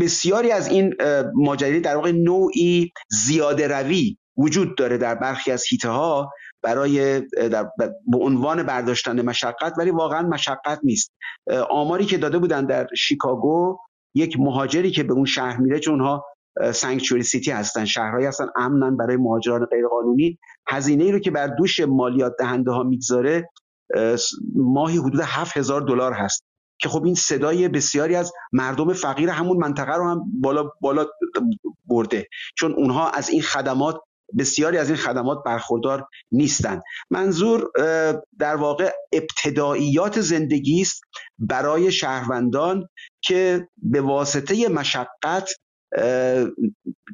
[0.00, 0.94] بسیاری از این
[1.34, 6.30] ماجرای در واقع نوعی زیاده روی وجود داره در برخی از هیته ها
[6.62, 7.70] برای در
[8.06, 11.12] به عنوان برداشتن مشقت ولی واقعا مشقت نیست.
[11.70, 13.78] آماری که داده بودن در شیکاگو
[14.14, 16.24] یک مهاجری که به اون شهر میره چون اونها
[16.74, 20.38] سانکچوری سیتی هستن شهرهایی هستن امنن برای مهاجران غیرقانونی.
[20.68, 23.48] هزینه ای رو که بر دوش مالیات دهنده ها می‌گذاره
[24.54, 26.44] ماهی حدود 7000 دلار هست.
[26.80, 31.06] که خب این صدای بسیاری از مردم فقیر همون منطقه رو هم بالا بالا
[31.84, 32.26] برده.
[32.58, 34.00] چون اونها از این خدمات
[34.38, 37.70] بسیاری از این خدمات برخوردار نیستند منظور
[38.38, 41.02] در واقع ابتداییات زندگی است
[41.38, 42.88] برای شهروندان
[43.20, 45.48] که به واسطه مشقت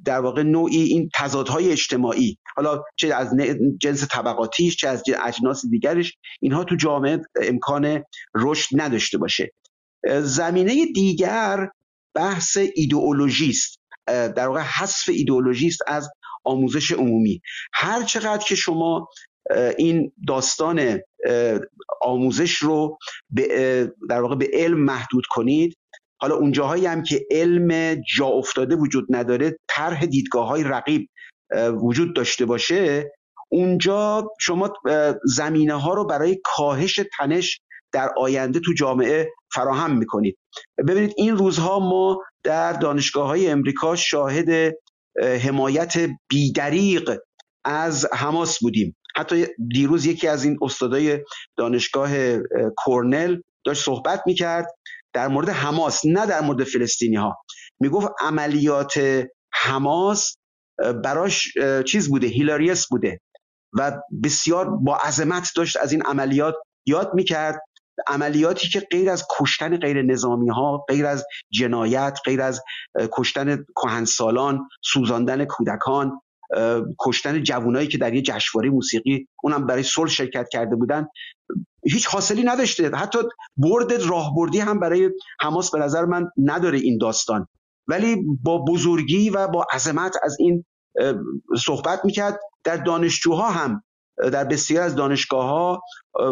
[0.05, 2.39] در واقع نوعی این تضادهای اجتماعی.
[2.57, 3.35] حالا چه از
[3.81, 9.53] جنس طبقاتیش چه از اجناس دیگرش اینها تو جامعه امکان رشد نداشته باشه.
[10.23, 11.69] زمینه دیگر
[12.15, 13.81] بحث ایدئولوژی است.
[14.07, 16.09] در واقع حذف ایدئولوژی است از
[16.45, 17.41] آموزش عمومی.
[17.73, 19.09] هر چقدر که شما
[19.79, 21.01] این داستان
[22.03, 22.99] آموزش رو
[24.09, 25.78] در واقع به علم محدود کنید
[26.21, 31.09] حالا اونجاهایی هم که علم جا افتاده وجود نداره طرح دیدگاه های رقیب
[31.83, 33.13] وجود داشته باشه
[33.49, 34.73] اونجا شما
[35.25, 37.61] زمینه ها رو برای کاهش تنش
[37.93, 40.39] در آینده تو جامعه فراهم می‌کنید.
[40.89, 44.75] ببینید این روزها ما در دانشگاه های امریکا شاهد
[45.23, 45.95] حمایت
[46.29, 47.19] بیدریق
[47.65, 48.97] از حماس بودیم.
[49.17, 51.19] حتی دیروز یکی از این استادای
[51.57, 52.11] دانشگاه
[52.77, 54.67] کورنل داشت صحبت می‌کرد
[55.13, 57.37] در مورد حماس نه در مورد فلسطینی ها
[57.81, 60.37] می‌گفت عملیات حماس
[61.05, 61.49] براش
[61.87, 63.21] چیز بوده هیلاریس بوده
[63.73, 63.93] و
[64.25, 66.55] بسیار با عظمت داشت از این عملیات
[66.87, 67.61] یاد می‌کرد.
[68.07, 72.63] عملیاتی که غیر از کشتن غیر نظامی ها غیر از جنایت غیر از
[73.13, 76.21] کشتن کهنسالان سوزاندن کودکان
[77.01, 81.07] کشتن جوانایی که در یه جشنواره موسیقی اونم برای صلح شرکت کرده بودن
[81.93, 82.91] هیچ حاصلی نداشته.
[82.91, 83.19] حتی
[83.57, 85.11] برد راهبردی هم برای
[85.41, 87.47] حماس به نظر من نداره این داستان.
[87.89, 90.65] ولی با بزرگی و با عظمت از این
[91.59, 92.41] صحبت می‌کرد.
[92.65, 93.83] در دانشجوها هم
[94.33, 95.83] در بسیار از دانشگاه ها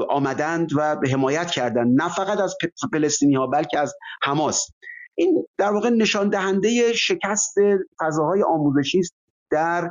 [0.08, 2.02] آمدند و حمایت کردند.
[2.02, 2.56] نه فقط از
[2.92, 4.66] فلسطینی ها بلکه از حماس.
[5.14, 7.54] این در واقع نشان دهنده شکست
[8.00, 9.14] فضاهای آموزشی است
[9.50, 9.90] در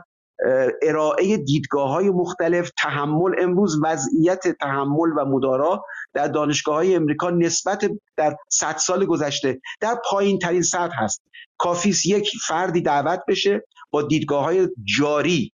[0.81, 7.91] ارائه دیدگاه های مختلف تحمل امروز وضعیت تحمل و مدارا در دانشگاه های امریکا نسبت
[8.17, 11.21] در صد سال گذشته در پایین ترین سطح هست.
[11.57, 15.51] کافیس یک فردی دعوت بشه با دیدگاه های جاری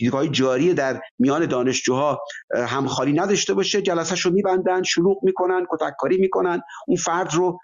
[0.00, 2.20] دیدگاه جاری در میان دانشجوها
[2.54, 7.58] همخالی نداشته باشه جلسهش رو میبندن شلوغ می‌کنن کتککاری می‌کنن اون فرد رو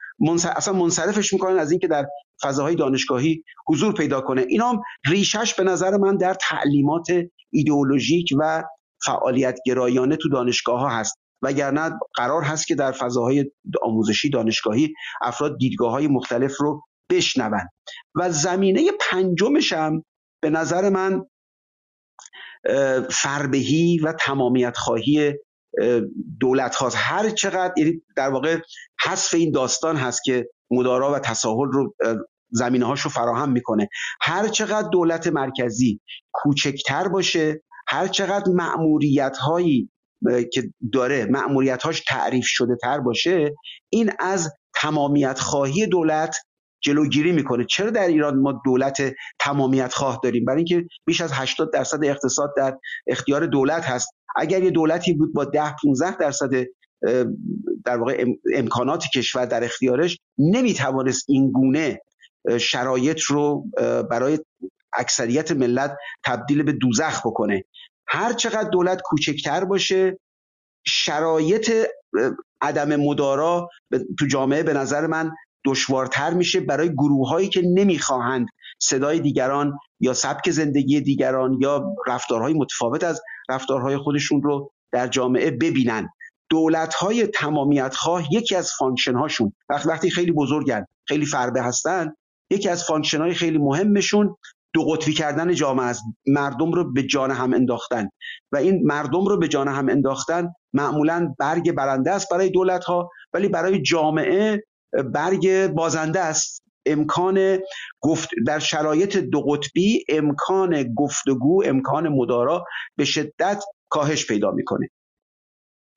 [0.57, 2.07] اصلا منصرفش می‌کنن از اینکه در
[2.43, 4.47] فضاهای دانشگاهی حضور پیدا کنه.
[4.49, 7.07] اینا ریشش به نظر من در تعلیمات
[7.51, 8.65] ایدئولوژیک و
[9.05, 11.19] فعالیت گرایانه تو دانشگاه ها هست.
[11.43, 13.51] وگرنه قرار هست که در فضاهای
[13.83, 17.61] آموزشی دانشگاهی افراد دیدگاه های مختلف رو بشنون.
[18.15, 20.03] و زمینه پنجمش هم
[20.43, 21.23] به نظر من
[23.11, 25.35] فربهی و تمامیت خواهی
[26.41, 28.59] دولت هاست هر چقدر یعنی در واقع
[29.05, 31.95] حذف این داستان هست که مدارا و تساهل رو
[32.51, 33.89] زمینه رو فراهم می‌کنه.
[34.21, 36.01] هر چقدر دولت مرکزی
[36.33, 39.91] کوچکتر باشه هر چقدر معموریت هایی
[40.53, 40.63] که
[40.93, 43.55] داره معموریت هاش تعریف شده تر باشه
[43.89, 46.37] این از تمامیت خواهی دولت
[46.87, 47.65] جلوگیری می‌کنه.
[47.65, 52.55] چرا در ایران ما دولت تمامیت خواه داریم؟ برای اینکه بیش از 80 درصد اقتصاد
[52.57, 54.15] در اختیار دولت هست.
[54.37, 56.51] اگر یه دولتی بود با 10 15 درصد
[57.85, 62.01] در واقع امکانات کشور در اختیارش نمی‌توانست این گونه
[62.61, 63.65] شرایط رو
[64.11, 64.39] برای
[64.93, 67.65] اکثریت ملت تبدیل به دوزخ بکنه.
[68.09, 70.19] هر چقدر دولت کوچکتر باشه
[70.87, 71.73] شرایط
[72.61, 73.69] عدم مدارا
[74.19, 75.31] تو جامعه به نظر من
[75.67, 78.47] دشوارتر میشه برای گروه هایی که نمی‌خواهند
[78.79, 85.51] صدای دیگران یا سبک زندگی دیگران یا رفتارهای متفاوت از رفتارهای خودشون رو در جامعه
[85.51, 86.09] ببینن.
[86.51, 92.13] دولت های تمامیت خواه یکی از function هاشون وقتی خیلی بزرگن خیلی فربه هستن
[92.51, 94.37] یکی از function های خیلی مهمشون
[94.75, 96.03] دو قطبی کردن جامعه است.
[96.27, 98.09] مردم رو به جان هم انداختن.
[98.53, 103.11] و این مردم رو به جان هم انداختن معمولا برگ برنده است برای دولت ها
[103.33, 106.63] ولی برای جامعه برگ بازنده است.
[106.87, 107.59] امکان
[108.01, 112.65] گفت در شرایط دو قطبی امکان گفتگو امکان مدارا
[112.97, 114.89] به شدت کاهش پیدا می‌کنه.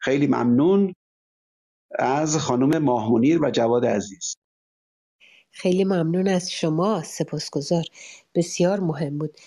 [0.01, 0.93] خیلی ممنون
[1.99, 4.35] از خانم ماهمونیر و جواد عزیز.
[5.51, 7.83] خیلی ممنون از شما سپاسگزار.
[8.35, 9.37] بسیار مهم بود.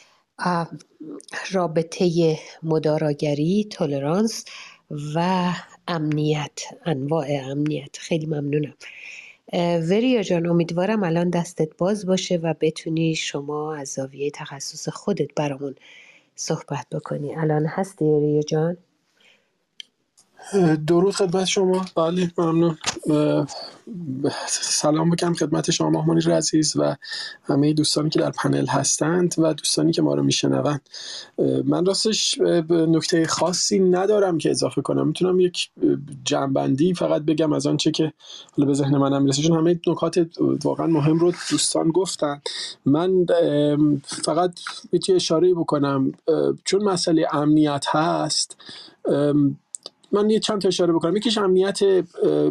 [1.51, 4.44] رابطه مداراگری تولرانس
[5.14, 5.48] و
[5.89, 7.97] امنیت انواع امنیت.
[7.98, 8.74] خیلی ممنونم.
[9.91, 15.74] وریا جان امیدوارم الان دستت باز باشه و بتونی شما از زاویه تخصص خودت برامون
[16.37, 17.37] صحبت بکنی.
[17.37, 18.77] الان هستی وریا جان؟
[20.86, 21.85] درود خدمت شما.
[21.97, 22.78] بله ممنون.
[24.48, 26.97] سلام بکنم خدمت شما مهمانی عزیز و
[27.44, 30.89] همه دوستانی که در پنل هستند و دوستانی که ما رو میشنوند.
[31.64, 32.39] من راستش
[32.70, 35.06] نکته خاصی ندارم که اضافه کنم.
[35.06, 35.70] می‌تونم یک
[36.24, 38.12] جنبندی فقط بگم از آنچه که
[38.56, 40.27] حالا به ذهن منم می‌رسه چون همه نکات
[40.64, 42.40] واقعا مهم رو دوستان گفتن.
[42.86, 43.27] من
[44.24, 44.52] فقط
[44.93, 46.12] می‌تونم اشاره بکنم.
[46.64, 48.56] چون مسئله امنیت هست
[50.12, 51.16] من یه چند تا اشاره بکنم.
[51.16, 51.84] یکیش امنیت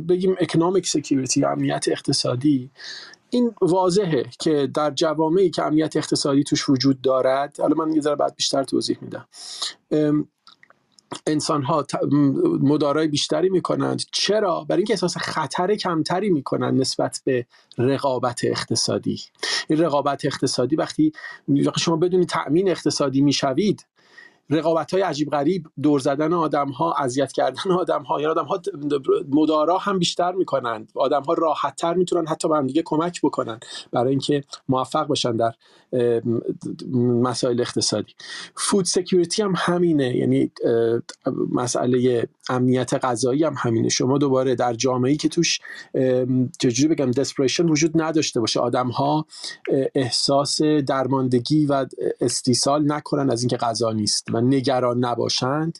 [0.09, 2.69] بگیم اکنامیک سکیوریتی امنیت اقتصادی.
[3.29, 8.15] این واضحه که در جوامعی که امنیت اقتصادی توش وجود دارد حالا من یه ذره
[8.15, 9.27] بعد بیشتر توضیح میدم.
[11.27, 11.85] انسان ها
[12.61, 14.01] مدارای بیشتری می‌کنند.
[14.11, 17.45] چرا؟ برای اینکه احساس خطر کمتری می‌کنند نسبت به
[17.77, 19.21] رقابت اقتصادی.
[19.69, 21.11] این رقابت اقتصادی وقتی
[21.79, 23.85] شما بدونید تأمین اقتصادی می‌شوید
[24.51, 28.61] رقابت های عجیب غریب دور زدن آدم ها اذیت کردن آدم ها یعنی آدم ها
[29.29, 30.91] مدارا هم بیشتر می‌کنند.
[30.95, 33.59] آدم ها راحت تر می‌تونن حتی به هم دیگه کمک بکنن
[33.91, 35.53] برای اینکه موفق باشن در
[36.93, 38.13] مسائل اقتصادی.
[38.55, 40.17] فود سکیوریتی هم همینه.
[40.17, 40.51] یعنی
[41.51, 43.89] مسئله امنیت غذایی هم همینه.
[43.89, 45.59] شما دوباره در جامعه که توش
[46.59, 48.59] چجوری بگم دسپریشن وجود نداشته باشه.
[48.59, 49.25] آدم ها
[49.95, 51.85] احساس درماندگی و
[52.21, 54.27] استیصال نکنن از اینکه غذا نیست.
[54.33, 55.79] و نگران نباشند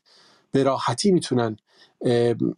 [0.51, 1.57] به راحتی می‌تونن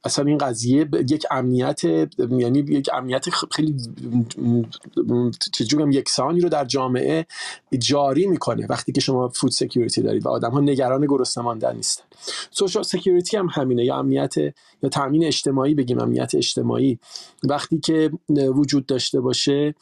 [0.04, 3.76] اصلا این قضیه یک امنیت یعنی یک امنیت خیلی
[5.54, 7.26] چجوری یکسانی رو در جامعه
[7.80, 12.04] جاری می‌کنه وقتی که شما food security دارید و آدم ها نگران گرسنه ماندن نیستن.
[12.52, 14.38] social security هم همینه یا امنیت
[14.84, 17.00] یا تامین اجتماعی بگیم امنیت اجتماعی.
[17.44, 19.76] وقتی که وجود داشته باشه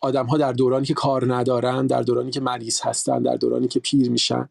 [0.00, 3.80] آدم ها در دورانی که کار ندارن در دورانی که مریض هستن در دورانی که
[3.80, 4.48] پیر میشن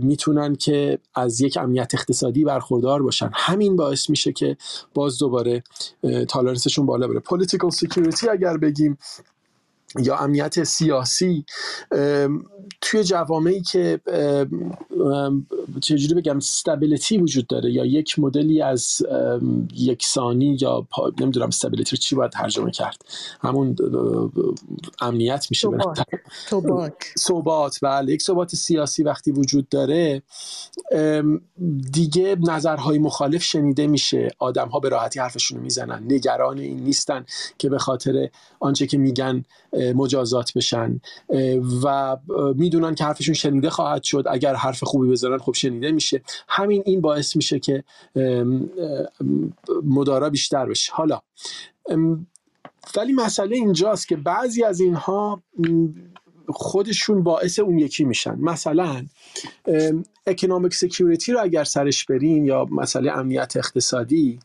[0.00, 3.15] می‌تونن که از یک امنیت اقتصادی برخوردار باشن.
[3.22, 4.56] همین باعث میشه که
[4.94, 5.62] باز دوباره
[6.28, 7.20] tolerance شون بالا بره.
[7.20, 8.98] political security اگر بگیم
[9.98, 11.44] یا امنیت سیاسی
[12.80, 14.00] توی جوامعی که
[15.80, 19.02] چجوری بگم stability وجود داره یا یک مدلی از
[19.74, 20.86] یکسانی یا
[21.20, 23.02] نمی‌دونم استابیلیتی رو چی باید ترجمه کرد.
[23.40, 23.76] همون
[25.00, 25.98] امنیت میشه ثبات.
[27.18, 27.78] ثبات.
[27.82, 28.12] بله.
[28.12, 30.22] یک ثبات سیاسی وقتی وجود داره
[31.92, 34.28] دیگه نظرهای مخالف شنیده میشه.
[34.38, 36.02] آدم ها به راحتی حرفشون رو می‌زنن.
[36.08, 37.24] نگران این نیستن
[37.58, 38.28] که به خاطر
[38.60, 39.44] آنچه که میگن
[39.94, 41.00] مجازات بشن.
[41.84, 42.16] و
[42.56, 44.24] می‌دونن که حرفشون شنیده خواهد شد.
[44.30, 46.22] اگر حرف خوبی بزنن خب شنیده میشه.
[46.48, 47.84] همین این باعث میشه که
[49.84, 50.92] مدارا بیشتر بشه.
[50.92, 51.20] حالا
[52.96, 55.42] ولی مسئله اینجاست که بعضی از اینها
[56.48, 58.34] خودشون باعث اون یکی میشن.
[58.40, 59.06] مثلا
[60.26, 64.38] اکنامیک سکیوریتی رو اگر سرش بریم یا مسئله امنیت اقتصادی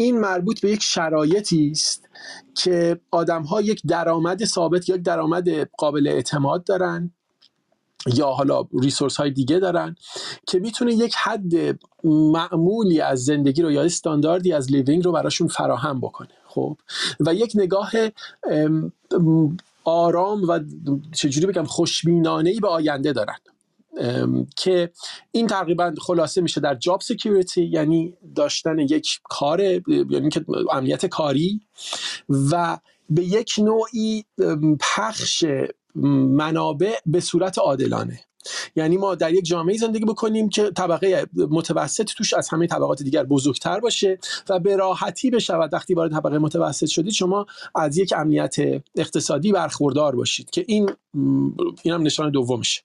[0.00, 2.08] این مربوط به یک شرایطی است
[2.54, 5.48] که آدم ها یک درآمد ثابت یک درآمد
[5.78, 7.10] قابل اعتماد دارن
[8.06, 9.96] یا حالا resource های دیگه دارن
[10.46, 16.00] که می‌تونه یک حد معمولی از زندگی رو یا استانداردی از living رو براشون فراهم
[16.00, 16.76] بکنه خب؟
[17.20, 17.90] و یک نگاه
[19.84, 20.60] آرام و
[21.12, 23.36] چجوری بگم خوشبینانه ای به آینده دارن.
[24.56, 24.90] که
[25.30, 31.60] این تقریبا خلاصه میشه در job security یعنی داشتن یک کار یعنی که امنیت کاری
[32.28, 32.78] و
[33.10, 34.24] به یک نوعی
[34.80, 35.44] پخش
[35.94, 38.20] منابع به صورت عادلانه.
[38.76, 43.24] یعنی ما در یک جامعه زندگی بکنیم که طبقه متوسط توش از همه طبقات دیگر
[43.24, 44.18] بزرگتر باشه
[44.48, 45.72] و به راحتی بشود.
[45.72, 48.56] وقتی وارد طبقه متوسط شدید شما از یک امنیت
[48.96, 50.90] اقتصادی برخوردار باشید که این
[51.82, 52.82] این هم نشان دومشه.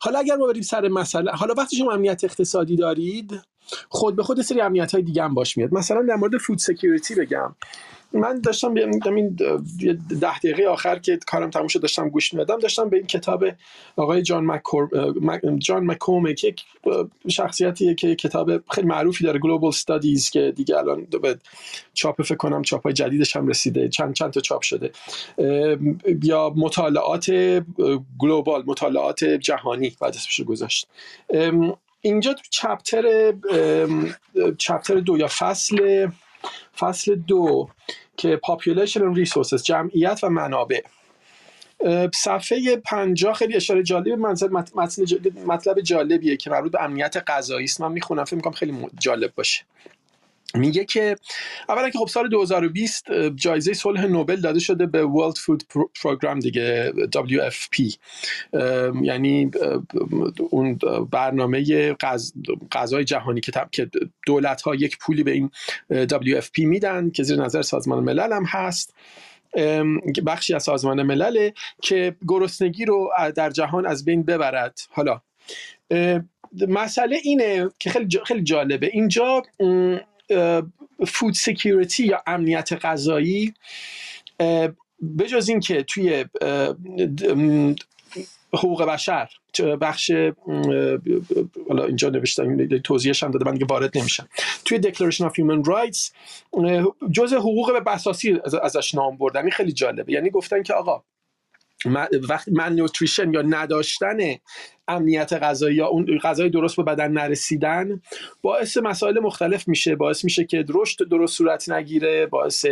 [0.00, 3.40] حالا اگر ما بریم سر مسئله حالا وقتی شما امنیت اقتصادی دارید
[3.88, 5.74] خود به خود سری امنیت های دیگه هم باش میاد.
[5.74, 7.54] مثلا در مورد فود سکیوریتی بگم.
[8.12, 9.36] من داشتم این
[10.20, 13.44] ده دقیقه آخر که کارم تموم شد داشتم گوش می‌دادم داشتم به این کتاب
[13.96, 14.88] آقای جان مکور
[15.58, 16.54] جان مکومه که
[17.28, 21.38] شخصیتیه که کتاب خیلی معروفی داره گلوبال استادیز که دیگه الان به
[21.94, 23.88] چاپ فکر کنم چاپ های جدیدش هم رسیده.
[23.88, 24.90] چند چند تا چاپ شده.
[26.22, 27.30] یا مطالعات
[28.18, 30.88] گلوبال مطالعات جهانی بعد اسمش گذاشت
[32.00, 33.32] اینجا تو چپتر
[34.58, 36.08] چپتر دو یا فصل
[36.78, 37.68] فصل دو
[38.16, 40.80] که Population and Resources جمعیت و منابع.
[42.14, 44.18] صفحه پنجاه خیلی اشاره جالب
[45.46, 47.80] مطلب جالبیه که مربوط به امنیت غذایی است.
[47.80, 49.64] من می‌خونم فکر می‌کنم خیلی جالب باشه.
[50.54, 51.16] میگه که
[51.68, 55.62] اولا که خب سال 2020 جایزه صلح نوبل داده شده به World Food
[55.98, 57.94] Program دیگه WFP
[59.02, 59.50] یعنی
[60.50, 60.78] اون
[61.10, 61.92] برنامه
[62.72, 63.90] غذای جهانی که که
[64.26, 65.50] دولت ها یک پولی به این
[65.92, 68.94] WFP میدن که زیر نظر سازمان ملل هم هست.
[70.26, 74.80] بخشی از سازمان ملله که گرسنگی رو در جهان از بین ببرد.
[74.90, 75.20] حالا
[76.68, 78.90] مسئله اینه که خیلی خیلی جالبه.
[78.92, 79.42] اینجا
[81.06, 83.54] فود سکیوریتی یا امنیت غذایی
[85.18, 86.24] بجز اینکه توی
[88.52, 89.28] حقوق بشر
[89.80, 90.10] بخش
[91.68, 94.28] حالا اینجا نوشتم توضیحش هم داده من دیگه وارد نمیشم.
[94.64, 96.12] توی Declaration of Human Rights
[97.12, 100.12] جزء حقوق به بساسی ازش نام بردن این خیلی جالبه.
[100.12, 101.04] یعنی گفتن که آقا
[102.28, 104.18] وقتی من نوتریشن یا نداشتن
[104.88, 108.00] امنیت غذایی یا اون غذای درست به بدن نرسیدن
[108.42, 109.96] باعث مسائل مختلف میشه.
[109.96, 112.66] باعث میشه که رشد درست صورت نگیره باعث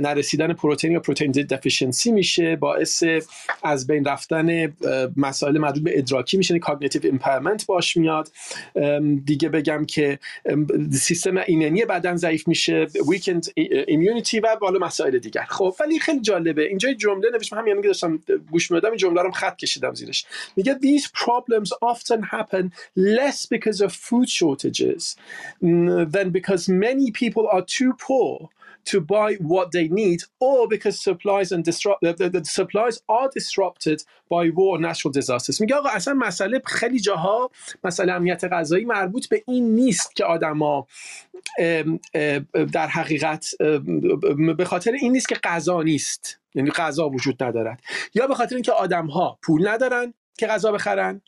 [0.00, 3.04] نرسیدن پروتئین یا پروتئین deficiency میشه باعث
[3.62, 4.74] از بین رفتن
[5.16, 8.28] مسائل مربوط به ادراکی میشه cognitive impairment باهاش میاد.
[9.24, 10.18] دیگه بگم که
[10.92, 13.46] سیستم ایمنی بدن ضعیف میشه weakened
[13.86, 15.44] immunity و بالا مسائل دیگر.
[15.48, 16.62] خب ولی خیلی جالبه.
[16.62, 20.24] اینجا جمله نوشتم همین که داشتم گوش می‌دادم این جمله رو خط کشیدم زیرش.
[20.56, 25.16] میگه these problems often happen less because of food shortages
[25.60, 28.48] than because many people are too poor
[28.84, 33.28] to buy what they need or because supplies and disrupt the, the, the supplies are
[33.32, 37.50] disrupted by war natural disasters میگه آقا اصلا مسئله خیلی جاها
[37.84, 40.86] مسئله امنیت غذایی مربوط به این نیست که آدما
[42.72, 43.54] در حقیقت
[44.56, 47.80] به خاطر این نیست که غذا نیست یعنی غذا وجود ندارد
[48.14, 51.22] یا به خاطر اینکه آدم ها پول ندارن که غذا بخرن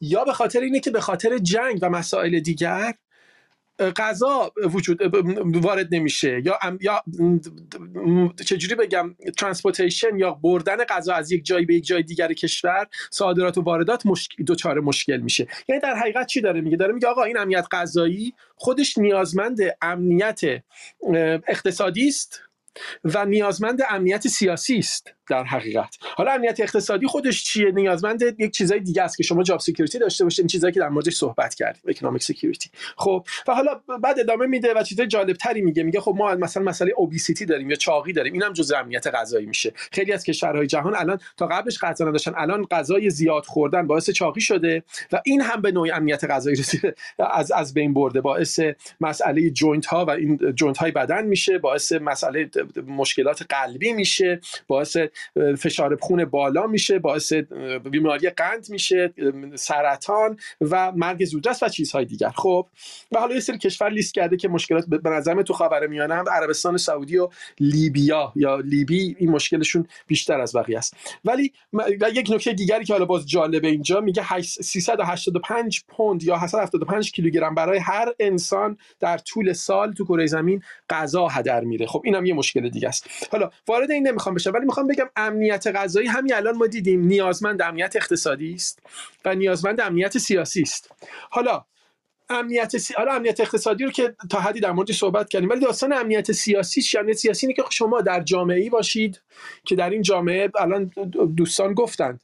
[0.00, 2.94] یا به خاطر اینه که به خاطر جنگ و مسائل دیگر
[3.96, 5.00] غذا وجود
[5.56, 6.42] وارد نمیشه.
[6.44, 7.02] یا یا
[8.46, 13.58] چجوری بگم transportation یا بردن غذا از یک جای به یک جای دیگر کشور صادرات
[13.58, 14.30] و واردات مشک...
[14.46, 15.46] دوچار مشکل میشه.
[15.68, 20.40] یعنی در حقیقت چی داره میگه؟ داره میگه آقا این امنیت غذایی خودش نیازمند امنیت
[21.48, 22.40] اقتصادی است.
[23.04, 25.96] و نیازمند امنیت سیاسی است در حقیقت.
[26.16, 30.24] حالا امنیت اقتصادی خودش چیه؟ نیازمند یک چیزای دیگه است که شما job security داشته
[30.24, 34.46] باشید این چیزایی که در موردش صحبت کردیم economic security خب و حالا بعد ادامه
[34.46, 35.82] میده و چیزای جالب تری میگه.
[35.82, 38.32] میگه خب ما مثلا مسئله obesity داریم یا چاقی داریم.
[38.32, 39.72] اینم جزء امنیت غذایی میشه.
[39.76, 42.32] خیلی از کشورهای جهان الان تا قبلش غذا نداشتن.
[42.36, 44.82] الان غذای زیاد خوردن باعث چاقی شده
[45.12, 46.94] و این هم به نوعی امنیت غذایی رسیده.
[47.18, 48.20] از از بین برده.
[48.20, 48.60] باعث
[49.00, 51.58] مسئله joint ها و این joint های بدن میشه.
[51.58, 52.50] باعث مسئله
[52.86, 54.96] مشکلات قلبی میشه باعث
[55.58, 57.32] فشار خون بالا میشه باعث
[57.90, 59.14] بیماری قند میشه
[59.54, 62.30] سرطان و مرگ زودرس و چیزهای دیگر.
[62.30, 62.66] خب
[63.12, 66.76] و حالا یه سری کشور لیست کرده که مشکلات به نظر تو خاورمیانه هم عربستان
[66.76, 67.28] سعودی و
[67.60, 70.96] لیبیا یا لیبی این مشکلشون بیشتر از بقیه است.
[71.24, 71.52] ولی
[72.14, 77.78] یک نکته دیگری که حالا باز جالبه اینجا میگه 385 پوند یا 775 کیلوگرم برای
[77.78, 81.86] هر انسان در طول سال تو کره زمین غذا هدر میره.
[81.86, 82.53] خب اینم یه مشکل.
[82.60, 83.06] دیگه است.
[83.32, 87.62] حالا وارد این نمی‌خوام بشم ولی می‌خوام بگم امنیت غذایی همین الان ما دیدیم نیازمند
[87.62, 88.78] امنیت اقتصادی است
[89.24, 90.92] و نیازمند امنیت سیاسی است.
[91.30, 91.64] حالا
[92.28, 92.94] امنیت سی...
[92.94, 96.98] حالا امنیت اقتصادی رو که تا حدی در موردش صحبت کردیم ولی داستان امنیت سیاسی
[96.98, 99.22] امنیت سیاسی اینه که شما در جامعه ای باشید
[99.64, 100.90] که در این جامعه الان
[101.36, 102.20] دوستان گفتند.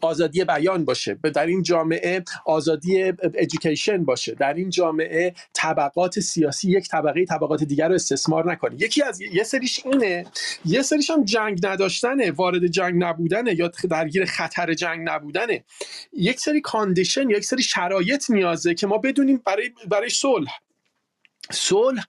[0.00, 6.88] آزادی بیان باشه در این جامعه آزادی ادویکیشن باشه در این جامعه طبقات سیاسی یک
[6.88, 8.74] طبقه طبقات دیگر رو استثمار نکنه.
[8.82, 10.26] یکی از یه سریش اینه
[10.64, 15.64] یه سریش هم جنگ نداشتنه وارد جنگ نبودنه یا درگیر خطر جنگ نبودنه.
[16.12, 20.50] یک سری condition یک سری شرایط نیازه که ما بدونیم برای برای صلح.
[21.50, 22.04] صلح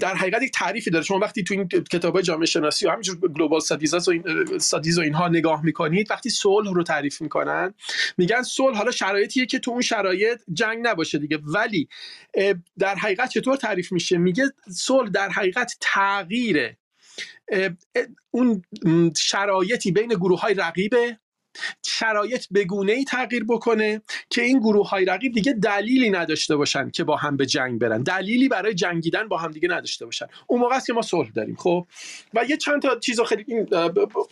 [0.00, 1.04] در حقیقت یک تعریفی داره.
[1.04, 4.24] شما وقتی تو این کتاب جامعه شناسی و همینجور global studies و, این
[4.98, 7.74] و اینها نگاه می‌کنید وقتی صلح رو تعریف می‌کنن
[8.18, 11.38] میگن صلح حالا شرایطیه که تو اون شرایط جنگ نباشه دیگه.
[11.42, 11.88] ولی
[12.78, 16.76] در حقیقت چطور تعریف میشه؟ میگه صلح در حقیقت تغییر
[18.30, 18.62] اون
[19.16, 21.18] شرایطی بین گروه های رقیبه
[21.82, 26.90] شرایط به گونه ای تغییر بکنه که این گروه های رقیب دیگه دلیلی نداشته باشن
[26.90, 28.02] که با هم به جنگ برن.
[28.02, 30.26] دلیلی برای جنگیدن با هم دیگه نداشته باشن.
[30.46, 31.86] اون موقع است که ما صلح داریم خب؟
[32.34, 33.68] و یه چند تا چیز خیلی این,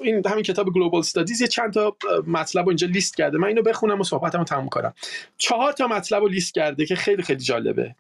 [0.01, 1.97] این همین کتاب گلوبال استادیز یه چند تا
[2.27, 3.39] مطلب اینجا لیست کرده.
[3.39, 4.94] من اینو بخونم و صحبتمو تموم کنم.
[5.39, 7.94] چهار تا مطلب رو لیست کرده که خیلی خیلی جالبه.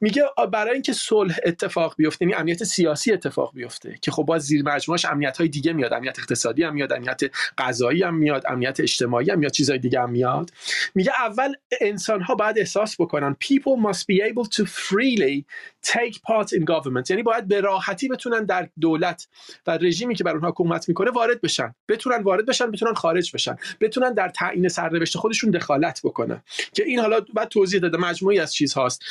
[0.00, 0.22] میگه
[0.52, 5.04] برای اینکه صلح اتفاق بیفته یعنی امنیت سیاسی اتفاق بیفته که خب باز زیر مجموعش
[5.04, 5.92] امنیت های دیگه میاد.
[5.92, 7.20] امنیت اقتصادی هم میاد امنیت
[7.58, 10.50] غذایی هم میاد امنیت اجتماعی هم میاد چیزهای دیگه هم میاد.
[10.94, 15.44] میگه اول انسان ها باید احساس بکنن people must be able to freely
[15.86, 17.10] take part in government.
[17.10, 19.28] یعنی باید به راحتی بتونن در دولت
[19.66, 21.74] و رژیمی که بر اونها حکومت می‌کنه وارد بشن.
[21.88, 23.56] بتونن وارد بشن بتونن خارج بشن.
[23.80, 26.42] بتونن در تعیین سرنوشت خودشون دخالت بکنن.
[26.74, 29.02] که این حالا بعد توضیح داده مجموعی از چیزهاست.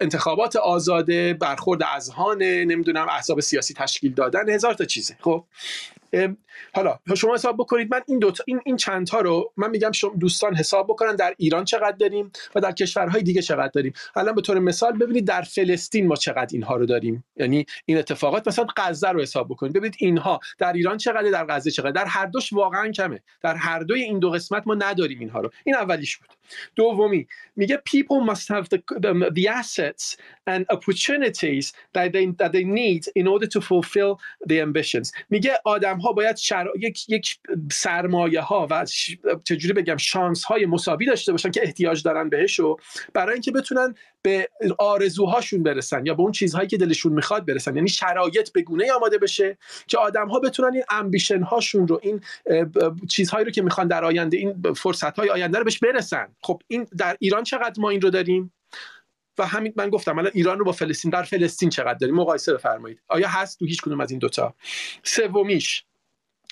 [0.00, 5.16] انتخابات آزاده برخورد اذهان نمی‌دونم احزاب سیاسی تشکیل دادن هزار تا چیزه.
[5.20, 5.44] خب؟
[6.74, 7.94] حالا شما حساب بکنید.
[7.94, 11.34] من این دو این این چند تا رو من میگم شما دوستان حساب بکنن در
[11.38, 13.92] ایران چقدر داریم و در کشورهای دیگه چقدر داریم.
[14.16, 18.48] الان به طور مثال ببینید در فلسطین ما چقدر اینها رو داریم؟ یعنی این اتفاقات
[18.48, 19.72] مثلا غزه رو حساب بکنید.
[19.72, 23.20] ببینید اینها در ایران چقدر در غزه چقدر در هر دوش واقعا کمه.
[23.42, 25.50] در هر دوی این دو قسمت ما نداریم اینها رو.
[25.64, 26.28] این اولیش بود.
[26.76, 27.26] دومی
[27.56, 33.02] میگه people must have the, the, the assets and opportunities that they, that they need
[33.14, 34.18] in order to fulfill
[34.48, 35.12] the ambitions.
[35.30, 36.66] میگه آدم ها باید شر...
[36.78, 37.38] یک, یک
[37.72, 38.86] سرمایه ها و
[39.44, 42.76] چجوری بگم شانس های مساوی داشته باشن که احتیاج دارن بهش و
[43.14, 44.48] برای اینکه بتونن به
[44.78, 47.76] آرزوهاشون برسن یا به اون چیزهایی که دلشون می‌خواد برسن.
[47.76, 52.20] یعنی شرایط به گونه آماده بشه که آدم ها بتونن این امبیشن هاشون رو این
[53.08, 56.28] چیزهایی رو که می‌خوان در آینده این فرصت های آینده رو بهش برسن.
[56.42, 58.52] خب این در ایران چقدر ما این رو داریم؟
[59.38, 63.02] و همین من گفتم الان ایران رو با فلسطین در فلسطین چقدر داریم؟ مقایسه بفرمایید.
[63.08, 64.54] آیا هست؟ تو هیچ کدوم از این دوتا.
[65.02, 65.84] سومیش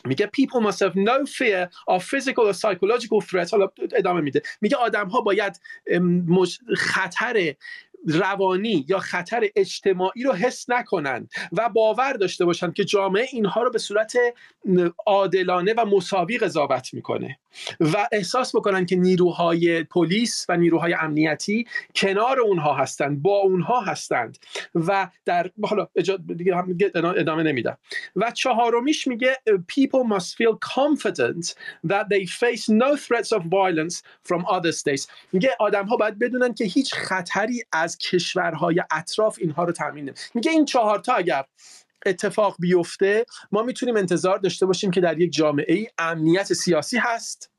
[0.05, 4.77] میگه people must have no fear of physical or psychological threats حالا ادامه میده میگه
[4.77, 5.61] آدم ها باید
[6.77, 7.55] خطر
[8.09, 13.71] روانی یا خطر اجتماعی رو حس نکنند و باور داشته باشند که جامعه اینها رو
[13.71, 14.13] به صورت
[15.07, 17.39] عادلانه و مساوی قضاوت می‌کنه
[17.81, 24.39] و احساس بکنن که نیروهای پلیس و نیروهای امنیتی کنار اونها هستند با اونها هستند
[24.75, 25.89] و در حالا
[26.37, 26.63] دیگه
[26.95, 27.79] ادامه نمیدم.
[28.17, 31.55] و چهارمیش میگه people must feel confident
[31.87, 35.07] that they face no threats of violence from other states.
[35.33, 40.51] میگه آدم ها باید بدونن که هیچ خطری از کشورهای اطراف اینها رو تامین میگه
[40.51, 41.45] این چهارتا اگر
[42.07, 47.51] اتفاق بیفته ما می‌تونیم انتظار داشته باشیم که در یک جامعه ای امنیت سیاسی هست.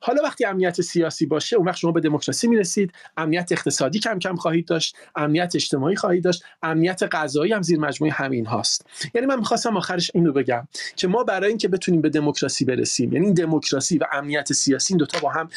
[0.00, 4.36] حالا وقتی امنیت سیاسی باشه اون وقت شما به دموکراسی می‌رسید امنیت اقتصادی کم کم
[4.36, 8.86] خواهید داشت امنیت اجتماعی خواهید داشت امنیت غذایی هم زیر مجموعه همین هاست.
[9.14, 13.32] یعنی من می‌خواستم آخرش اینو بگم که ما برای اینکه بتونیم به دموکراسی برسیم یعنی
[13.32, 15.48] دموکراسی و امنیت سیاسی این دوتا با هم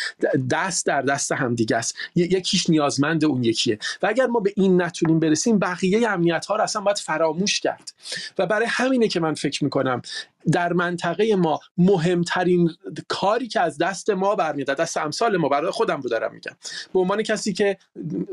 [0.52, 1.96] دست در دست هم دیگه است.
[2.16, 3.80] یکیش نیازمند اون یکیه.
[4.02, 7.94] و اگر ما به این نتونیم برسیم بقیه امنیت ها رو اصلا باید فراموش کرد.
[8.38, 10.02] و برای همینه که من فکر می‌کنم
[10.52, 12.70] در منطقه ما مهمترین
[13.08, 16.52] کاری که از دست ما برمیاد دست امثال ما برای خودم رو دارم میگم.
[16.94, 17.78] به عنوان کسی که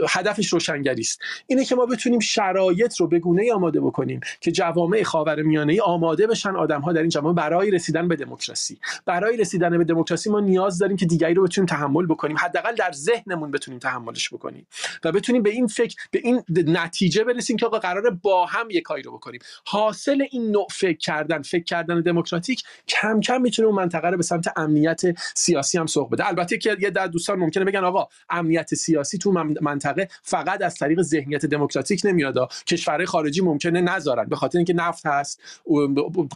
[0.08, 1.20] هدفش روشنگری است.
[1.46, 6.26] اینه که ما بتونیم شرایط رو به گونه آماده بکنیم که جوامع خاورمیانه ای آماده
[6.26, 8.78] بشن آدم ها در این جامعه برای رسیدن به دموکراسی.
[9.06, 12.36] برای رسیدن به دموکراسی ما نیاز داریم که دیگری رو بتونیم تحمل بکنیم.
[12.38, 14.66] حداقل در ذهنمون بتونیم تحملش بکنیم.
[15.04, 18.82] و بتونیم به این فکر به این نتیجه برسیم که آقا قراره با هم یک
[18.82, 19.40] کاری رو بکنیم.
[19.66, 24.22] حاصل این نوع فکر کردن فکر کردن دموکراتیک کم کم می‌تونه اون منطقه رو به
[24.22, 25.01] سمت امنیت
[25.35, 26.28] سیاسی هم سوق بده.
[26.28, 31.02] البته که یه در دوستان ممکنه بگن آقا امنیت سیاسی تو منطقه فقط از طریق
[31.02, 32.52] ذهنیت دموکراتیک نمیاد.
[32.66, 34.24] کشورهای خارجی ممکنه نذارن.
[34.24, 35.40] به خاطر اینکه نفت هست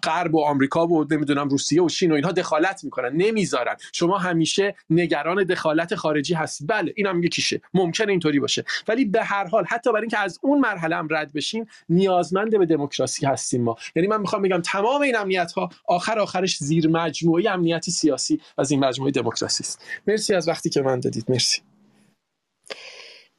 [0.04, 3.12] غرب و آمریکا و نمی‌دونم روسیه و چین و اینها دخالت می‌کنن.
[3.12, 3.76] نمی‌ذارن.
[3.92, 7.60] شما همیشه نگران دخالت خارجی هست بله اینم یکیشه.
[7.74, 8.64] ممکنه اینطوری باشه.
[8.88, 12.66] ولی به هر حال حتی برای اینکه از اون مرحله هم رد بشیم نیازمند به
[12.66, 13.76] دموکراسی هستیم ما.
[13.96, 15.52] یعنی من می‌خوام بگم تمام این امنیت
[15.88, 19.82] آخر آخرش زیر مجموعه امنیت سیاسی از این مجموعه دموکراسی است.
[20.06, 21.24] مرسی از وقتی که من دادید.
[21.28, 21.60] مرسی.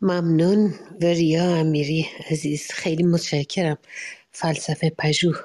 [0.01, 0.73] ممنون.
[1.01, 3.77] وریا امیری عزیز خیلی متشکرم.
[4.31, 5.37] فلسفه پژوه.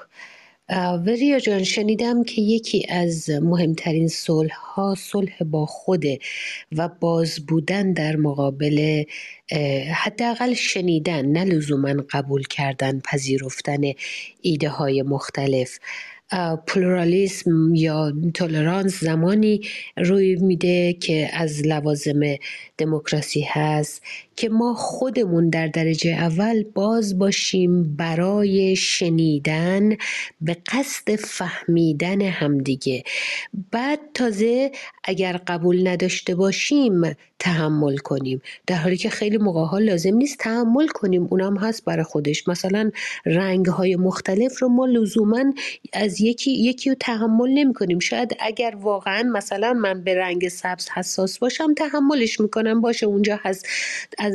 [1.05, 6.19] وریا جان شنیدم که یکی از مهمترین صلح ها صلح با خوده
[6.71, 9.03] و باز بودن در مقابل
[9.93, 13.81] حداقل شنیدن نه لزوما قبول کردن پذیرفتن
[14.41, 15.79] ایده های مختلف.
[16.67, 19.61] پلورالیسم یا تولرانس زمانی
[19.97, 22.19] روی میده که از لوازم
[22.77, 24.03] دموکراسی هست.
[24.35, 29.97] که ما خودمون در درجه اول باز باشیم برای شنیدن
[30.41, 33.03] به قصد فهمیدن همدیگه.
[33.71, 34.71] بعد تازه
[35.03, 38.41] اگر قبول نداشته باشیم تحمل کنیم.
[38.67, 41.27] در حالی که خیلی موقع ها لازم نیست تحمل کنیم.
[41.29, 42.47] اونم هست برای خودش.
[42.47, 42.91] مثلا
[43.25, 45.43] رنگ های مختلف رو ما لزوما
[45.93, 50.89] از یکی یکی رو تحمل نمی کنیم شاید اگر واقعا مثلا من به رنگ سبز
[50.89, 52.81] حساس باشم تحملش می‌کنم.
[52.81, 53.67] باشه اونجا هست.
[54.25, 54.33] از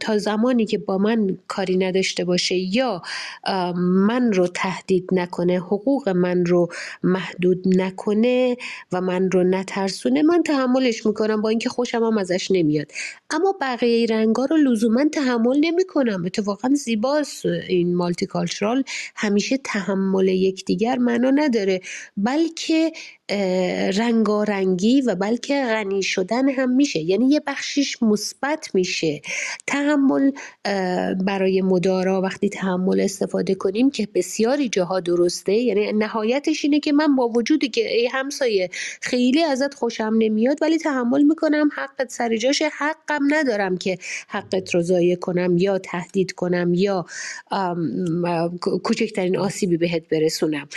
[0.00, 3.02] تا زمانی که با من کاری نداشته باشه یا
[3.76, 6.68] من رو تهدید نکنه حقوق من رو
[7.02, 8.56] محدود نکنه
[8.92, 12.92] و من رو نترسونه من تحملش می‌کنم با اینکه خوشم هم ازش نمیاد.
[13.30, 16.24] اما بقیه رنگا رو لزوما تحمل نمی‌کنم.
[16.26, 17.46] اتفاقا زیباست.
[17.46, 18.26] این مالتی
[19.16, 21.80] همیشه تحمل یکدیگر معنا نداره.
[22.16, 22.92] بلکه
[23.96, 27.00] رنگارنگی و بلکه غنی شدن هم میشه.
[27.00, 29.20] یعنی یه بخشیش مثبت میشه.
[29.66, 30.30] تحمل
[31.24, 35.52] برای مدارا وقتی تحمل استفاده کنیم که بسیاری جاها درسته.
[35.52, 38.70] یعنی نهایتش اینه که من با وجودی که ای همسایه
[39.00, 43.98] خیلی ازت خوشم نمیاد ولی تحمل می‌کنم حقت سر جاش حقم ندارم که
[44.28, 47.06] حقت رو ضایع کنم یا تهدید کنم یا
[48.60, 50.68] کوچکترین آسیبی بهت برسونم.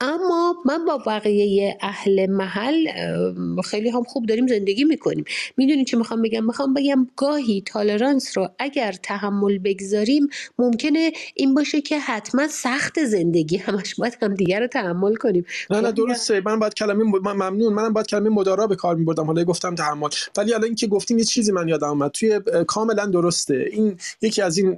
[0.00, 2.86] اما من با بقیه اهل محل
[3.64, 5.24] خیلی هم خوب داریم زندگی می‌کنیم.
[5.56, 11.80] می‌دونی چی می‌خوام بگم؟ می‌خوام بگم گاهی تالرانس رو اگر تحمل بگذاریم ممکنه این باشه
[11.80, 15.44] که حتما سخت زندگی همش باید هم دیگر رو تحمل کنیم.
[15.70, 16.42] نه نه درسته.
[16.46, 17.72] من باید کلمه ممنون.
[17.72, 19.24] منم باید کلمه مدارا به کار میبردم.
[19.24, 20.08] حالا گفتم تحمل.
[20.36, 22.10] ولی الان اینکه گفتیم یه چیزی من یادم اومد.
[22.10, 23.68] توی کاملا درسته.
[23.72, 24.76] این یکی از این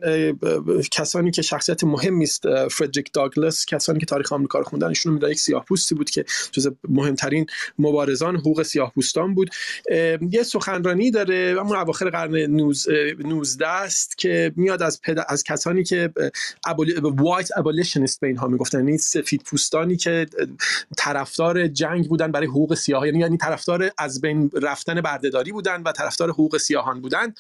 [0.93, 5.39] کسانی که شخصیت مهمی است فردریک داگلاس کسانی که تاریخ آمریکا رو خوندن ایشون یک
[5.39, 7.47] سیاه پوستی بود که جز مهمترین
[7.79, 9.51] مبارزان حقوق سیاه پوستان بود
[10.31, 16.13] یه سخنرانی داره همون اواخر قرن 19 است که میاد از از کسانی که
[17.03, 18.79] وایت ابولیشنیست به اینها می‌گفتن.
[18.79, 20.27] یعنی سفید پوستانی که
[20.97, 25.93] طرفدار جنگ بودن برای حقوق سیاه یعنی یعنی طرفدار از بین رفتن بردهداری بودن و
[25.93, 27.35] طرفدار حقوق سیاهان بودن.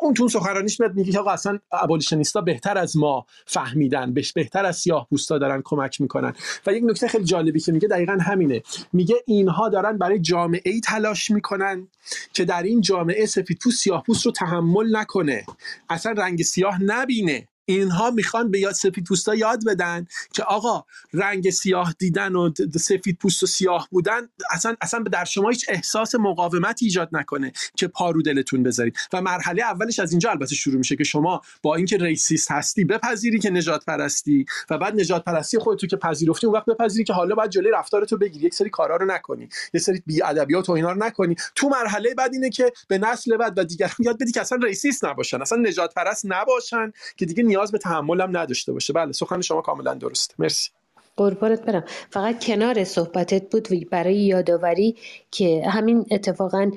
[0.00, 4.76] اون تو سخنرانیش میاد میگه که آقا اصلا ابولیشنیستا بهتر از ما فهمیدن بهتر از
[4.76, 6.34] سیاه پوستا دارن کمک می‌کنن.
[6.66, 8.62] و یک نکته خیلی جالبی که میگه دقیقا همینه.
[8.92, 11.88] میگه اینها دارن برای جامعه ای تلاش می‌کنن
[12.32, 15.44] که در این جامعه سفیدپوست سیاهپوست رو تحمل نکنه.
[15.88, 17.48] اصلا رنگ سیاه نبینه.
[17.64, 23.18] اینها می‌خوان به یاد سفید پوستا یاد بدن که آقا رنگ سیاه دیدن و سفید
[23.18, 27.99] پوست و سیاه بودن اصلا اصلا در شما هیچ احساس مقاومت ایجاد نکنه که پا
[27.99, 28.96] رو دلتون بذارید.
[29.12, 33.38] و مرحله اولش از اینجا البته شروع میشه که شما با اینکه racist هستی بپذیری
[33.38, 37.70] که نژادپرستی و بعد نژادپرستی خودتو که پذیرفتی اون وقت بپذیری که حالا باید جلوی
[37.70, 41.36] رفتارتو بگیری یک سری کارا رو نکنی یه سری بی ادبیات و اینا رو نکنی.
[41.54, 45.04] تو مرحله بعد اینه که به نسل بعد و دیگران یاد بدی که اصلا racist
[45.04, 48.92] نباشن اصلا نژادپرست نباشن که دیگه نیاز به تحملم نداشته باشه.
[48.92, 50.70] بله سخن شما کاملا درست مرسی.
[51.16, 51.84] قربانت برم.
[52.10, 54.96] فقط کنار صحبتت بود برای یادآوری
[55.30, 56.70] که همین اتفاقا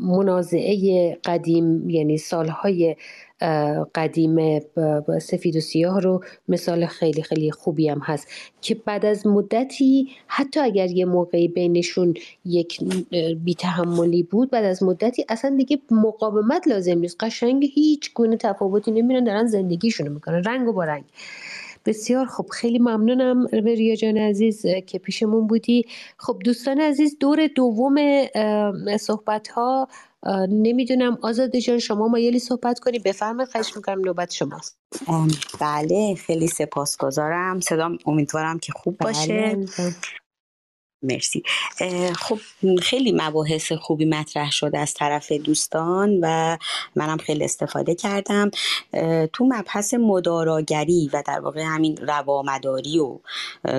[0.00, 2.96] منازعه قدیم یعنی سالهای
[3.94, 4.60] قدیم
[5.20, 8.28] سفید و سیاه رو مثال خیلی خیلی خوبی هم هست
[8.60, 12.14] که بعد از مدتی حتی اگر یه موقعی بینشون
[12.44, 12.80] یک
[13.44, 17.16] بیتحملی بود بعد از مدتی اصلا دیگه مقاومت لازم نیست.
[17.20, 21.04] قشنگ هیچ گونه تفاوتی نمیرن دارن زندگیشونو می‌کنن رنگ و با رنگ.
[21.86, 25.86] بسیار خب خیلی ممنونم ریا جان عزیز که پیشمون بودی.
[26.16, 27.96] خب دوستان عزیز دور دوم
[29.00, 29.88] صحبت ها
[30.48, 31.18] نمی‌دونم.
[31.22, 32.98] آزاده جان شما مایلی صحبت کنی.
[32.98, 34.78] بفرمایید خواهش می‌کنم نوبت شماست.
[35.60, 37.60] بله خیلی سپاسگزارم.
[37.60, 39.56] صدام امیدوارم که خوب باشه.
[39.76, 39.94] بله.
[41.02, 41.42] مرسی.
[42.16, 42.38] خب
[42.82, 46.58] خیلی مباحث خوبی مطرح شده از طرف دوستان و
[46.96, 48.50] منم خیلی استفاده کردم.
[49.32, 53.18] تو مبحث مداراگری و در واقع همین روامداری و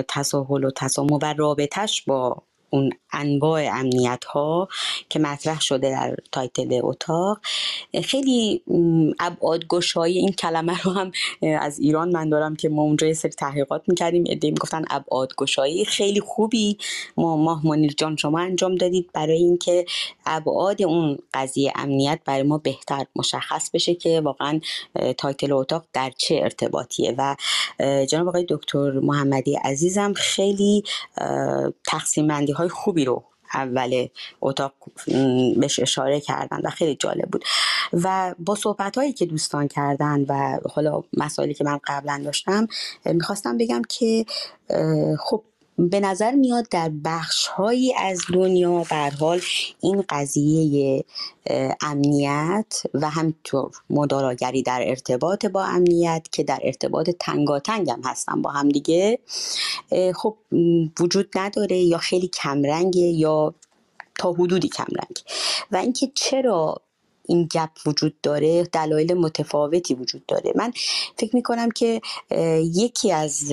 [0.08, 2.42] تساهل و تسامح و رابطش با
[2.76, 4.68] اون انواع امنیت ها
[5.08, 7.40] که مطرح شده در تایتل اتاق.
[8.04, 8.62] خیلی
[9.20, 11.12] ابعاد گشایی این کلمه رو هم
[11.60, 14.24] از ایران من دارم که ما اونجا یه سری تحقیقات می‌کردیم.
[14.28, 16.78] ادهی می‌گفتن ابعاد گشایی خیلی خوبی.
[17.16, 19.84] ما ماه منیر جان شما انجام دادید برای اینکه
[20.26, 24.60] ابعاد اون قضیه امنیت برای ما بهتر مشخص بشه که واقعا
[25.18, 27.14] تایتل اتاق در چه ارتباطیه.
[27.18, 27.36] و
[28.10, 30.82] جناب آقای دکتر محمدی عزیزم خیلی
[31.86, 33.24] تقسیم بندی های خوبی رو
[33.54, 34.06] اول
[34.40, 34.72] اتاق
[35.56, 37.44] بهش اشاره کردن و خیلی جالب بود.
[37.92, 42.66] و با صحبت هایی که دوستان کردن و حالا مسائلی که من قبلا داشتم
[43.04, 44.26] می‌خواستم بگم که
[45.18, 45.42] خب
[45.78, 49.40] به نظر میاد در بخش هایی از دنیا بر حال
[49.80, 51.04] این قضیه
[51.80, 58.50] امنیت و همینطور مداراگری در ارتباط با امنیت که در ارتباط تنگاتنگ هم هستن با
[58.50, 59.18] هم دیگه
[60.14, 60.36] خب
[61.00, 63.54] وجود نداره یا خیلی کمرنگه یا
[64.18, 65.18] تا حدودی کمرنگ.
[65.72, 66.82] و اینکه چرا
[67.28, 70.52] این گپ وجود داره دلایل متفاوتی وجود داره.
[70.54, 70.72] من
[71.18, 72.00] فکر می‌کنم که
[72.74, 73.52] یکی از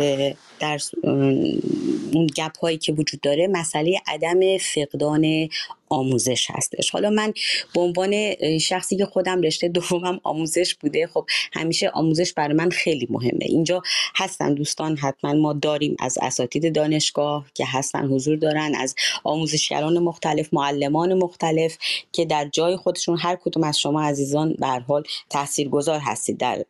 [0.59, 5.49] در اون گپ هایی که وجود داره مسئله عدم فقدان
[5.93, 6.89] آموزش هستش.
[6.89, 7.33] حالا من
[7.73, 13.07] به عنوان شخصی که خودم رشته دومم آموزش بوده خب همیشه آموزش برای من خیلی
[13.09, 13.45] مهمه.
[13.45, 13.81] اینجا
[14.15, 20.53] هستن دوستان حتما ما داریم از اساتید دانشگاه که هستن حضور دارن از آموزشگران مختلف
[20.53, 21.77] معلمان مختلف
[22.11, 26.65] که در جای خودشون هر کدوم از شما عزیزان به حال تاثیرگذار هستید در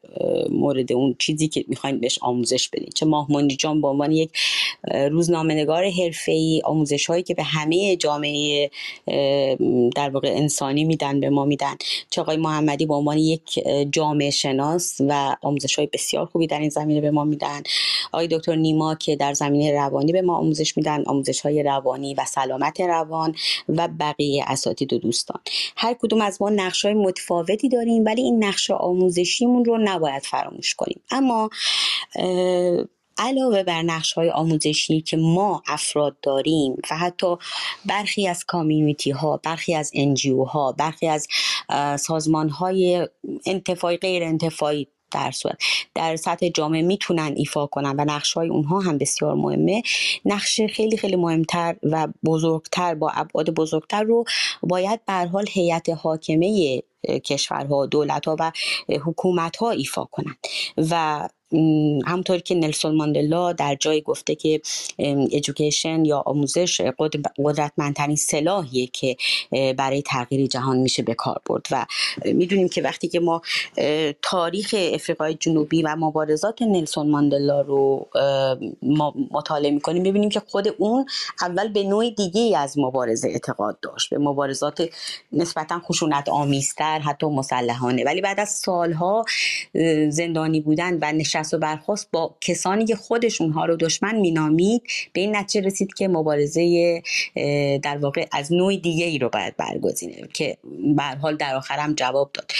[0.49, 4.29] مورد اون چیزی که می‌خواین بهش آموزش بدید چه ماهمانی جان به عنوان یک
[5.11, 8.71] روزنامه نگار حرفه‌ای آموزش هایی که به همه جامعه
[9.95, 11.75] در واقع انسانی میدن به ما میدن.
[12.09, 13.59] چه آقای محمدی به عنوان یک
[13.91, 17.63] جامعه شناس و آموزش های بسیار خوبی در این زمینه به ما میدن.
[18.11, 22.25] آقای دکتر نیما که در زمینه روانی به ما آموزش میدن آموزش های روانی و
[22.25, 23.35] سلامت روان
[23.69, 25.39] و بقیه اساتید و دوستان.
[25.75, 30.75] هر کدوم از ما نقش های متفاوتی داریم ولی این نقش آموزشیمون رو نباید فراموش
[30.75, 31.01] کنیم.
[31.11, 31.49] اما
[33.17, 37.35] علاوه بر نقش های آموزشی که ما افراد داریم و حتی
[37.85, 41.27] برخی از کامیونیتی ها برخی از انجیو ها برخی از
[41.99, 43.07] سازمان های
[43.45, 45.57] انتفاعی غیر انتفاعی در صورت
[45.95, 49.81] در سطح جامعه می‌تونن ایفا کنن و نقش های اونها هم بسیار مهمه.
[50.25, 54.23] نقش خیلی خیلی مهمتر و بزرگتر با ابعاد بزرگتر رو
[54.63, 58.51] باید به حال هیئت حاکمه کشورها دولت ها و
[58.89, 60.37] حکومت ها ایفا کنند.
[60.91, 61.29] و
[62.05, 64.61] همونطور که نلسون ماندلا در جای گفته که
[64.97, 66.81] ایژوکیشن یا آموزش
[67.37, 69.17] قدرتمندترین سلاحیه که
[69.77, 71.65] برای تغییر جهان میشه به کار برد.
[71.71, 71.85] و
[72.25, 73.41] می‌دونیم که وقتی که ما
[74.21, 78.07] تاریخ افریقای جنوبی و مبارزات نلسون ماندلا رو
[78.81, 81.05] ما مطالعه می‌کنیم ببینیم که خود اون
[81.41, 84.09] اول به نوع دیگه از مبارزه اعتقاد داشت.
[84.09, 84.89] به مبارزات
[85.31, 88.03] نسبتا خشونت آمیزتر حتی مسلحانه.
[88.03, 89.25] ولی بعد از سالها
[90.09, 94.83] زندانی بودن و نشست و برخواست با کسانی که خودش اونها رو دشمن مینامید
[95.13, 97.01] به این نتیجه رسید که مبارزه
[97.83, 100.57] در واقع از نوع دیگه ای رو باید برگزینه که
[100.95, 102.51] به حال در آخرم جواب داد.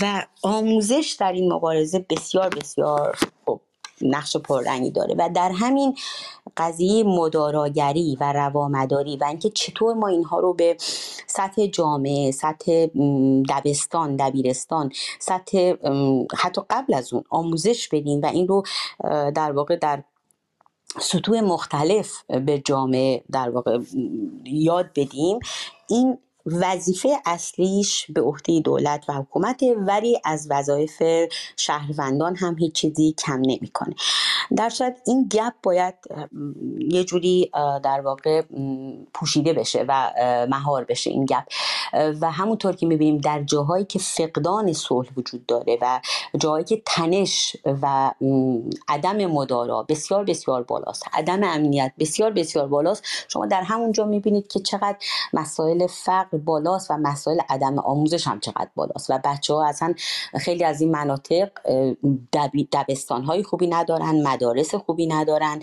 [0.00, 3.60] و آموزش در این مبارزه بسیار بسیار خوب
[4.02, 5.14] نقش پررنگی داره.
[5.18, 5.96] و در همین
[6.56, 10.76] قضیه مداراگری و روامداری و اینکه چطور ما اینها رو به
[11.26, 12.86] سطح جامعه سطح
[13.48, 15.72] دبستان دبیرستان سطح
[16.36, 18.62] حتی قبل از اون آموزش بدیم و این رو
[19.34, 20.02] در واقع در
[21.00, 23.78] سطوح مختلف به جامعه در واقع
[24.44, 25.38] یاد بدیم.
[25.88, 31.02] این وظیفه اصلیش به عهده دولت و حکومت ولی از وظایف
[31.56, 33.94] شهروندان هم هیچ چیزی کم نمی‌کنه.
[34.56, 35.94] در صورت این گپ باید
[36.78, 37.50] یه جوری
[37.82, 38.42] در واقع
[39.14, 40.12] پوشیده بشه و
[40.50, 41.44] مهار بشه این گپ.
[42.20, 46.00] و همونطور که می‌بینیم در جاهایی که فقدان صلح وجود داره و
[46.38, 48.12] جاهایی که تنش و
[48.88, 54.60] عدم مدارا بسیار بسیار بالاست عدم امنیت بسیار بسیار بالاست شما در همونجا می‌بینید که
[54.60, 54.96] چقدر
[55.32, 59.10] مسائل فقر بالاست و مسائل عدم آموزش هم چقدر بالاست.
[59.10, 59.94] و بچه ها اصلا
[60.40, 61.48] خیلی از این مناطق
[62.72, 65.62] دبستان های خوبی ندارن مدارس خوبی ندارن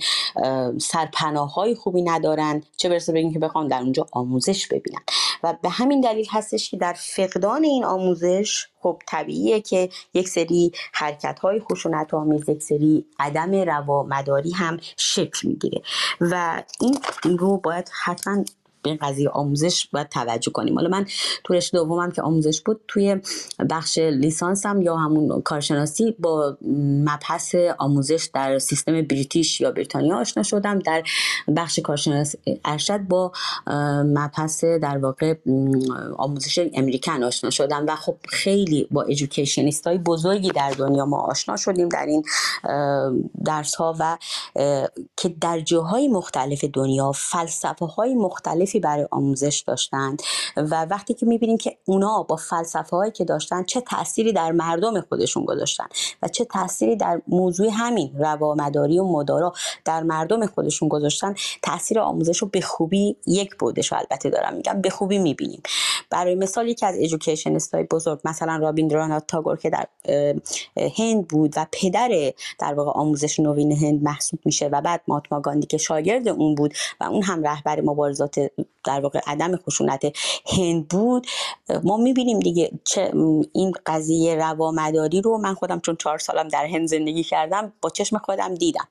[0.82, 2.64] سرپناه های خوبی ندارن.
[2.78, 5.02] چه برسه به که بخوام در اونجا آموزش ببینن.
[5.44, 10.72] و به همین دلیل هستش که در فقدان این آموزش خب طبیعیه که یک سری
[10.94, 15.82] حرکت های خشونت آمیز یک سری عدم روا مداری هم شکل می‌گیره.
[16.22, 18.44] و این رو باید حتما
[18.84, 20.76] به این قضیه آموزش باید توجه کنیم.
[20.76, 21.06] حالا من
[21.44, 23.18] تو رشته دومم که آموزش بود توی
[23.70, 26.58] بخش لیسانسم یا همون کارشناسی با
[27.06, 30.80] مبحث آموزش در سیستم بریتیش یا بریتانیا آشنا شدم.
[30.80, 31.04] در
[31.56, 33.32] بخش کارشناسی ارشد با
[34.06, 35.36] مبحث در واقع
[36.18, 41.58] آموزش امریکن آشنا شدم و خب خیلی با ایژوکیشنیست های بزرگی در دنیا ما آشنا
[41.58, 42.24] شدیم در این
[43.46, 44.18] درس ها و
[45.18, 48.16] که در جاهای مختلف دنیا فلسفه های
[48.72, 50.22] مختلفی برای آموزش داشتند
[50.58, 55.02] و وقتی که می‌بینیم که اونا با فلسفه هایی که داشتن چه تأثیری در مردم
[55.02, 55.86] خودشون گذاشتن
[56.24, 59.54] و چه تأثیری در موضوع همین روامداری و مدارا
[59.86, 64.90] در مردم خودشون گذاشتن تاثیر آموزش رو به خوبی یک بودش البته دارم میگم به
[64.90, 65.62] خوبی می‌بینیم.
[66.10, 69.86] برای مثال یکی از ایژوکیشنست های بزرگ مثلا رابیندرانات تاگور که در
[70.98, 75.68] هند بود و پدر در واقع آموزش نوین هند محسوب میشه و بعد ماتما گاندی
[75.68, 78.52] که شاگرد اون بود و اون هم رهبر مبارزات
[78.86, 80.02] در واقع عدم خشونت
[80.58, 81.28] هند بود.
[81.84, 83.12] ما می‌بینیم دیگه چه
[83.54, 88.18] این قضیه روامداری رو من خودم چون چهار سالم در هند زندگی کردم با چشم
[88.18, 88.88] خودم دیدم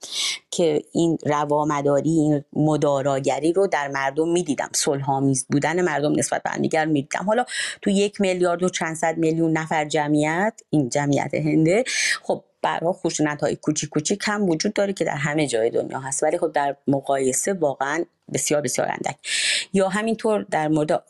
[0.51, 4.69] که این روامداری این مداراگری رو در مردم می‌دیدم.
[4.75, 7.25] صلحآمیز بودن مردم نسبت به دیگر می‌دیدم.
[7.27, 7.45] حالا
[7.83, 11.85] تو یک میلیارد و چند صد میلیون نفر جمعیت این جمعیت هنده
[12.23, 16.23] خب برای خشونت های کوچیک کوچیک هم وجود داره که در همه جای دنیا هست.
[16.23, 19.17] ولی خب در مقایسه واقعا بسیار بسیار اندک.
[19.73, 21.05] یا همینطور در مورد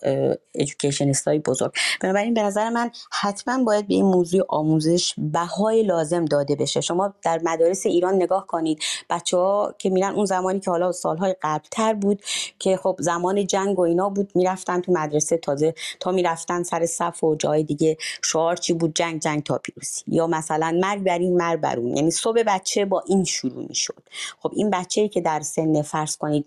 [0.52, 1.72] ایژوکیشنیست های بزرگ.
[2.00, 6.80] بنابراین به نظر من حتما باید به این موضوع آموزش بهای لازم داده بشه.
[6.80, 8.82] شما در مدارس ایران نگاه کنید.
[9.10, 12.22] بچه ها که میرن اون زمانی که حالا سالهای قبلتر بود
[12.58, 17.24] که خب زمان جنگ و اینا بود می‌رفتن تو مدرسه تازه تا می‌رفتن سر صف
[17.24, 20.02] و جای دیگه شعار چی بود؟ جنگ جنگ تا پیروزی.
[20.06, 21.96] یا مثلا مرگ بر این مرگ بر اون.
[21.96, 24.02] یعنی صبح بچه با این شروع می‌شد.
[24.40, 26.46] خب این بچه‌ای که در سن فرض کنید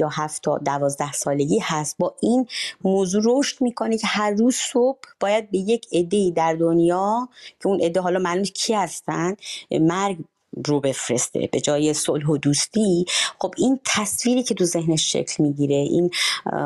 [0.00, 2.46] یا هفت تا دوازده سالگی هست با این
[2.84, 7.28] موضوع رشد می‌کنه که هر روز صبح باید به یک عده در دنیا
[7.60, 9.36] که اون عده حالا معلوم کی هستن
[9.70, 10.18] مرگ
[10.64, 13.04] رو بفرسته به جای صلح و دوستی.
[13.38, 16.10] خب این تصویری که تو ذهنش شکل می‌گیره این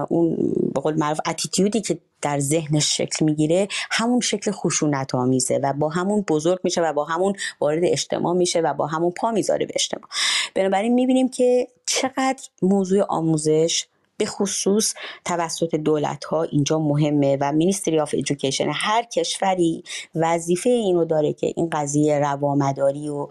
[0.09, 0.37] اون
[0.75, 5.89] به قول معروف اتیتیودی که در ذهنش شکل می‌گیره همون شکل خشونت آمیزه و با
[5.89, 9.73] همون بزرگ میشه و با همون وارد اجتماع میشه و با همون پا می‌ذاره به
[9.75, 10.09] اجتماع.
[10.55, 13.87] بنابراین می‌بینیم که چقدر موضوع آموزش
[14.21, 14.95] به خصوص
[15.25, 19.83] توسط دولت ها اینجا مهمه و ministry of education هر کشوری
[20.15, 23.29] وظیفه اینو داره که این قضیه رومداری و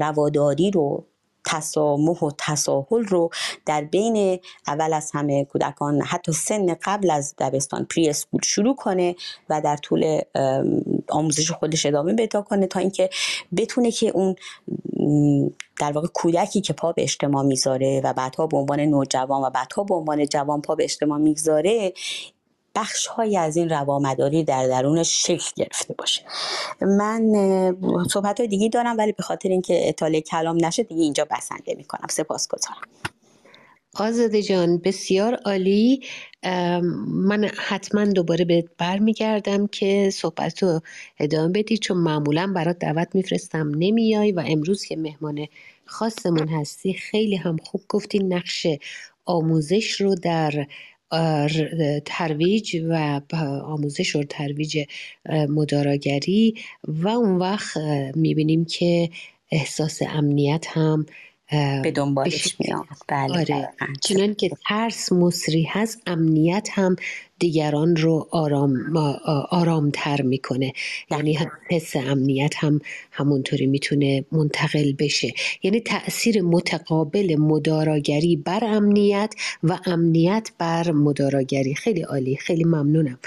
[0.00, 1.04] رواداری رو
[1.44, 3.30] تسامح و تساهل رو
[3.66, 9.16] در بین اول از همه کودکان حتی سن قبل از دبستان preschool شروع کنه
[9.50, 10.20] و در طول
[11.08, 13.10] آموزش خودش ادامه پیدا کنه تا اینکه
[13.56, 14.36] بتونه که اون
[15.80, 19.84] در واقع کودکی که پا به اجتماع می‌ذاره و بعدها به عنوان نوجوان و بعدها
[19.84, 21.92] به عنوان جوان پا به اجتماع می‌گذاره
[22.74, 26.22] بخش های از این روامداری در درونش شکل گرفته باشه.
[26.80, 27.32] من
[28.10, 32.06] صحبت های دیگه دارم ولی به خاطر اینکه اطاله کلام نشه دیگه اینجا بسنده می‌کنم.
[32.10, 32.82] سپاس گذارم
[33.96, 36.00] آزاده جان بسیار عالی.
[37.06, 40.80] من حتما دوباره بهت برمیگردم که صحبت رو
[41.18, 43.72] ادامه بدی چون معمولا برات دعوت میفرستم.
[43.78, 45.46] نمیای و امروز که مهمان
[45.86, 48.66] خاصمون هستی خیلی هم خوب گفتی نقش
[49.24, 50.66] آموزش رو در
[52.04, 53.20] ترویج و
[53.64, 54.84] آموزش و ترویج
[55.48, 56.54] مداراگری
[56.84, 57.76] و اون وقت
[58.14, 59.10] می‌بینیم که
[59.52, 61.06] احساس امنیت هم
[61.50, 63.68] به دنبالش میاد؟ بله آره.
[64.02, 66.96] چنان که ترس مصری هست امنیت هم
[67.38, 68.96] دیگران رو آرام
[69.50, 70.72] آرامتر می‌کنه.
[71.10, 71.38] یعنی
[71.70, 72.80] حس امنیت هم
[73.12, 75.34] همونطوری می‌تونه منتقل بشه.
[75.62, 81.74] یعنی تاثیر متقابل مداراگری بر امنیت و امنیت بر مداراگری.
[81.74, 82.36] خیلی عالی.
[82.36, 83.18] خیلی ممنونم.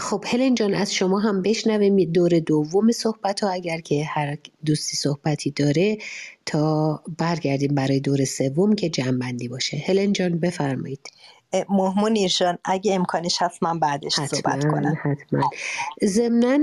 [0.00, 4.96] خب هلن جان از شما هم بشنویم دور دوم صحبت ها اگر که هر دوستی
[4.96, 5.98] صحبتی داره
[6.46, 9.76] تا برگردیم برای دور سوم که جنبندی باشه.
[9.86, 11.00] هلن جان بفرمایید.
[11.68, 14.94] مهمون ایرشان اگه امکانش هست من بعدش صحبت کنم.
[15.02, 15.50] حتما.
[16.04, 16.58] ضمنا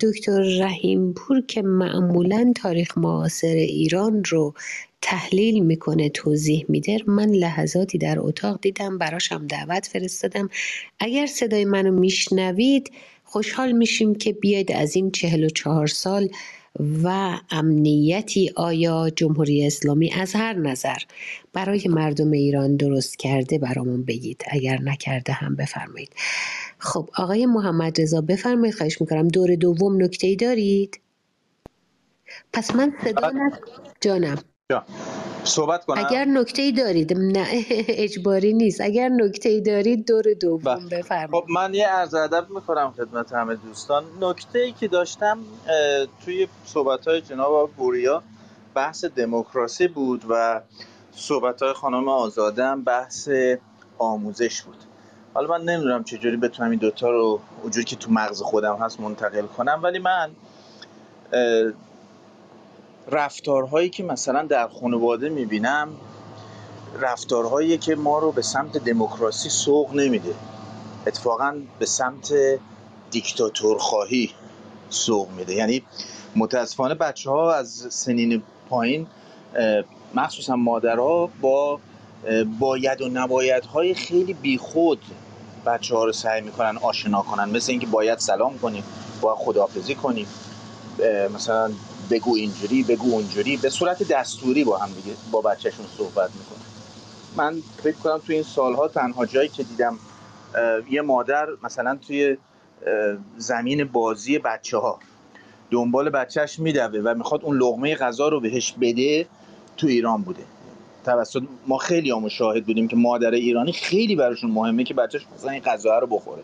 [0.00, 4.54] دکتر رحیم پور که معمولا تاریخ معاصر ایران رو
[5.02, 6.98] تحلیل می‌کنه توضیح میده.
[7.06, 10.48] من لحظاتی در اتاق دیدم براشم دعوت فرستادم.
[10.98, 12.92] اگر صدای منو میشنوید
[13.24, 16.28] خوشحال میشیم که بیاید از این چهل و چهار سال
[17.02, 20.98] و امنیتی آیا جمهوری اسلامی از هر نظر
[21.52, 24.44] برای مردم ایران درست کرده برامون بگید.
[24.50, 26.12] اگر نکرده هم بفرمایید.
[26.78, 28.74] خب آقای محمد رضا بفرمایید.
[28.74, 29.28] خواهش می‌کنم.
[29.28, 31.00] دور دوم نکته ای دارید؟
[32.52, 33.32] پس من صدا
[34.00, 34.38] جانم.
[35.44, 37.46] صحبت کنم؟ اگر نکته ای دارید نه
[37.88, 38.80] اجباری نیست.
[38.80, 40.98] اگر نکته ای دارید دور دوم بله.
[40.98, 41.44] بفرمایید.
[41.44, 44.04] خب من یه عرض ادب می‌کنم خدمت همه دوستان.
[44.20, 45.38] نکته ای که داشتم
[46.24, 48.22] توی صحبت های جناب بوریا
[48.74, 50.60] بحث دموکراسی بود و
[51.12, 53.28] صحبت های خانم آزاده هم بحث
[53.98, 54.78] آموزش بود.
[55.34, 59.46] حالا من نمی‌دونم چجوری بتونم این دوتا رو اونجوری که تو مغز خودم هست منتقل
[59.46, 59.80] کنم.
[59.82, 60.30] ولی من
[63.10, 65.88] رفتارهایی که مثلا در خانواده می‌بینم
[67.00, 70.34] رفتارهایی که ما رو به سمت دموکراسی سوق نمیده.
[71.06, 72.32] اتفاقا به سمت
[73.10, 74.30] دیکتاتور خواهی
[74.90, 75.54] سوق میده.
[75.54, 75.82] یعنی
[76.36, 79.06] متاسفانه بچه ها از سنین پایین
[80.14, 81.80] مخصوصا مادرها با
[82.58, 85.02] باید و نباید های خیلی بیخود
[85.66, 87.50] بچه ها رو سعی می‌کنن آشنا کنن.
[87.50, 88.84] مثل اینکه باید سلام کنیم
[89.20, 90.26] باید خداحافظی کنیم.
[91.34, 91.70] مثلا
[92.10, 93.56] بگو اینجوری بگو اونجوری.
[93.56, 96.58] به صورت دستوری با هم دیگه با بچهشون صحبت می‌کنه
[97.36, 99.98] من فکر کنم توی این سالها تنها جایی که دیدم
[100.90, 102.36] یه مادر مثلا توی
[103.36, 104.98] زمین بازی بچه ها
[105.70, 109.26] دنبال بچهش میدوه و می‌خواد اون لغمه غذا رو بهش بده
[109.76, 110.42] تو ایران بوده.
[111.04, 115.50] توسط ما خیلی هم شاهد بودیم که مادر ایرانی خیلی براشون مهمه که بچهش مثلا
[115.50, 116.42] این غذا رو بخوره.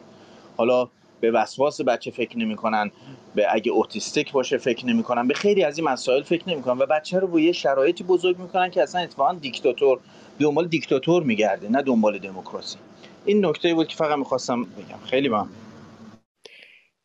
[0.57, 0.89] حالا
[1.21, 2.91] به وسواس بچه فکر نمی‌کنن.
[3.35, 7.19] به اگه اوتیستیک باشه فکر نمی‌کنن به خیلی از این مسائل فکر نمی‌کنن و بچه
[7.19, 10.01] رو با یه شرایطی بزرگ می‌کنن که اصلا اتفاقا دیکتاتور
[10.39, 12.77] دنبال دیکتاتور میگرده نه دنبال دموکراسی.
[13.25, 14.99] این نکته بود که فقط می‌خواستم بگم.
[15.07, 15.49] خیلی ممنون.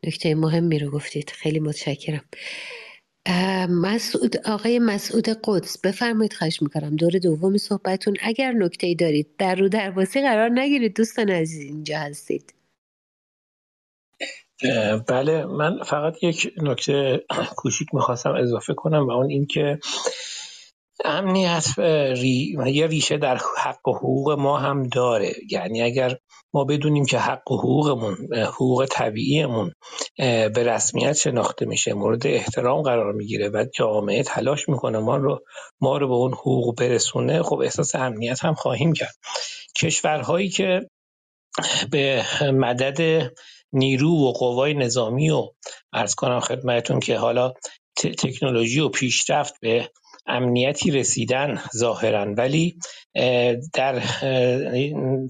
[0.04, 1.30] نکته مهمی رو گفتید.
[1.30, 2.24] خیلی متشکرم.
[3.70, 6.96] مسعود آقای مسعود قدس بفرمایید خواهش می‌کنم.
[6.96, 8.16] دور دوم صحبتون.
[8.22, 12.54] اگر نکته دارید در رو درواسی قرار نگیرید دوستان عزیز اینجا هستید.
[15.08, 17.26] بله من فقط یک نکته
[17.56, 19.80] کوچیک می‌خواستم اضافه کنم و اون اینکه
[21.06, 21.80] امنیت
[22.18, 22.58] ری...
[22.66, 25.34] یه ریشه در حق و حقوق ما هم داره.
[25.52, 26.18] یعنی اگر
[26.54, 29.72] ما بدونیم که حق و حقوقمون حقوق طبیعیمون
[30.18, 35.40] به رسمیت شناخته میشه مورد احترام قرار می‌گیره و جامعه تلاش می‌کنه ما رو
[35.82, 39.16] ما رو به اون حقوق برسونه خب احساس امنیت هم خواهیم کرد.
[39.82, 40.90] کشورهایی که
[41.92, 43.32] به مدد
[43.74, 45.48] نیرو و قوای نظامی و
[45.94, 47.54] ارز کنم خدمتون که حالا
[47.96, 49.90] تکنولوژی و پیشرفت به
[50.28, 52.34] امنیتی رسیدن ظاهرا.
[52.38, 52.80] ولی
[53.74, 54.02] در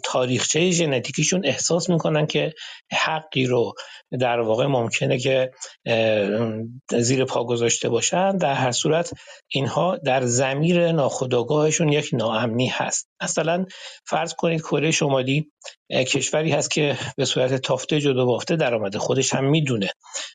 [0.03, 2.53] تاریخچه ژنتیکیشون احساس می‌کنن که
[2.91, 3.73] حقی رو
[4.19, 5.51] در واقع ممکنه که
[6.99, 8.37] زیر پا گذاشته باشن.
[8.37, 9.13] در هر صورت
[9.51, 13.09] اینها در زمیر ناخودآگاهشون یک ناامنی هست.
[13.23, 13.65] مثلا
[14.05, 15.51] فرض کنید کره شمالی
[15.91, 19.89] کشوری هست که به صورت تافته جدا بافته در آمده خودش هم می‌دونه.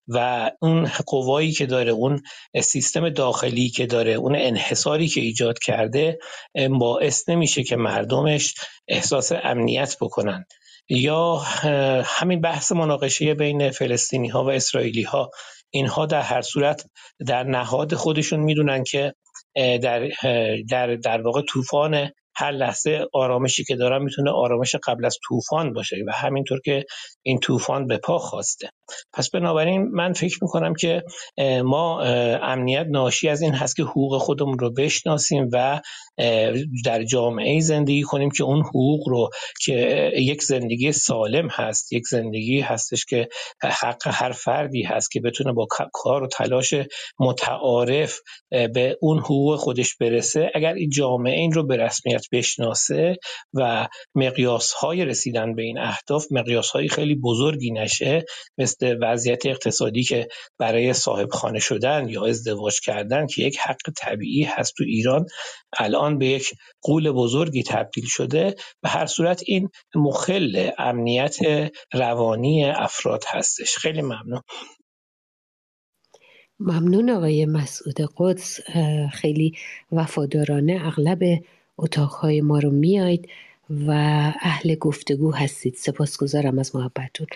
[0.08, 2.22] و اون قوایی که داره اون
[2.62, 6.18] سیستم داخلی که داره اون انحصاری که ایجاد کرده
[6.80, 8.54] باعث نمیشه که مردمش
[8.88, 10.44] احساس امنیت بکنن.
[10.88, 11.36] یا
[12.04, 15.30] همین بحث مناقشه بین فلسطینی ها و اسرائیلی ها
[15.70, 16.86] اینها در هر صورت
[17.26, 19.14] در نهاد خودشون می‌دونن که
[19.54, 20.08] در
[20.68, 25.96] در در واقع طوفان هر لحظه آرامشی که دارن می‌تونه آرامش قبل از طوفان باشه
[26.06, 26.84] و همینطور که
[27.22, 28.70] این طوفان به پا خواسته.
[29.12, 31.02] پس بنابراین من فکر می‌کنم که
[31.64, 32.02] ما
[32.42, 35.80] امنیت ناشی از این هست که حقوق خودمون رو بشناسیم و
[36.84, 39.30] در جامعه زندگی کنیم که اون حقوق رو
[39.60, 43.28] که یک زندگی سالم هست یک زندگی هستش که
[43.62, 46.74] حق هر فردی هست که بتونه با کار و تلاش
[47.18, 48.18] متعارف
[48.50, 53.16] به اون حقوق خودش برسه اگر این جامعه این رو به رسمیت بشناسه
[53.54, 58.24] و مقیاس های رسیدن به این اهداف مقیاس های خیلی بزرگی نشه
[58.82, 60.28] وضعیت اقتصادی که
[60.58, 65.26] برای صاحب خانه شدن یا ازدواج کردن که یک حق طبیعی هست تو ایران
[65.78, 71.36] الان به یک قول بزرگی تبدیل شده به هر صورت این مخل امنیت
[71.92, 73.76] روانی افراد هستش.
[73.76, 74.40] خیلی ممنون.
[76.60, 78.60] ممنون آقای مسعود قدس.
[79.12, 79.56] خیلی
[79.92, 81.18] وفادارانه اغلب
[81.78, 83.28] اتاقهای ما رو میاید
[83.70, 83.90] و
[84.40, 85.74] اهل گفتگو هستید.
[85.74, 87.26] سپاسگزارم از محبتتون.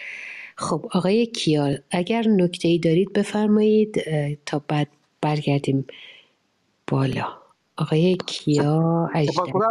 [0.60, 4.04] خب آقای کیال اگر نکته ای دارید بفرمایید
[4.46, 4.88] تا بعد
[5.20, 5.86] برگردیم
[6.86, 7.38] بالا.
[7.76, 9.08] آقای کیا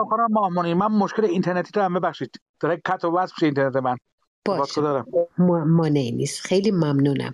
[0.09, 2.39] خانم مامونی من مشکل اینترنتی دارم ببخشید.
[2.59, 3.97] داره کت و وصل اینترنت من.
[4.45, 5.03] باشه.
[5.67, 7.33] ما نیست خیلی ممنونم.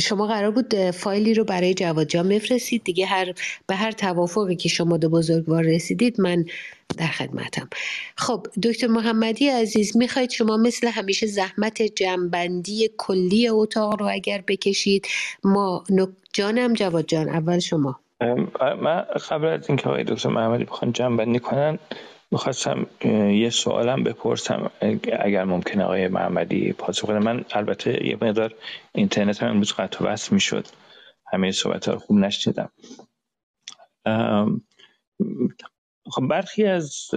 [0.00, 2.84] شما قرار بود فایلی رو برای جواد جان بفرستید.
[2.84, 3.32] دیگه هر
[3.66, 6.44] به هر توافقی که شما دو بزرگوار رسیدید من
[6.98, 7.68] در خدمتم.
[8.16, 15.06] خب دکتر محمدی عزیز می‌خواید شما مثل همیشه زحمت جنبندی کلی اتاق رو اگر بکشید
[15.44, 15.84] ما
[16.32, 18.00] جانم جواد جان اول شما.
[18.82, 21.78] من قبل از اینکه آقای دکتر محمدی بخوان جمع بندی کنن
[22.30, 22.86] می‌خواستم
[23.32, 24.70] یه سوالم بپرسم
[25.20, 28.54] اگر ممکنه آقای محمدی پاسخ کنه من البته یه مقدار
[28.94, 30.66] اینترنت هم امروز قطع وصل می‌شد.
[31.32, 32.70] همه صحبت ها خوب نشنیدم.
[36.10, 37.10] خب برخی از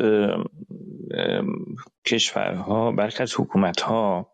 [2.06, 4.32] کشورها برخی از حکومت ها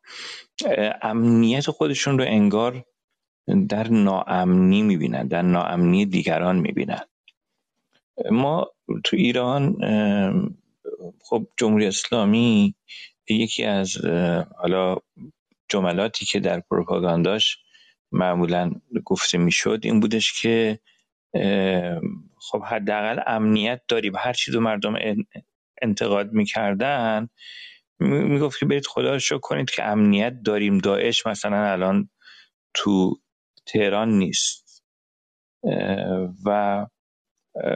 [1.02, 2.86] امنیت خودشون رو انگار
[3.70, 7.02] در ناامنی می‌بینن در ناامنی دیگران می‌بینن.
[8.32, 8.72] ما
[9.04, 9.76] تو ایران
[11.24, 12.76] خب جمهوری اسلامی
[13.30, 13.98] یکی از
[14.58, 14.98] حالا
[15.70, 17.58] جملاتی که در پروپاگانداش
[18.12, 18.72] معمولا
[19.06, 20.80] گفته می‌شد این بودش که
[22.40, 24.94] خب حداقل امنیت داریم هر چی دو مردم
[25.82, 27.30] انتقاد می‌کردن
[28.00, 30.78] می‌گفت که برید خدا رو کنید که امنیت داریم.
[30.78, 32.10] داعش مثلا الان
[32.74, 33.22] تو
[33.66, 34.84] تهران نیست.
[36.46, 36.86] و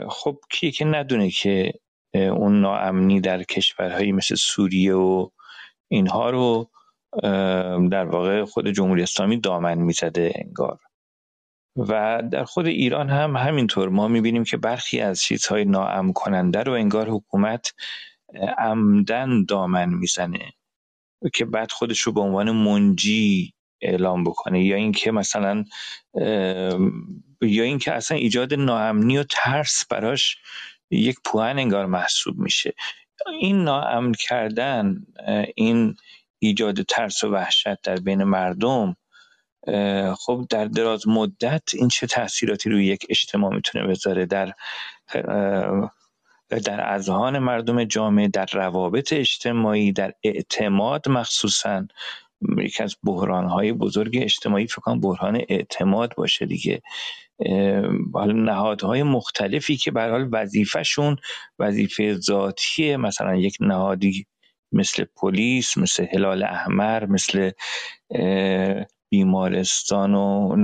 [0.09, 1.73] خب کیه که ندونه که
[2.13, 5.29] اون ناامنی در کشورهایی مثل سوریه و
[5.87, 6.69] اینها رو
[7.91, 10.79] در واقع خود جمهوری اسلامی دامن می‌زده انگار.
[11.75, 16.73] و در خود ایران هم همینطور ما می‌بینیم که برخی از چیزهای ناامن کننده رو
[16.73, 17.73] انگار حکومت
[18.57, 20.53] عمدن دامن می‌زنه
[21.33, 24.65] که بعد خودش رو به عنوان منجی اعلام بکنه.
[24.65, 25.65] یا اینکه مثلا
[27.41, 30.37] یا اینکه اصلا ایجاد ناامنی و ترس براش
[30.91, 32.73] یک پوان انگار محسوب میشه.
[33.39, 34.95] این ناامن کردن
[35.55, 35.95] این
[36.39, 38.95] ایجاد ترس و وحشت در بین مردم
[40.17, 44.53] خب در دراز مدت این چه تاثیراتی روی یک اجتماع می‌تونه بذاره در
[46.49, 51.87] در اذهان مردم جامعه در روابط اجتماعی در اعتماد مخصوصا
[52.57, 56.81] یکی از بحرانهای بزرگ اجتماعی فکر کنم بحران اعتماد باشه دیگه.
[58.13, 61.15] حالا نهادهای مختلفی که به حال وظیفهشون
[61.59, 64.25] وظیفه ذاتی مثلا یک نهادی
[64.71, 67.51] مثل پلیس مثل هلال احمر مثل
[69.09, 70.55] بیمارستان و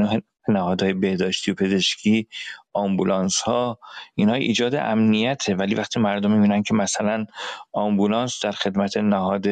[0.47, 2.27] نهادهای بهداشتی و پزشکی
[2.73, 3.79] آمبولانس ها
[4.15, 5.55] اینها ایجاد امنیته.
[5.55, 7.25] ولی وقتی مردم می‌بینن که مثلا
[7.73, 9.45] آمبولانس در خدمت نهاد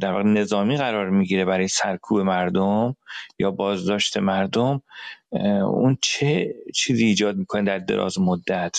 [0.00, 2.96] در واقع نظامی قرار می‌گیره برای سرکوب مردم
[3.38, 4.82] یا بازداشت مردم.
[5.64, 8.76] اون چه چیزی ایجاد می‌کنه در دراز مدت؟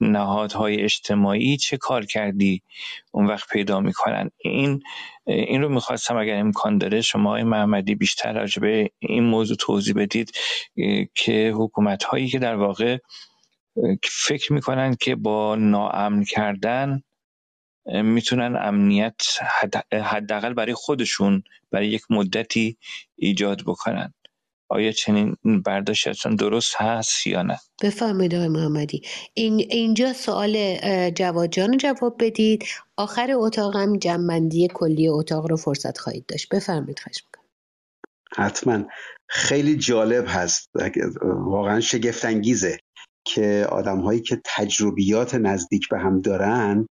[0.00, 2.62] نهادهای اجتماعی چه کار کردی
[3.12, 4.82] اون وقت پیدا می‌کنن؟ این
[5.26, 9.94] این رو می‌خواستم اگر امکان داره شما های محمدی بیشتر راجع به این موضوع توضیح
[9.94, 10.32] بدید
[11.14, 12.98] که حکومت هایی که در واقع
[14.02, 17.02] فکر می‌کنن که با ناامن کردن
[17.86, 19.22] می‌تونن امنیت
[19.92, 22.76] حداقل برای خودشون برای یک مدتی
[23.16, 24.14] ایجاد بکنن.
[24.68, 25.36] آیا چنین
[25.66, 29.02] برداشت اصلا درست هست یا نه؟ بفرمایید آقای محمدی.
[29.34, 30.76] این اینجا سوال
[31.10, 32.64] جواد جان جواب بدید.
[32.96, 36.48] آخر اتاقم جنبندی کلی اتاق رو فرصت خواهید داشت.
[36.48, 37.44] بفرمایید خواهش می‌کنم.
[38.36, 38.84] حتما.
[39.28, 40.70] خیلی جالب هست.
[41.24, 42.78] واقعا شگفت انگیزه
[43.24, 46.86] که آدم هایی که تجربیات نزدیک به هم دارن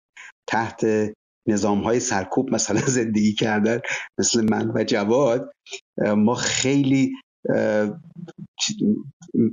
[0.47, 0.85] تحت
[1.47, 3.79] نظام های سرکوب مثلا زندگی کردن
[4.19, 5.51] مثل من و جواد
[5.97, 7.11] ما خیلی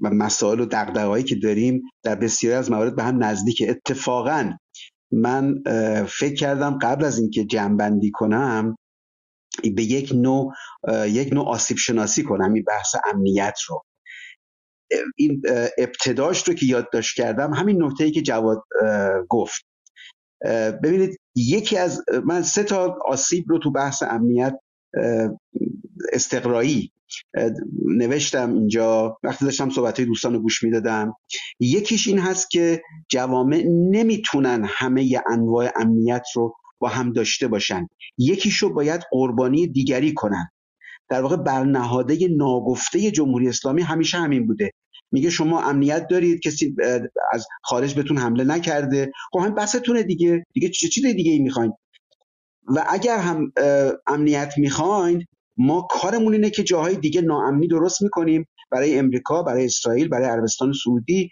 [0.03, 4.53] مسائل و دقدقهایی که داریم در بسیاری از موارد به هم نزدیک اتفاقا
[5.13, 5.63] من
[6.09, 8.77] فکر کردم قبل از اینکه جمع کنم
[9.75, 10.55] به یک نوع
[11.07, 13.83] یک نوع آسیب شناسی کنم این بحث امنیت رو.
[15.17, 15.43] این
[15.79, 18.63] ابتداش رو که یادداشت کردم همین نکته ای که جواد
[19.29, 19.70] گفت.
[20.83, 24.59] ببینید یکی از من سه تا آسیب رو تو بحث امنیت
[26.13, 26.93] استقرایی
[27.87, 29.19] نوشتم اینجا.
[29.23, 31.15] وقتی داشتم صحبت دوستان رو گوش می‌دادم.
[31.61, 37.87] یکیش این هست که جوامع نمی‌تونن همه انواع امنیت رو با هم داشته باشن.
[38.19, 40.49] یکیش رو باید قربانی دیگری کنن.
[41.09, 44.71] در واقع برنهاده ناگفته جمهوری اسلامی همیشه همین بوده.
[45.13, 46.77] میگه شما امنیت دارید کسی
[47.33, 49.13] از خارج بهتون حمله نکرده.
[49.33, 50.45] خب هم بستونه دیگه.
[50.53, 51.73] دیگه چه چیز دیگه ای می‌خواین؟
[52.67, 53.53] و اگر هم
[54.07, 55.27] امنیت می‌خواین
[55.57, 58.47] ما کارمون اینه که جاهای دیگه ناامنی درست می‌کنیم.
[58.71, 61.31] برای امریکا برای اسرائیل برای عربستان سعودی.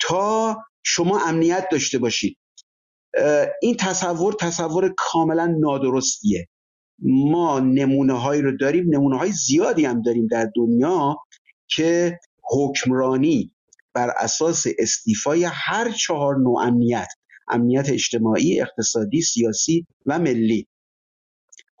[0.00, 2.38] تا شما امنیت داشته باشید.
[3.62, 6.48] این تصور تصور کاملا نادرستیه.
[7.02, 11.16] ما نمونه هایی رو داریم نمونه های زیادی هم داریم در دنیا
[11.68, 12.18] که
[12.50, 13.52] حکمرانی
[13.94, 17.08] بر اساس استیفای هر چهار نوع امنیت
[17.48, 20.68] امنیت اجتماعی، اقتصادی، سیاسی و ملی.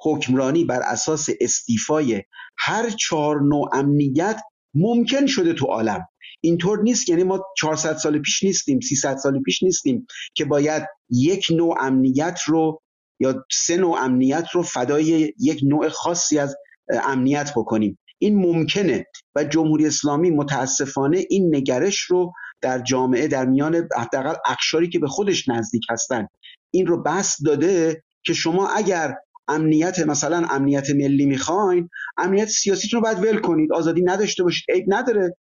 [0.00, 2.22] حکمرانی بر اساس استیفای
[2.58, 4.40] هر چهار نوع امنیت
[4.74, 6.06] ممکن شده تو عالم.
[6.40, 11.46] اینطور نیست یعنی ما 400 سال پیش نیستیم 300 سال پیش نیستیم که باید یک
[11.50, 12.80] نوع امنیت رو
[13.20, 16.56] یا سه نوع امنیت رو فدای یک نوع خاصی از
[17.04, 17.98] امنیت بکنیم.
[18.18, 24.88] این ممکنه و جمهوری اسلامی متاسفانه این نگرش رو در جامعه در میان حداقل اقشاری
[24.88, 26.26] که به خودش نزدیک هستن
[26.70, 29.14] این رو بس داده که شما اگر
[29.48, 34.84] امنیت مثلا امنیت ملی می‌خواین امنیت سیاسیتون رو باید ول کنید آزادی نداشته باشید عیب
[34.88, 35.36] نداره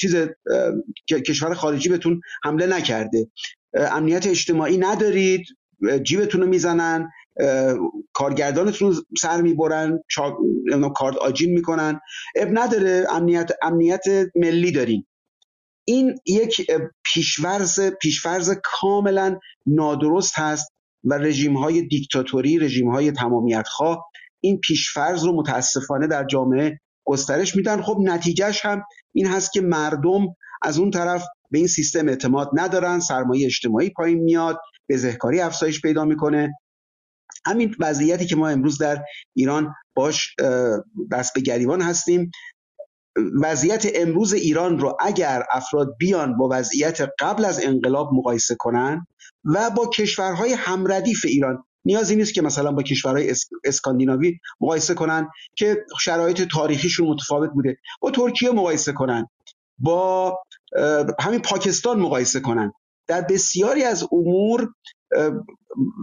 [0.00, 0.16] چیز
[1.26, 3.28] کشور خارجی بهتون حمله نکرده.
[3.74, 5.46] امنیت اجتماعی ندارید
[6.02, 7.10] جیبتون رو می‌زنن
[8.12, 10.00] کارگردانتون سر می‌برن
[10.96, 12.00] کارت آجین می‌کنن.
[12.36, 14.04] اب نداره امنیت امنیت
[14.36, 15.06] ملی دارین
[15.86, 16.66] این یک
[17.04, 20.72] پیشورز پیشفرز کاملا نادرست هست
[21.04, 24.04] و رژیم های دیکتاتوری رژیم های تمامیت خواه
[24.40, 27.82] این پیشفرز رو متاسفانه در جامعه گسترش میدن.
[27.82, 28.82] خب نتیجهش هم
[29.14, 30.26] این هست که مردم
[30.62, 34.58] از اون طرف به این سیستم اعتماد ندارن سرمایه اجتماعی پایین میاد
[34.88, 36.54] بزهکاری افزایش پیدا می‌کنه.
[37.46, 39.02] همین وضعیتی که ما امروز در
[39.36, 40.36] ایران باش
[41.12, 42.30] دست به گریبان هستیم.
[43.42, 49.06] وضعیت امروز ایران رو اگر افراد بیان با وضعیت قبل از انقلاب مقایسه کنن
[49.44, 53.34] و با کشورهای همردیف ایران نیازی نیست که مثلا با کشورهای
[53.64, 57.76] اسکاندیناوی مقایسه کنن که شرایط تاریخیشون متفاوت بوده.
[58.00, 59.26] با ترکیه مقایسه کنن.
[59.78, 60.38] با
[61.20, 62.72] همین پاکستان مقایسه کنن.
[63.06, 64.74] در بسیاری از امور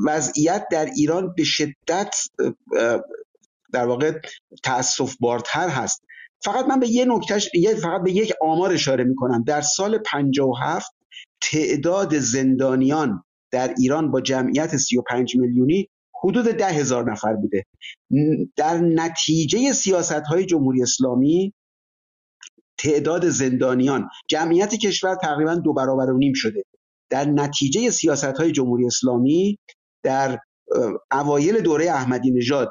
[0.05, 2.15] وضعیت در ایران به شدت
[3.73, 4.19] در واقع
[4.63, 6.03] تاسف بارتر هست.
[6.43, 7.49] فقط من به یه نکتهش
[7.81, 9.43] فقط به یک آمار اشاره می‌کنم.
[9.43, 10.91] در سال 57
[11.41, 15.89] تعداد زندانیان در ایران با جمعیت 35 میلیونی
[16.23, 17.65] حدود ده هزار نفر بوده.
[18.55, 21.53] در نتیجه سیاست های جمهوری اسلامی
[22.77, 26.63] تعداد زندانیان جمعیت کشور تقریبا دو برابر و نیم شده.
[27.11, 29.59] در نتیجه سیاست های جمهوری اسلامی
[30.03, 30.39] در
[31.11, 32.69] اوایل دوره احمدی نژاد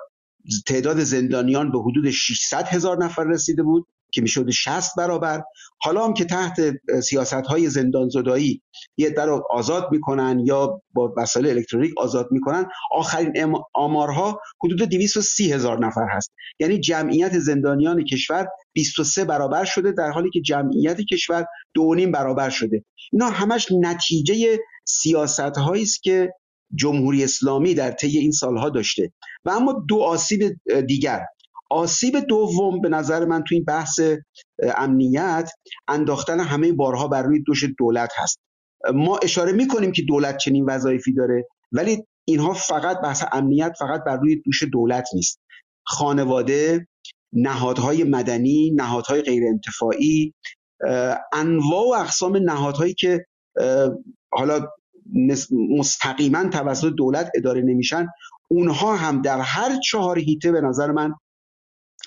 [0.67, 5.43] تعداد زندانیان به حدود 600 هزار نفر رسیده بود که می‌شد 60 برابر.
[5.81, 6.61] حالا هم که تحت
[7.03, 8.63] سیاست های زندان زدایی
[8.97, 15.53] یه در رو آزاد می‌کنن یا با وسایل الکترونیک آزاد می‌کنن آخرین آمارها حدود 230
[15.53, 16.33] هزار نفر هست.
[16.61, 21.45] یعنی جمعیت زندانیان کشور 23 برابر شده در حالی که جمعیت کشور
[21.75, 22.85] دو نیم برابر شده.
[23.13, 26.33] اینا همش نتیجه سیاست هایی است که
[26.75, 29.13] جمهوری اسلامی در طی این سالها داشته.
[29.45, 30.43] و اما دو آسیب
[30.87, 31.21] دیگر.
[31.71, 34.01] آسیب دوم به نظر من تو این بحث
[34.77, 35.51] امنیت
[35.89, 38.41] انداختن همه بارها بر روی دوش دولت هست.
[38.95, 44.17] ما اشاره می‌کنیم که دولت چنین وظایفی داره ولی اینها فقط بحث امنیت فقط بر
[44.17, 45.41] روی دوش دولت نیست.
[45.87, 46.89] خانواده
[47.33, 50.35] نهادهای مدنی نهادهای غیر انتفاعی
[51.33, 53.27] انواع و اقسام نهادهایی که
[54.33, 54.69] حالا
[55.79, 58.07] مستقیما توسط دولت اداره نمیشن
[58.49, 61.15] اونها هم در هر چهار هیته به نظر من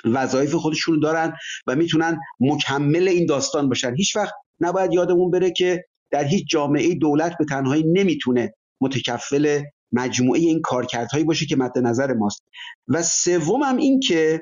[0.05, 1.33] وظایف خودشون دارن
[1.67, 3.95] و می‌تونن مکمل این داستان باشن.
[3.95, 10.39] هیچ وقت نباید یادمون بره که در هیچ جامعه دولت به تنهایی نمی‌تونه متکفل مجموعه
[10.39, 12.43] این کارکردهایی باشه که مد نظر ماست.
[12.87, 14.41] و سوم هم این که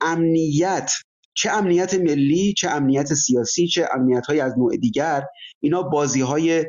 [0.00, 0.92] امنیت
[1.34, 5.22] چه امنیت ملی چه امنیت سیاسی چه امنیت های از نوع دیگر
[5.60, 6.64] اینا بازی های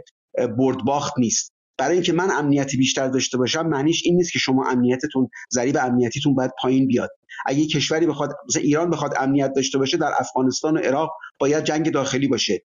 [0.57, 1.53] بردباخت نیست.
[1.77, 6.35] برای اینکه من امنیتی بیشتر داشته باشم معنیش این نیست که شما امنیتتون ضریب امنیتیتون
[6.35, 7.09] باید پایین بیاد.
[7.45, 11.09] اگه کشوری بخواد مثلا ایران بخواد امنیت داشته باشه در افغانستان و عراق
[11.39, 12.63] باید جنگ داخلی باشه.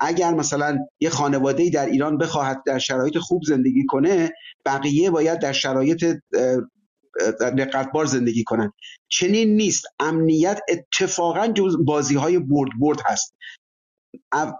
[0.00, 4.30] اگر مثلا یه خانواده در ایران بخواهد در شرایط خوب زندگی کنه
[4.66, 6.04] بقیه باید در شرایط
[7.40, 8.72] دقتبار زندگی کنن.
[9.08, 9.84] چنین نیست.
[10.00, 13.34] امنیت اتفاقا جز بازی های برد برد هست.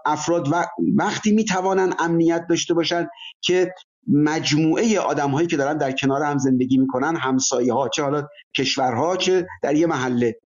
[0.05, 0.47] افراد
[0.95, 3.09] وقتی می‌توانند امنیت داشته باشند
[3.41, 3.73] که
[4.07, 9.17] مجموعه آدم هایی که دارن در کنار هم زندگی می‌کنن همسایه ها چه حالا کشورها
[9.17, 10.39] چه در یه محله.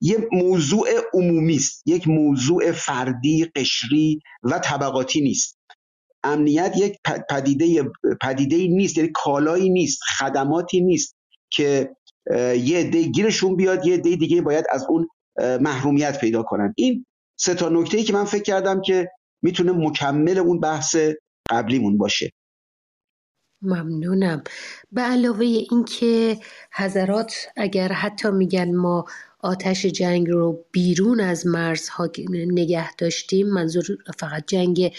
[0.00, 1.82] یه موضوع عمومی است.
[1.86, 5.58] یک موضوع فردی قشری و طبقاتی نیست.
[6.24, 6.98] امنیت یک
[7.30, 7.90] پدیده
[8.22, 8.98] پدیده نیست.
[8.98, 10.00] یعنی کالایی نیست.
[10.18, 11.15] خدماتی نیست.
[11.50, 11.96] که
[12.56, 15.08] یه عده گیرشون بیاد یه عده دیگه باید از اون
[15.60, 16.74] محرومیت پیدا کنن.
[16.76, 17.06] این
[17.36, 19.10] سه تا نکته ای که من فکر کردم که
[19.42, 20.96] می‌تونه مکمل اون بحث
[21.50, 22.32] قبلیمون باشه.
[23.62, 24.42] ممنونم.
[24.92, 26.38] به علاوه اینکه
[26.72, 29.04] حضرات اگر حتی میگن ما
[29.46, 33.46] آتش جنگ رو بیرون از مرزها نگه داشتیم.
[33.46, 33.84] منظور
[34.18, 34.92] فقط جنگ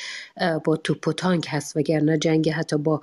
[0.63, 3.01] با توپ و تانک هست وگرنه جنگ حتی با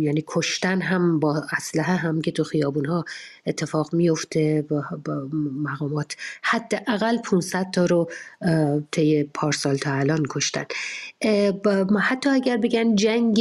[0.00, 3.04] یعنی کشتن هم با اسلحه هم که تو خیابون ها
[3.46, 4.84] اتفاق میفته با,
[5.62, 6.16] مقامات.
[6.42, 8.10] حداقل 500 تا رو
[8.90, 10.64] طی پارسال تا الان کشتن.
[12.00, 13.36] حتی اگر بگن جنگ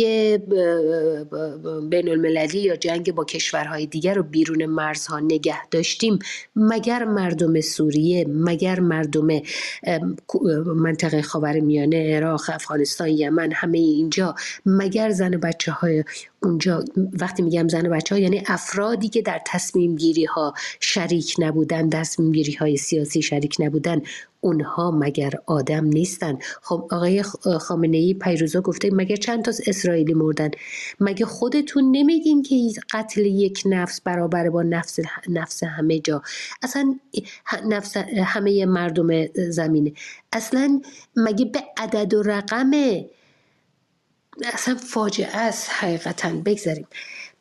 [1.90, 6.20] بین المللی یا جنگ با کشورهای دیگر رو بیرون مرزها نگه داشتیم
[6.56, 9.28] مگر مردم سوریه مگر مردم
[10.66, 14.36] منطقه خاور میانه عراق افغانستان یمن همه اینجا
[14.66, 16.04] مگر زن بچه های
[16.44, 16.84] اونجا
[17.20, 22.32] وقتی میگم زن بچه ها یعنی افرادی که در تصمیم گیری ها شریک نبودن تصمیم
[22.32, 24.02] گیری های سیاسی شریک نبودن
[24.41, 27.24] اونها مگر آدم نیستن؟ خب آقای
[27.61, 30.52] خامنه ای پیروزا گفته مگر چند تا اسرائیلی مردن؟
[30.99, 32.56] مگه خودتون نمیگین که
[32.94, 34.99] قتل یک نفس برابر با نفس
[35.30, 36.22] نفس همه جا؟
[36.61, 36.99] اصلا
[37.66, 39.94] نفس همه مردم زمینه.
[40.34, 40.82] اصلا
[41.16, 43.10] مگه به عدد و رقمه
[44.45, 46.30] اصلا فاجعه است حقیقتا.
[46.45, 46.88] بگذاریم.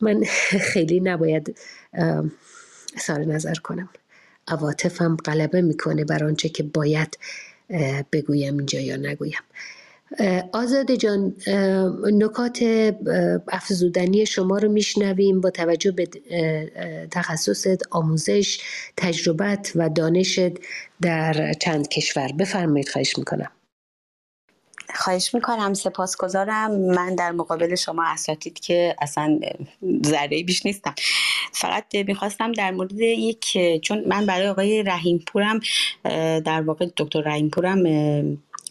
[0.00, 0.24] من
[0.72, 1.58] خیلی نباید
[2.96, 3.88] اظهار نظر کنم.
[4.48, 7.18] عواطفم غلبه می‌کنه بر آنچه که باید
[8.12, 9.40] بگویم اینجا یا نگویم.
[10.52, 11.34] آزاده جان
[12.12, 12.58] نکات
[13.48, 16.08] افزودنی شما رو میشنویم با توجه به
[17.10, 18.60] تخصصت آموزش
[18.96, 20.52] تجربت و دانشت
[21.00, 22.32] در چند کشور.
[22.32, 23.50] بفرمایید خواهش می‌کنم.
[24.94, 26.70] خواهش می‌کنم سپاسگزارم.
[26.70, 29.40] من در مقابل شما اساتید که اصلا
[30.06, 30.94] ذره بیش نیستم.
[31.52, 35.60] فقط می‌خواستم در مورد یک چون من برای آقای رحیم پورم
[36.44, 37.82] در واقع دکتر رحیم پورم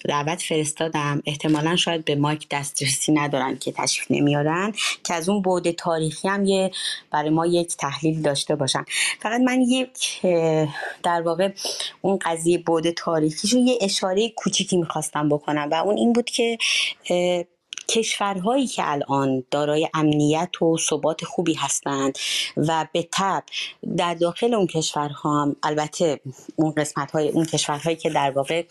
[0.06, 1.22] دعوت فرستادم.
[1.26, 6.46] احتمالا شاید به مایک دسترسی ندارن که تشریف نمیارن که از اون بعد تاریخی هم
[6.46, 6.72] یه
[7.12, 8.86] برای ما یک تحلیل داشته باشن.
[9.20, 10.22] فقط من یک
[11.04, 11.52] در واقع
[12.02, 16.58] اون قضیه بعد تاریخیشو یه اشاره کوچیکی می‌خواستم بکنم و اون این بود که
[17.90, 22.18] کشورهایی که الان دارای امنیت و ثبات خوبی هستند
[22.58, 23.44] و به تب
[23.98, 26.20] در داخل اون کشورها هم البته
[26.56, 28.64] اون قسمت های اون کشورهایی که در واقع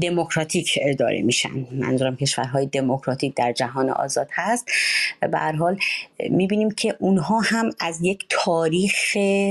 [0.00, 4.68] دموکراتیک اداره میشن منظورم کشورهای دموکراتیک در جهان آزاد هست.
[5.20, 5.78] به هر حال
[6.30, 8.94] می‌بینیم که اونها هم از یک تاریخ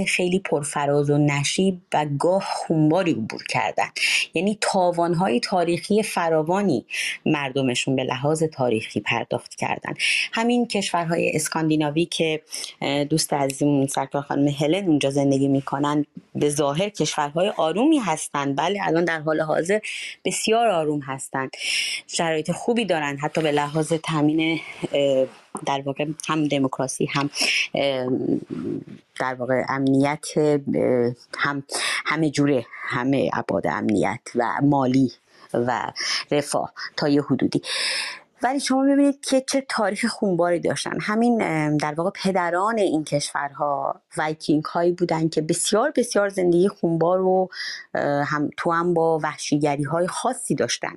[0.08, 3.90] خیلی پرفراز و نشیب و گاه خونباری عبور کردن.
[4.34, 6.86] یعنی تاوانهای تاریخی فراوانی
[7.26, 9.94] مردمشون به لحاظ تاریخ تاریخی پرداخت کردن.
[10.34, 12.42] همین کشورهای اسکاندیناوی که
[13.10, 16.06] دوست عزیزمون سرکار خانم هلن اونجا زندگی می‌کنن
[16.36, 19.80] به ظاهر کشورهای آرومی هستند بله الان در حال حاضر
[20.26, 21.52] بسیار آروم هستند
[22.08, 24.60] شرایط خوبی دارن حتی به لحاظ تامین
[25.66, 27.30] در واقع هم دموکراسی هم
[29.20, 30.26] در واقع امنیت
[31.38, 31.64] هم
[32.06, 35.12] همه جوره همه ابعاد امنیت و مالی
[35.54, 35.92] و
[36.32, 37.62] رفاه تا یه حدودی.
[38.46, 41.00] ولی شما ببینید که چه تاریخ خونباری داشتن.
[41.02, 41.38] همین
[41.78, 47.50] در واقع پدران این کشورها وایکینگ هایی بودن که بسیار بسیار زندگی خونبار و
[48.26, 50.94] هم تو هم با وحشیگری های خاصی داشتن.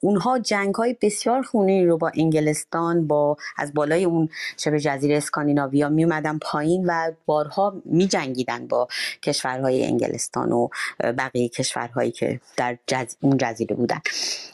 [0.00, 5.88] اونها جنگ های بسیار خونی رو با انگلستان با از بالای اون شبه جزیره اسکاندیناویا
[5.88, 8.88] می اومدن پایین و بارها می جنگیدن با
[9.22, 10.68] کشورهای انگلستان و
[11.00, 13.16] بقیه کشورهایی که در جز...
[13.20, 14.00] اون جزیره بودن.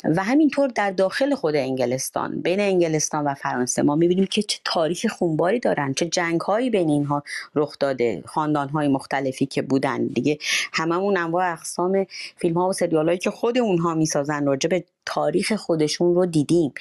[0.04, 3.82] و همینطور در داخل خود انگلستان بین انگلستان و فرانسه.
[3.82, 7.22] ما می‌بینیم که چه تاریخ خونباری دارن چه جنگ هایی بین اینها
[7.54, 10.06] رخ داده خاندان های مختلفی که بودن.
[10.06, 10.38] دیگه
[10.72, 12.06] هممون انواع اقسام
[12.36, 16.72] فیلم ها و سریال هایی که خود اونها می‌سازن راجع به تاریخ خودشون رو دیدیم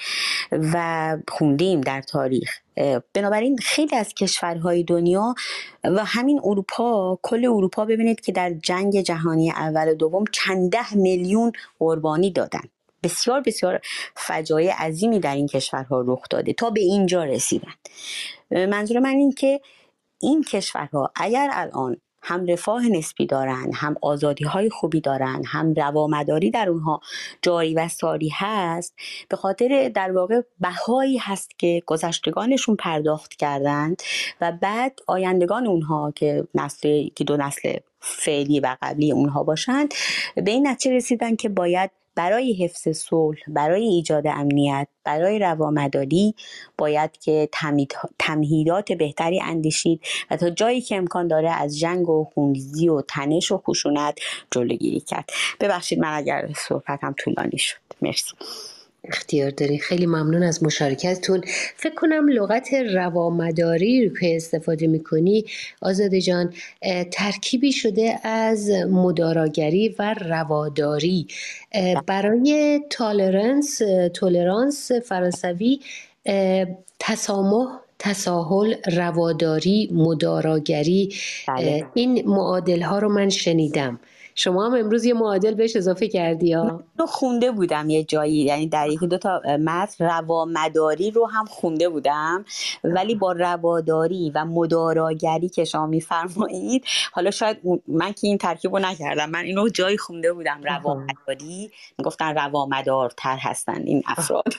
[0.52, 2.50] و خوندیم در تاریخ.
[3.14, 5.36] بنابراین خیلی از کشورهای دنیا
[5.84, 10.94] و همین اروپا کل اروپا ببینید که در جنگ جهانی اول و دوم چند ده
[10.94, 12.64] میلیون قربانی دادن.
[13.06, 13.80] بسیار بسیار
[14.16, 17.74] فجایع عظیمی در این کشورها رخ داده تا به اینجا رسیدن.
[18.52, 19.62] منظور من این که
[20.22, 26.52] این کشورها اگر الان هم رفاه نسبی دارن هم آزادی های خوبی دارن هم روامداری
[26.52, 27.02] در اونها
[27.42, 28.94] جاری و ساری هست
[29.30, 34.02] به خاطر در واقع بهایی هست که گذشتگانشون پرداخت کردند
[34.42, 39.94] و بعد آیندگان اونها که نسل که دو نسل فعلی و قبلی اونها باشند
[40.36, 46.36] به این نتیجه رسیدن که باید برای حفظ صلح برای ایجاد امنیت برای روامداری
[46.78, 47.50] باید که
[48.20, 50.02] تمهیدات بهتری اندیشید
[50.32, 54.20] و تا جایی که امکان داره از جنگ و خونریزی و تنش و خشونت
[54.52, 55.30] جلوگیری کرد.
[55.60, 57.78] ببخشید من اگر صحبتم طولانی شد.
[58.02, 58.34] مرسی.
[59.08, 61.42] اختیار داری خیلی ممنون از مشارکتتون.
[61.76, 65.46] فکر کنم لغت روامداری رو که استفاده می‌کنی
[65.82, 66.54] آزاده جان
[67.12, 71.28] ترکیبی شده از مداراگری و رواداری.
[72.08, 73.82] برای تالرنس
[74.14, 75.80] تولرانس فرانسوی
[77.00, 77.68] تسامح
[78.00, 81.16] تساهل رواداری مداراگری
[81.48, 81.86] بله.
[81.94, 84.00] این معادل ها رو من شنیدم.
[84.36, 88.68] شما هم امروز یه معادل بهش اضافه کردی ها رو خونده بودم یه جایی یعنی
[88.68, 92.46] در یکی دو تا متن روامداری رو هم خونده بودم.
[92.84, 97.58] ولی با رواداری و مداراگری که شما میفرمایید حالا شاید
[97.88, 103.82] من که این ترکیب رو نکردم من اینو جایی خونده بودم روامداری می‌گفتن روامدارتر هستن
[103.86, 104.54] این افراد.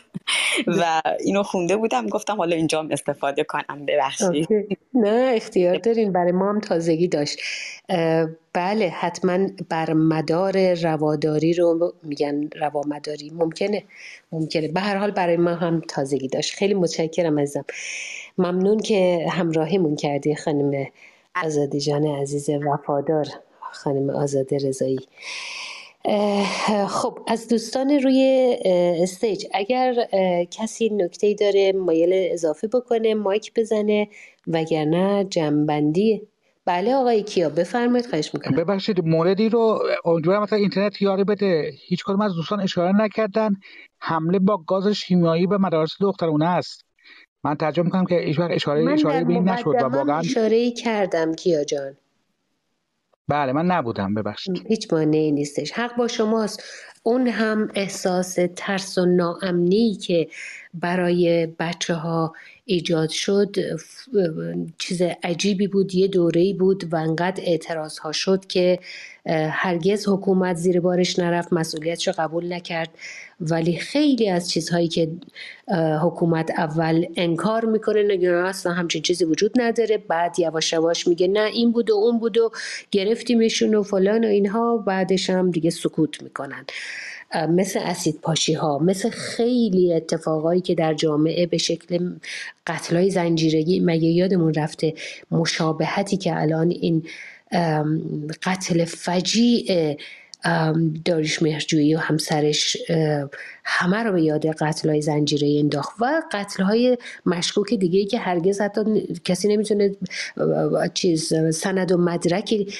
[0.66, 4.48] و اینو خونده بودم گفتم حالا اینجا استفاده کنم ببخشید.
[4.94, 6.12] نه اختیار دارین.
[6.12, 7.38] برای ما هم تازگی داشت.
[8.52, 13.30] بله حتما بر مدار رواداری رو میگن روامداری.
[13.34, 13.84] ممکنه.
[14.32, 14.68] ممکنه.
[14.68, 16.54] به هر حال برای ما هم تازگی داشت.
[16.54, 17.64] خیلی متشکرم ازم.
[18.38, 20.86] ممنون که همراهیمون کردی خانم
[21.44, 23.26] آزادی جان عزیز وفادار
[23.72, 24.98] خانم آزاده رضایی.
[26.88, 28.56] خب از دوستان روی
[29.02, 29.94] استیج اگر
[30.50, 34.08] کسی نکته داره مایل اضافه بکنه مایک بزنه
[34.46, 36.22] وگرنه جنبندی
[36.64, 38.56] بله آقای کیا بفرمایید خواهش می‌کنم.
[38.56, 41.70] ببخشید موردی رو امیدوارم مثلا اینترنت یاری بده.
[41.86, 43.56] هیچ کدوم از دوستان اشاره نکردن.
[44.00, 46.84] حمله با گاز شیمیایی به مدارس دخترونه است.
[47.44, 51.64] من ترجمه می‌کنم که هیچ اشاره اشاره به این نشد و واقعا اشاره کردم کیا
[51.64, 51.96] جان.
[53.28, 54.66] بله من نبودم ببخشید.
[54.68, 55.72] هیچ مانعی نیستش.
[55.72, 56.62] حق با شماست.
[57.02, 60.28] اون هم احساس ترس و ناامنی که
[60.74, 62.34] برای بچه ها
[62.64, 63.56] ایجاد شد
[64.78, 68.78] چیز عجیبی بود یه دوره بود و انقدر اعتراض ها شد که
[69.28, 72.88] هرگز حکومت زیر بارش نرفت مسئولیتش قبول نکرد.
[73.40, 75.08] ولی خیلی از چیزهایی که
[76.02, 79.98] حکومت اول انکار می‌کنه نگه اصلا همچین چیزی وجود نداره.
[79.98, 82.50] بعد یواش یواش میگه نه این بود و اون بود و
[82.90, 84.76] گرفتیمشون و فلان و اینها.
[84.76, 86.64] بعدش هم دیگه سکوت می‌کنن.
[87.48, 92.10] مثل اسید پاشی ها مثل خیلی اتفاقایی که در جامعه به شکل
[92.66, 94.94] قتلای زنجیرگی مگه یادمون رفته
[95.30, 97.02] مشابهتی که الان این
[98.42, 99.96] قتل فجیع
[101.04, 102.76] داریش مهرجویی و همسرش
[103.64, 108.60] همه رو به یاد قتل های زنجیره انداخت و قتل های مشکوک دیگه که هرگز
[108.60, 109.96] حتی کسی نمی‌تونه
[110.94, 112.72] چیز سند و مدرکی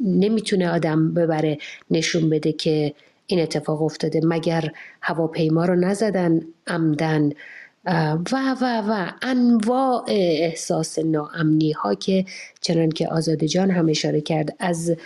[0.00, 1.58] نمی‌تونه آدم ببره
[1.90, 2.94] نشون بده که
[3.26, 4.70] این اتفاق افتاده مگر
[5.02, 7.30] هواپیما رو نزدن عمدن.
[8.32, 12.24] و و و انواع احساس ناامنی ها که
[12.60, 14.96] چنان که آزاده جان هم اشاره کرد از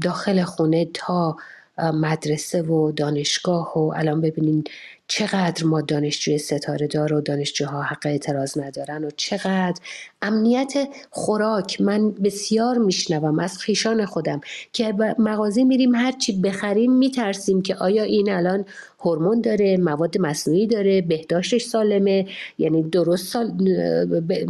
[0.00, 1.36] داخل خونه تا
[1.78, 4.64] مدرسه و دانشگاه و الان ببینین
[5.08, 9.80] چقدر ما دانشجوی ستاره دار و دانشجوها حق اعتراض ندارن و چقدر
[10.22, 14.40] امنیت خوراک من بسیار میشنوم از خیشان خودم
[14.72, 18.64] که مغازه میریم هرچی بخریم میترسیم که آیا این الان
[19.04, 22.26] هورمون داره مواد مصنوعی داره بهداشتش سالمه؟
[22.58, 23.52] یعنی درست سال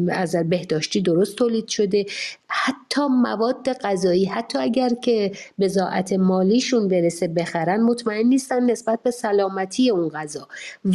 [0.09, 2.07] از بهداشتی درست تولید شده؟
[2.49, 9.90] حتی مواد غذایی حتی اگر که بزاعت مالیشون برسه بخرن مطمئن نیستن نسبت به سلامتی
[9.90, 10.49] اون غذا.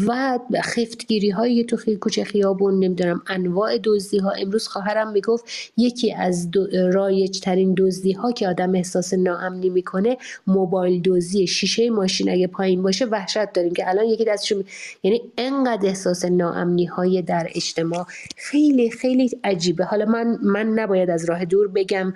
[0.07, 5.45] و خفتگیری های تو کوچه خیابون نمی‌دونم انواع دزدی ها امروز خواهرم می‌گفت
[5.77, 6.49] یکی از
[6.93, 10.17] رایج ترین دزدی ها که آدم احساس ناامنی می‌کنه
[10.47, 14.63] موبایل دزدی شیشه ماشین اگه پایین باشه وحشت داریم که الان یکی دستشون
[15.03, 19.83] یعنی انقدر احساس ناامنی های در اجتماع خیلی خیلی عجیبه.
[19.83, 22.13] حالا من من نباید از راه دور بگم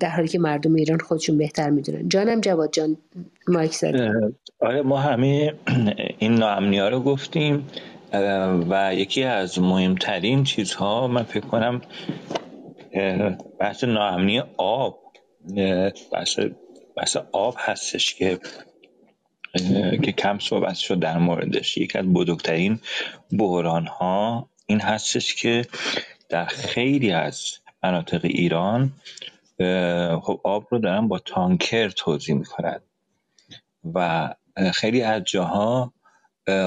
[0.00, 2.08] در حالی که مردم ایران خودشون بهتر می‌دونن.
[2.08, 2.96] جانم جواد جان
[3.48, 3.74] مایک
[4.60, 5.54] آره ما همه
[6.18, 7.66] این ناامنی ها رو گفتیم.
[8.70, 11.80] و یکی از مهمترین چیزها من فکر کنم
[13.60, 15.00] بحث ناامنی آب
[16.12, 16.38] بحث,
[16.96, 18.38] بحث آب هستش که
[20.02, 21.76] که کم صحبت شد در موردش.
[21.78, 22.80] یکی از بزرگترین
[23.38, 25.66] بحران ها این هستش که
[26.28, 28.92] در خیلی از مناطق ایران
[30.22, 32.80] خب آب رو دارن با تانکر توضیح می‌کنن.
[33.94, 34.28] و
[34.74, 35.93] خیلی از جاها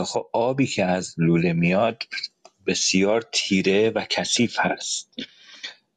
[0.05, 2.03] خب آبی که از لوله میاد
[2.67, 5.15] بسیار تیره و کثیف هست.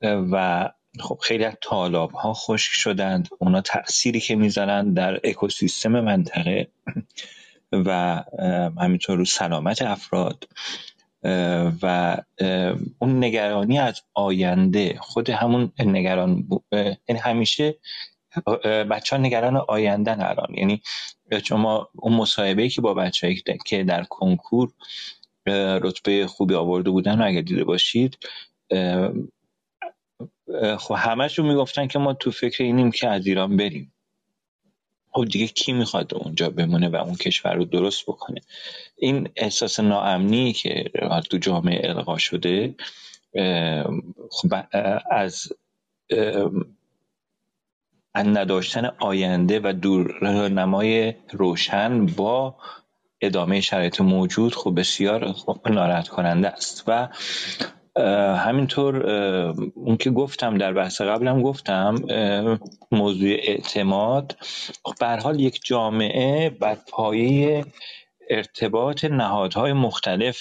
[0.02, 0.69] و
[1.01, 3.28] خب خیلی از طالاب ها خشک شدند.
[3.39, 6.69] اونا تأثیری که می‌زنند در اکوسیستم منطقه
[7.73, 8.23] و
[8.78, 10.48] همینطور رو سلامت افراد.
[11.82, 12.16] و
[12.98, 17.74] اون نگرانی از آینده خود همون نگران یعنی همیشه
[18.90, 20.55] بچه ها نگران آینده الان.
[20.55, 20.82] یعنی
[21.44, 23.35] شما اون مصاحبه که با بچه
[23.66, 24.73] که در کنکور
[25.82, 28.19] رتبه خوبی آورده بودن اگر دیده باشید
[30.78, 33.93] خب همشون می‌گفتن که ما تو فکر اینیم که از ایران بریم.
[35.12, 38.40] خب دیگه کی می‌خواد اونجا بمونه و اون کشور رو درست بکنه؟
[38.97, 40.90] این احساس ناامنی که
[41.31, 42.74] تو جامعه القا شده
[44.31, 44.48] خب
[45.11, 45.52] از
[48.15, 52.55] نداشتن آینده و دورنمای روشن با
[53.20, 55.35] ادامه شرایط موجود خب بسیار
[55.70, 56.85] ناراحت کننده است.
[56.87, 57.09] و
[58.37, 59.07] همینطور
[59.74, 61.95] اون که گفتم در بحث قبلم گفتم
[62.93, 64.37] موضوع اعتماد
[64.85, 67.65] خب به حال یک جامعه بر پایه
[68.31, 70.39] ارتباط نهادهای مختلف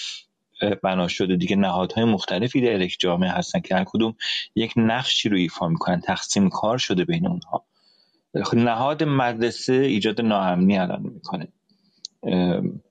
[0.82, 1.56] بنا شده دیگه.
[1.56, 4.14] نهادهای مختلفی در یک جامعه هستن که هر کدوم
[4.54, 6.00] یک نقشی رو ایفا می‌کنن.
[6.00, 7.66] تقسیم کار شده بین اونها.
[8.44, 11.48] خب نهاد مدرسه ایجاد ناامنی الان می‌کنه.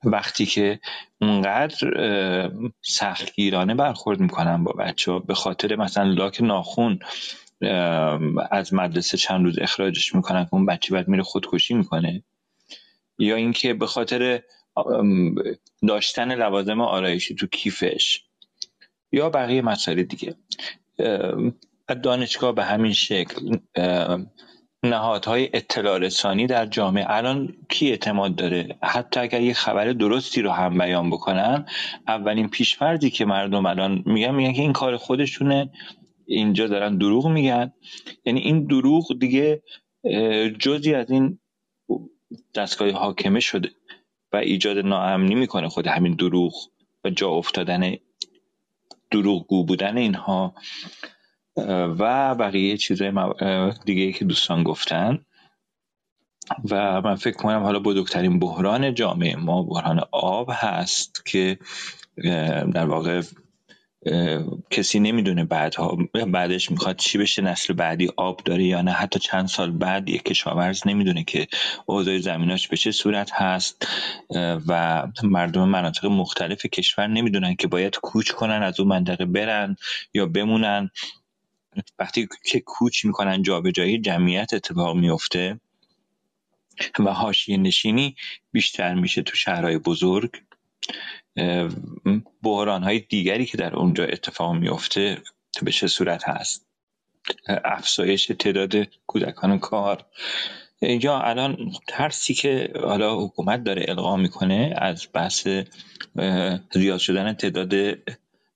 [0.04, 0.80] وقتی که
[1.22, 1.78] اونقدر
[2.82, 7.00] سختگیرانه برخورد می‌کنن با بچه به خاطر مثلا لاک ناخون
[8.52, 12.24] از مدرسه چند روز اخراجش می‌کنن که اون بچه بعد میره خودکشی می‌کنه.
[13.18, 14.42] یا اینکه به خاطر
[15.88, 18.24] داشتن لوازم آرایشی تو کیفش
[19.12, 20.36] یا بقیه مسائل دیگه.
[22.04, 23.58] دانشگاه به همین شکل
[24.84, 27.06] نهادهای اطلاع رسانی در جامعه.
[27.08, 31.66] الان کی اعتماد داره؟ حتی اگر یه خبر درستی رو هم بیان بکنن
[32.08, 35.72] اولین پیشفرضی که مردم الان میگن میگن که این کار خودشونه.
[36.26, 37.74] اینجا دارن دروغ میگن.
[38.26, 39.64] یعنی این دروغ دیگه
[40.60, 41.40] جزی از این
[42.56, 43.70] دستگاه حاکمه شده.
[44.34, 46.54] و ایجاد ناامنی می‌کنه خود همین دروغ
[47.04, 47.96] و جا افتادن
[49.12, 50.56] دروغگو بودن اینها.
[52.00, 53.12] و بقیه چیزهای
[53.86, 55.26] دیگه که دوستان گفتن.
[56.70, 61.60] و من فکر کنم حالا بزرگترین بحران جامعه ما بحران آب هست که
[62.74, 63.22] در واقع
[64.70, 65.98] کسی نمی‌دونه بعدها
[66.28, 68.92] بعدش می‌خواد چی بشه نسل بعدی آب داره یا نه.
[68.92, 71.48] حتی چند سال بعد یک کشاورز نمی‌دونه که
[71.86, 73.88] اوضاع زمیناش به چه صورت هست.
[74.68, 79.76] و مردم مناطق مختلف کشور نمی‌دونن که باید کوچ کنن از اون منطقه برن
[80.14, 80.90] یا بمونن.
[82.00, 85.60] وقتی که کوچ می‌کنن جابجایی جمعیت اتفاق میفته
[87.00, 88.16] و حاشیه نشینی
[88.52, 90.32] بیشتر میشه تو شهرهای بزرگ.
[92.44, 95.22] بحران های دیگری که در اونجا اتفاق میفته
[95.62, 96.68] به چه صورت هست؟
[97.66, 98.76] افزایش تعداد
[99.08, 100.06] کودکان کار.
[100.82, 105.48] اینجا الان ترسی که حالا حکومت داره القا می‌کنه از بحث
[106.74, 107.74] زیاد شدن تعداد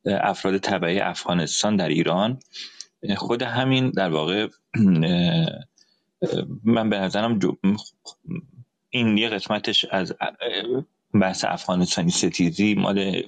[0.05, 2.39] افراد طبعی افغانستان در ایران
[3.17, 4.47] خود همین در واقع
[6.63, 7.39] من به نظرم
[8.89, 10.13] این یه قسمتش از
[11.21, 13.23] بحث افغانستانی ستیزی مال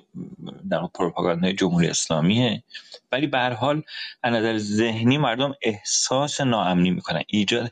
[0.69, 2.63] در پروپاگاندای جمهوری اسلامیه.
[3.11, 3.83] ولی به حال
[4.23, 7.23] از نظر ذهنی مردم احساس ناامنی می‌کنن.
[7.27, 7.71] ایجاد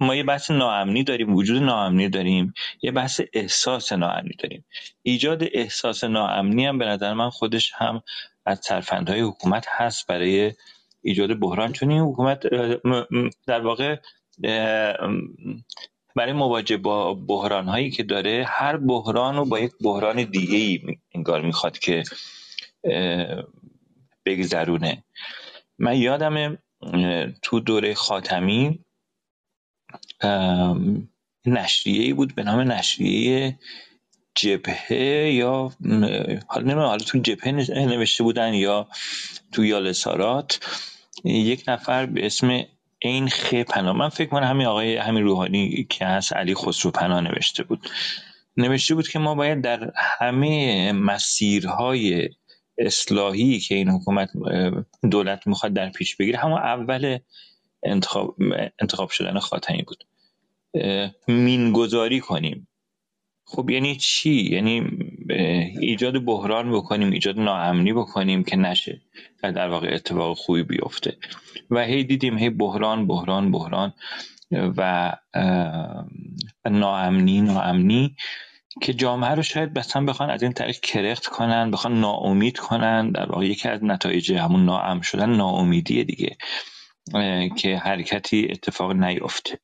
[0.00, 4.64] ما یه بحث ناامنی داریم وجود ناامنی داریم یه بحث احساس ناامنی داریم.
[5.02, 8.02] ایجاد احساس ناامنی هم به نظر من خودش هم
[8.46, 10.52] از ترفندهای حکومت هست برای
[11.02, 11.72] ایجاد بحران.
[11.72, 12.46] چون این حکومت
[13.46, 13.96] در واقع
[16.18, 20.98] برای مواجه با بحران هایی که داره هر بحران رو با یک بحران دیگه ای
[21.14, 22.02] انگار می‌خواد که
[24.26, 25.04] بگذرونه.
[25.78, 26.58] من یادم
[27.42, 28.84] تو دوره خاتمی
[31.46, 33.58] نشریه ای بود به نام نشریه
[34.34, 35.72] جبهه یا
[36.48, 38.88] حالا نمی‌دونم حالا تو جبهه نوشته بودن یا
[39.52, 40.60] تو یالسارات
[41.24, 42.64] یک نفر به اسم
[42.98, 43.96] این خ پناه.
[43.96, 47.88] من فکر کنم همین آقای همین روحانی که هست علی خسرو پناه نوشته بود.
[48.56, 52.28] نوشته بود که ما باید در همه مسیرهای
[52.78, 54.30] اصلاحی که این حکومت
[55.10, 57.18] دولت می‌خواد در پیش بگیره همون اول
[57.82, 58.36] انتخاب,
[58.80, 60.04] انتخاب شدن خاتمی بود.
[61.28, 62.68] مینگذاری کنیم.
[63.44, 64.82] خب یعنی چی؟ یعنی
[65.80, 69.02] ایجاد بحران بکنیم ایجاد ناامنی بکنیم که نشه
[69.42, 71.16] در واقع اتفاق خوبی بیفته.
[71.70, 73.94] و هی دیدیم هی بحران بحران بحران
[74.52, 75.12] و
[76.70, 78.16] ناامنی ناامنی
[78.82, 83.10] که جامعه رو شاید مثلا بخوان از این طریق کرخت کنن بخوان ناامید کنن.
[83.10, 86.36] در واقع یکی از نتایج همون ناام شدن ناامیدی دیگه
[87.56, 89.58] که حرکتی اتفاق نیفته.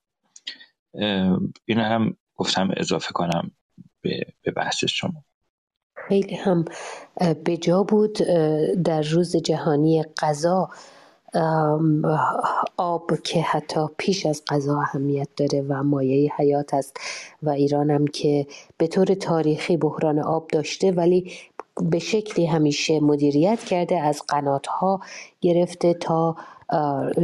[1.64, 3.50] این هم گفتم اضافه کنم
[4.44, 5.24] به بحث شما.
[6.08, 6.64] خیلی هم
[7.46, 8.12] بجا بود
[8.84, 10.68] در روز جهانی غذا
[12.76, 16.96] آب که حتی پیش از غذا اهمیت داره و مایه حیات است
[17.42, 18.46] و ایران هم که
[18.78, 21.32] به طور تاریخی بحران آب داشته ولی
[21.82, 25.00] به شکلی همیشه مدیریت کرده از قنات ها
[25.40, 26.36] گرفته تا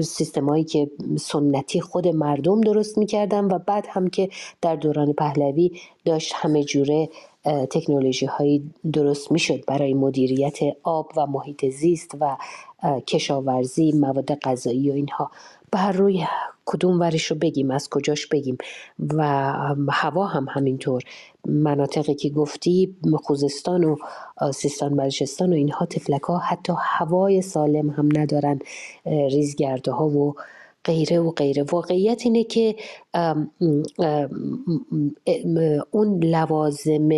[0.02, 4.28] سیستمایی که سنتی خود مردم درست می‌کردن و بعد هم که
[4.62, 7.09] در دوران پهلوی داشت همه جوره
[7.44, 12.36] تکنولوژی هایی درست می‌شد برای مدیریت آب و محیط زیست و
[13.06, 15.30] کشاورزی مواد غذایی و اینها.
[15.72, 16.24] بر روی
[16.64, 18.58] کدوم ورش رو بگیم از کجاش بگیم؟
[19.14, 19.24] و
[19.90, 21.02] هوا هم همینطور.
[21.44, 23.96] مناطقی که گفتی خوزستان و
[24.52, 28.58] سیستان بلوچستان و اینها تفلک ها حتی هوای سالم هم ندارن
[29.06, 30.34] ریزگرده ها و
[30.84, 31.62] غیره و غیره.
[31.62, 32.75] واقعیت اینه که
[35.91, 37.09] اون لوازم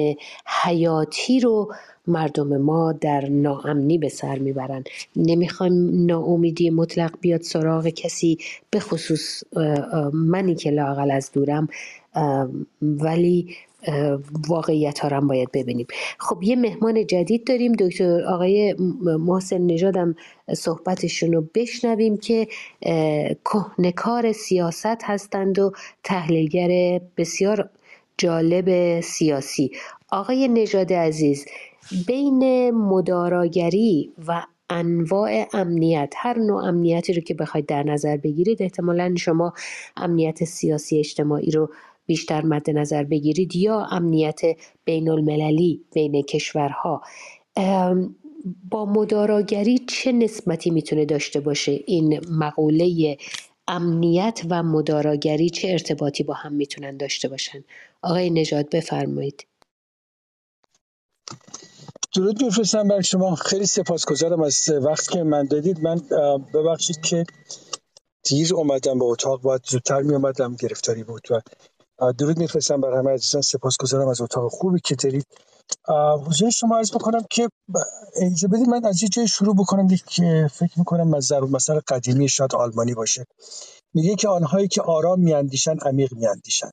[0.62, 1.72] حیاتی رو
[2.06, 4.84] مردم ما در ناامنی به سر می‌برن.
[5.16, 8.38] نمی‌خوایم ناامیدی مطلق بیاد سراغ کسی
[8.70, 9.42] به خصوص
[10.12, 11.68] منی که لاقل از دورم.
[12.82, 13.54] ولی
[14.48, 15.86] واقعیت ها هم باید ببینیم.
[16.18, 17.72] خب یه مهمان جدید داریم.
[17.72, 20.14] دکتر آقای محسن نژادم
[20.54, 22.48] صحبتشون رو بشنویم که
[23.44, 25.72] کهنکار سیاست هستند و
[26.04, 27.70] تحلیلگر بسیار
[28.18, 29.70] جالب سیاسی.
[30.10, 31.46] آقای نژاد عزیز
[32.06, 39.14] بین مداراگری و انواع امنیت هر نوع امنیتی رو که بخواید در نظر بگیرید احتمالا
[39.18, 39.52] شما
[39.96, 41.70] امنیت سیاسی اجتماعی رو
[42.12, 44.40] بیشتر مد نظر بگیرید یا امنیت
[44.84, 47.02] بین المللی بین کشورها.
[48.70, 53.16] با مداراگری چه نسبتی می‌تونه داشته باشه؟ این مقوله
[53.68, 57.64] امنیت و مداراگری چه ارتباطی با هم می‌تونن داشته باشن؟
[58.02, 59.46] آقای نژاد بفرمایید.
[62.14, 63.34] درود میفرستم بر شما.
[63.34, 65.80] خیلی سپاسگزارم از وقت که من دادید.
[65.80, 66.00] من
[66.54, 67.24] ببخشید که
[68.24, 71.40] دیر اومدم به اتاق باید زودتر می اومدم گرفتاری بود و
[72.18, 73.42] درود میفرستم بر همه عزیزان.
[73.42, 75.26] سپاسگزارم از اتاق خوبی که دارید.
[76.26, 77.48] حضور شما عرض بکنم که
[78.20, 79.88] اینجا بدید من از یه جای شروع بکنم.
[79.88, 83.24] که فکر می‌کنم مزر مثلا قدیمی شاید آلمانی باشه.
[83.94, 86.72] میگه که آنهایی که آرام میاندیشند عمیق میاندیشند.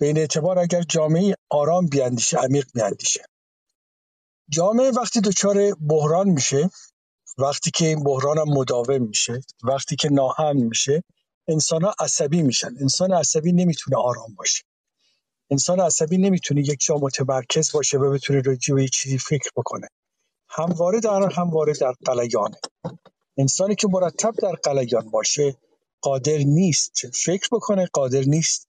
[0.00, 3.24] به این اعتبار اگر جامعه آرام بیاندیشه عمیق میاندیشه.
[4.50, 6.70] جامعه وقتی دچار بحران میشه
[7.38, 11.02] وقتی که این بحران هم مداوم میشه وقتی که ناامن میشه
[11.48, 12.74] انسان ها عصبی میشن.
[12.80, 14.64] انسان عصبی نمی‌تونه آرام باشه.
[15.50, 19.88] انسان عصبی نمی‌تونه یک جا متمرکز باشه و بتونه راجع به چیزی فکر بکنه.
[20.48, 22.56] همواره در همواره در قلیانه
[23.38, 25.56] انسانی که مرتب در قلیان باشه
[26.00, 26.92] قادر نیست
[27.24, 28.68] فکر بکنه قادر نیست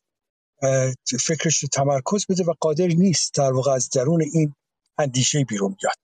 [1.20, 4.56] فکرش رو تمرکز بده و قادر نیست در واقع از درون این
[4.98, 6.00] اندیشه بیرون بیاد.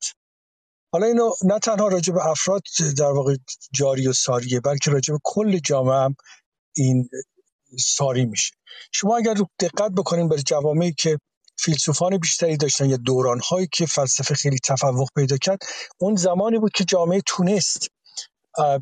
[0.91, 2.61] حالا اینو نه تنها راجع به افراد
[2.97, 3.35] در واقع
[3.73, 6.15] جاری و ساریه بلکه راجع به کل جامعه هم
[6.77, 7.09] این
[7.79, 8.53] ساری میشه.
[8.91, 11.17] شما اگر دقت بکنین به جوامعی که
[11.59, 15.59] فیلسوفان بیشتری داشتن یا دورانهایی که فلسفه خیلی تفوق پیدا کرد
[15.99, 17.87] اون زمانی بود که جامعه تونست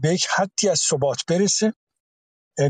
[0.01, 1.73] به یک حدی از ثبات برسه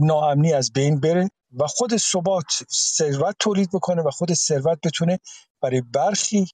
[0.01, 1.29] ناامنی از بین بره
[1.59, 5.19] و خود ثبات ثروت تولید بکنه و خود ثروت بتونه
[5.61, 6.47] برای برخی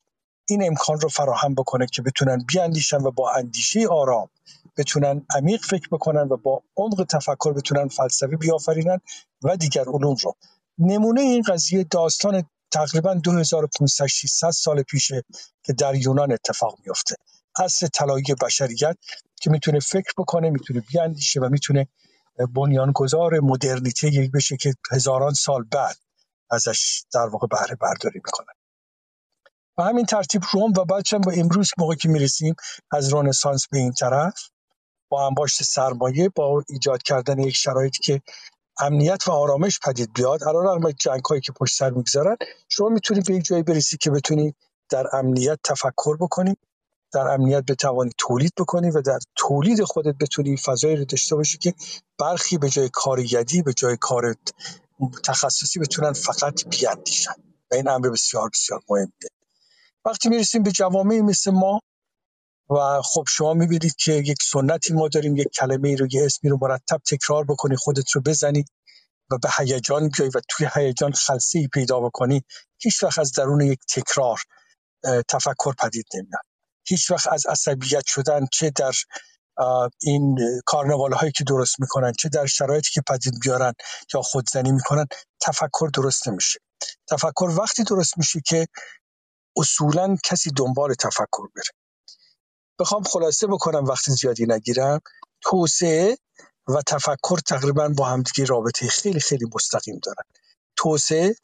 [0.49, 4.29] این امکان رو فراهم بکنه که بتونن بیاندیشن و با اندیشه آرام
[4.77, 8.99] بتونن عمیق فکر بکنن و با عمق تفکر بتونن فلسفه بیافرینن
[9.43, 10.35] و دیگر علوم رو.
[10.77, 15.23] نمونه این قضیه داستان تقریبا 2500 600 سال پیشه
[15.63, 17.15] که در یونان اتفاق میفته
[17.59, 18.97] عصر طلایی بشریت
[19.41, 21.87] که می‌تونه فکر بکنه می‌تونه بیاندیشه و می‌تونه
[22.55, 25.95] بنیانگذار مدرنیته بشه که هزاران سال بعد
[26.51, 28.58] ازش در واقع بهره برداری می‌کنن
[29.79, 32.55] و همین ترتیب روم و بعد با امروز موقعی که می‌رسیم
[32.91, 34.49] از رنسانس به این طرف
[35.09, 38.21] با انباشت سرمایه با ایجاد کردن یک شرایطی که
[38.79, 42.37] امنیت و آرامش پدید بیاد رغم جنگ هایی که پشت سر می‌گذارن
[42.69, 44.55] شما می‌تونید به یک جایی برسی که بتونی
[44.89, 46.55] در امنیت تفکر بکنی
[47.13, 51.73] در امنیت بتوانی تولید بکنی و در تولید خودت بتونی فضایی رو داشته باشی که
[52.19, 54.35] برخی به جای کار یدی به جای کار
[55.25, 57.33] تخصصی بتونن فقط بیاندیشن.
[57.71, 59.38] و این امر بسیار بسیار مهمه.
[60.05, 61.79] وقتی می‌رسیم به جوامعی مثل ما
[62.69, 66.49] و خب شما می‌بینید که یک سنتی ما داریم یک کلمه ای رو یه اسمی
[66.49, 68.65] رو مرتب تکرار بکنی خودت رو بزنی
[69.31, 72.43] و به هیجان بیای و توی هیجان خلصه ای پیدا بکنی
[72.81, 74.39] هیچ وقت از درون یک تکرار
[75.29, 76.43] تفکر پدید نمیاد
[76.87, 78.93] هیچ وقت از عصبیت شدن چه در
[80.01, 83.73] این کارنوال هایی که درست می‌کنن چه در شرایطی که پدید بیارن
[84.13, 85.05] یا خودزنی می‌کنن
[85.41, 86.59] تفکر درست نمیشه.
[87.09, 88.67] تفکر وقتی درست میشه که
[89.59, 91.71] اصولا کسی دنبال تفکر بره.
[92.79, 94.99] بخوام خلاصه بکنم وقتی زیادی نگیرم
[95.41, 96.17] توسعه
[96.67, 100.23] و تفکر تقریبا با همدیگه رابطه خیلی خیلی مستقیم دارن.
[100.75, 101.35] توسعه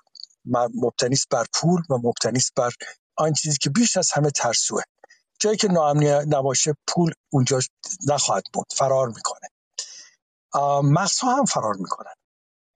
[0.75, 2.71] مبتنی بر پول و مبتنی بر
[3.17, 4.81] آن چیزی که بیش از همه ترسوه.
[5.39, 7.59] جایی که ناامنی نباشه پول اونجا
[8.07, 9.49] نخواهد بود فرار می‌کنه.
[10.83, 12.13] مغزها هم فرار می‌کنن.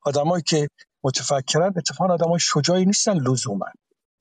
[0.05, 0.69] آدمایی که
[1.03, 3.65] متفکرن اتفاقا آدمای شجاعی نیستن لزوما.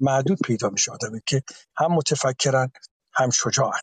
[0.01, 1.43] معدود پیدا میشه آدمی که
[1.77, 2.71] هم متفکرن
[3.15, 3.81] هم شجاعن.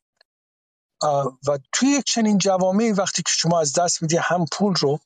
[1.47, 4.99] و توی یک چنین جوامعی وقتی که شما از دست میدی هم پول رو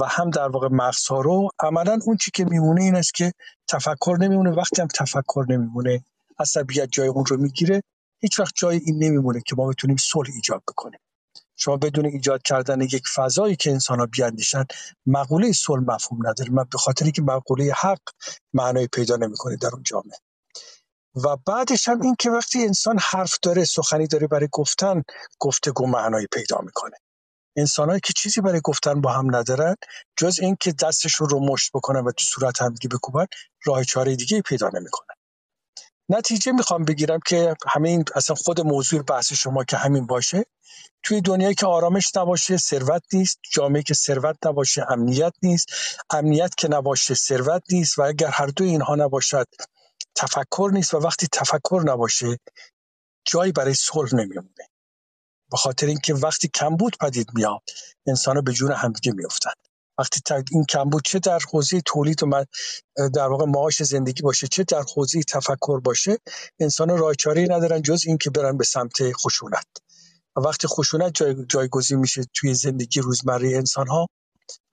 [0.00, 3.32] و هم در واقع مغزها رو عملا اون چی که میمونه این است که
[3.68, 4.50] تفکر نمیمونه.
[4.50, 6.04] وقتی هم تفکر نمیمونه
[6.38, 7.82] عصبیت جای اون رو می‌گیره
[8.20, 11.00] هیچ وقت جای این نمیمونه که ما بتونیم صلح ایجاد بکنیم.
[11.56, 14.64] شما بدون ایجاد کردن یک فضایی که انسان ها بیاندیشن
[15.06, 16.50] مقوله صلح مفهوم نداره.
[16.50, 18.00] من به خاطری که مقوله حق
[18.54, 20.18] معنای پیدا نمی‌کنه در اون جامعه.
[21.24, 25.02] و بعدش هم این که وقتی انسان حرف داره سخنی داره برای گفتن
[25.40, 26.96] گفتگو معنایی پیدا می‌کنه.
[27.56, 29.74] انسانهایی که چیزی برای گفتن با هم ندارن
[30.16, 33.26] جز اینکه دستشون رو مشت بکنن و تو صورت هم دیگه بکوبن
[33.64, 35.16] راه چاره دیگه پیدا نمی‌کنن.
[36.08, 40.44] نتیجه می‌خوام بگیرم که همین اصلا خود موضوع بحث شما که همین باشه
[41.02, 45.66] توی دنیایی که آرامش نباشه ثروت نیست جامعه که ثروت نباشه امنیت نیست.
[46.10, 47.98] امنیت که نباشه ثروت نیست.
[47.98, 49.46] و اگر هر دو اینها نباشد
[50.16, 52.38] تفکر نیست و وقتی تفکر نباشه
[53.24, 54.68] جایی برای صلح نمیمونه.
[55.50, 57.62] به خاطر اینکه وقتی کمبود پدید میاد
[58.06, 59.50] انسان به جون همدیگه میافتن.
[59.98, 60.20] وقتی
[60.52, 62.44] این کمبود چه در حوزه تولید و
[63.14, 66.18] در واقع معاش زندگی باشه چه در حوزه تفکر باشه
[66.60, 69.66] انسان راه ندارن جز اینکه برن به سمت خشونت.
[70.36, 74.06] و وقتی خشونت جای جایگزین میشه توی زندگی روزمره انسان ها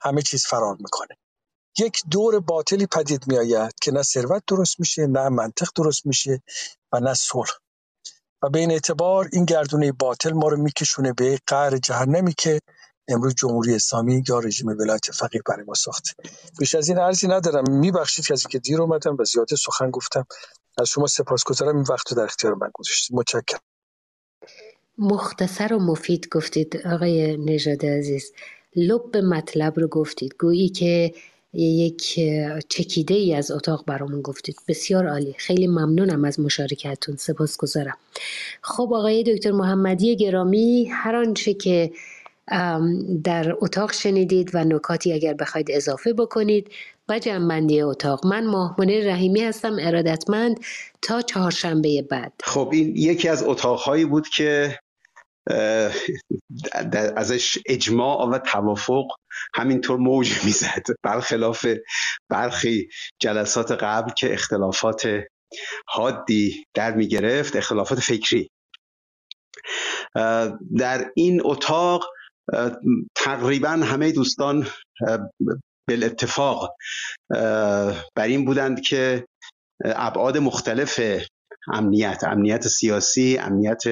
[0.02, 1.16] همه چیز فرار می‌کنه.
[1.80, 6.42] یک دور باطلی پدید میآید که نه ثروت درست میشه نه منطق درست میشه
[6.92, 7.52] و نه صلح.
[8.44, 12.60] و به این اعتبار این گردونه باطل ما رو میکشونه به قهر جهنمی که
[13.08, 16.12] امروز جمهوری اسلامی یا رژیم ولایت فقیه برای ما ساخته.
[16.60, 17.72] بیش از این عرضی ندارم.
[17.72, 20.26] میبخشید که از اینکه دیر اومدم و زیاده سخن گفتم.
[20.78, 21.76] از شما سپاسگزارم.
[21.76, 23.18] این وقت رو در اختیار من گذاشتید.
[23.18, 23.60] متشکرم.
[24.98, 28.32] مختصر و مفید گفتید آقای نژاد عزیز.
[28.76, 30.36] لب مطلب رو گفتید.
[30.40, 31.14] گویی که
[31.54, 32.20] یک
[32.70, 34.56] چکیده ای از اتاق برامون گفتید.
[34.68, 35.36] بسیار عالی.
[35.38, 37.98] خیلی ممنونم از مشارکتتون سپاسگزارم.
[38.62, 41.92] خب آقای دکتر محمدی گرامی هر آنچه که
[43.24, 46.68] در اتاق شنیدید و نکاتی اگر بخواید اضافه بکنید
[47.10, 48.26] و جنبندی اتاق.
[48.26, 50.60] من ماهمنیر رحیمی هستم ارادتمند
[51.02, 52.34] تا چهارشنبه بعد.
[52.44, 54.80] خب این یکی از اتاقهایی بود که
[57.16, 59.06] ازش اجماع و توافق
[59.56, 60.84] همینطور موج می‌زد.
[61.04, 61.68] برخلاف
[62.30, 62.90] برخی
[63.20, 65.08] جلسات قبل که اختلافات
[65.88, 68.50] حادی در می‌گرفت اختلافات فکری.
[70.78, 72.10] در این اتاق
[73.16, 74.68] تقریبا همه دوستان
[75.88, 76.76] به اتفاق
[78.16, 79.26] بر این بودند که
[79.86, 81.00] ابعاد مختلف
[81.74, 83.84] امنیت امنیت سیاسی امنیت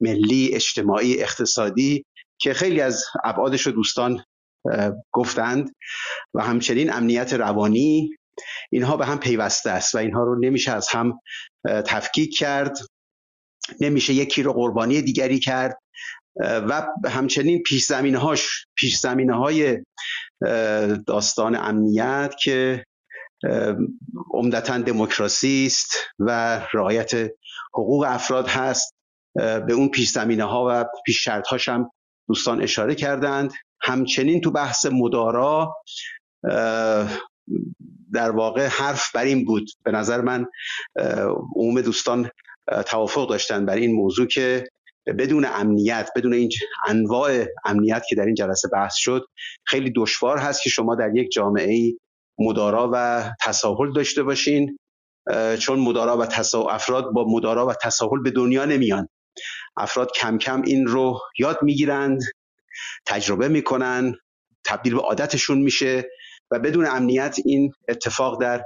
[0.00, 2.04] ملی اجتماعی اقتصادی
[2.38, 4.24] که خیلی از ابعادش رو دوستان
[5.12, 5.74] گفتند
[6.34, 8.10] و همچنین امنیت روانی
[8.72, 11.18] اینها به هم پیوسته است و اینها رو نمیشه از هم
[11.86, 12.78] تفکیک کرد
[13.80, 15.78] نمیشه یکی رو قربانی دیگری کرد
[16.40, 18.18] و همچنین پیش زمینه
[18.76, 19.78] پیش زمینه های
[21.06, 22.84] داستان امنیت که
[24.30, 27.30] عمدتا دموکراسی است و رعایت
[27.74, 28.94] حقوق افراد هست.
[29.34, 31.90] به اون پیش زمینه ها و پیش شرط هاش هم
[32.28, 33.52] دوستان اشاره کردند.
[33.80, 35.76] همچنین تو بحث مدارا
[38.12, 39.70] در واقع حرف بر این بود.
[39.84, 40.46] به نظر من
[41.56, 42.30] عموم دوستان
[42.86, 44.64] توافق داشتن بر این موضوع که
[45.06, 46.50] بدون امنیت بدون این
[46.86, 49.24] انواع امنیت که در این جلسه بحث شد
[49.64, 51.92] خیلی دشوار هست که شما در یک جامعه
[52.48, 54.78] مدارا و تساهل داشته باشین
[55.58, 59.08] چون مدارا و تساهل افراد با مدارا و تساهل به دنیا نمیان.
[59.76, 62.20] افراد کم کم این رو یاد می‌گیرند
[63.06, 64.14] تجربه می‌کنن
[64.64, 66.04] تبدیل به عادتشون میشه
[66.50, 68.64] و بدون امنیت این اتفاق در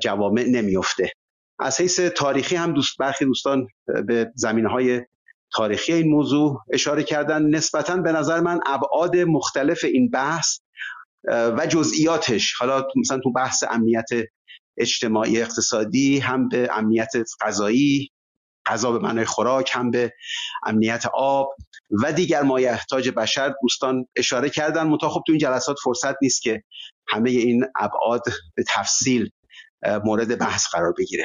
[0.00, 1.10] جوامع نمیفته
[1.58, 3.66] از حیث تاریخی هم دوست برخی دوستان
[4.06, 5.02] به زمینه های
[5.54, 7.42] تاریخی این موضوع اشاره کردن.
[7.42, 10.58] نسبتا به نظر من ابعاد مختلف این بحث
[11.28, 12.52] و جزئیاتش.
[12.52, 14.08] حالا مثلا تو بحث امنیت
[14.78, 18.10] اجتماعی اقتصادی هم به امنیت غذایی
[18.66, 20.12] غذا به معنای خوراک هم به
[20.66, 21.54] امنیت آب
[22.02, 24.86] و دیگر مایحتاج بشر دوستان اشاره کردن.
[24.86, 26.62] منتها خب تو این جلسات فرصت نیست که
[27.08, 28.22] همه این ابعاد
[28.54, 29.30] به تفصیل
[30.04, 31.22] مورد بحث قرار بگیره.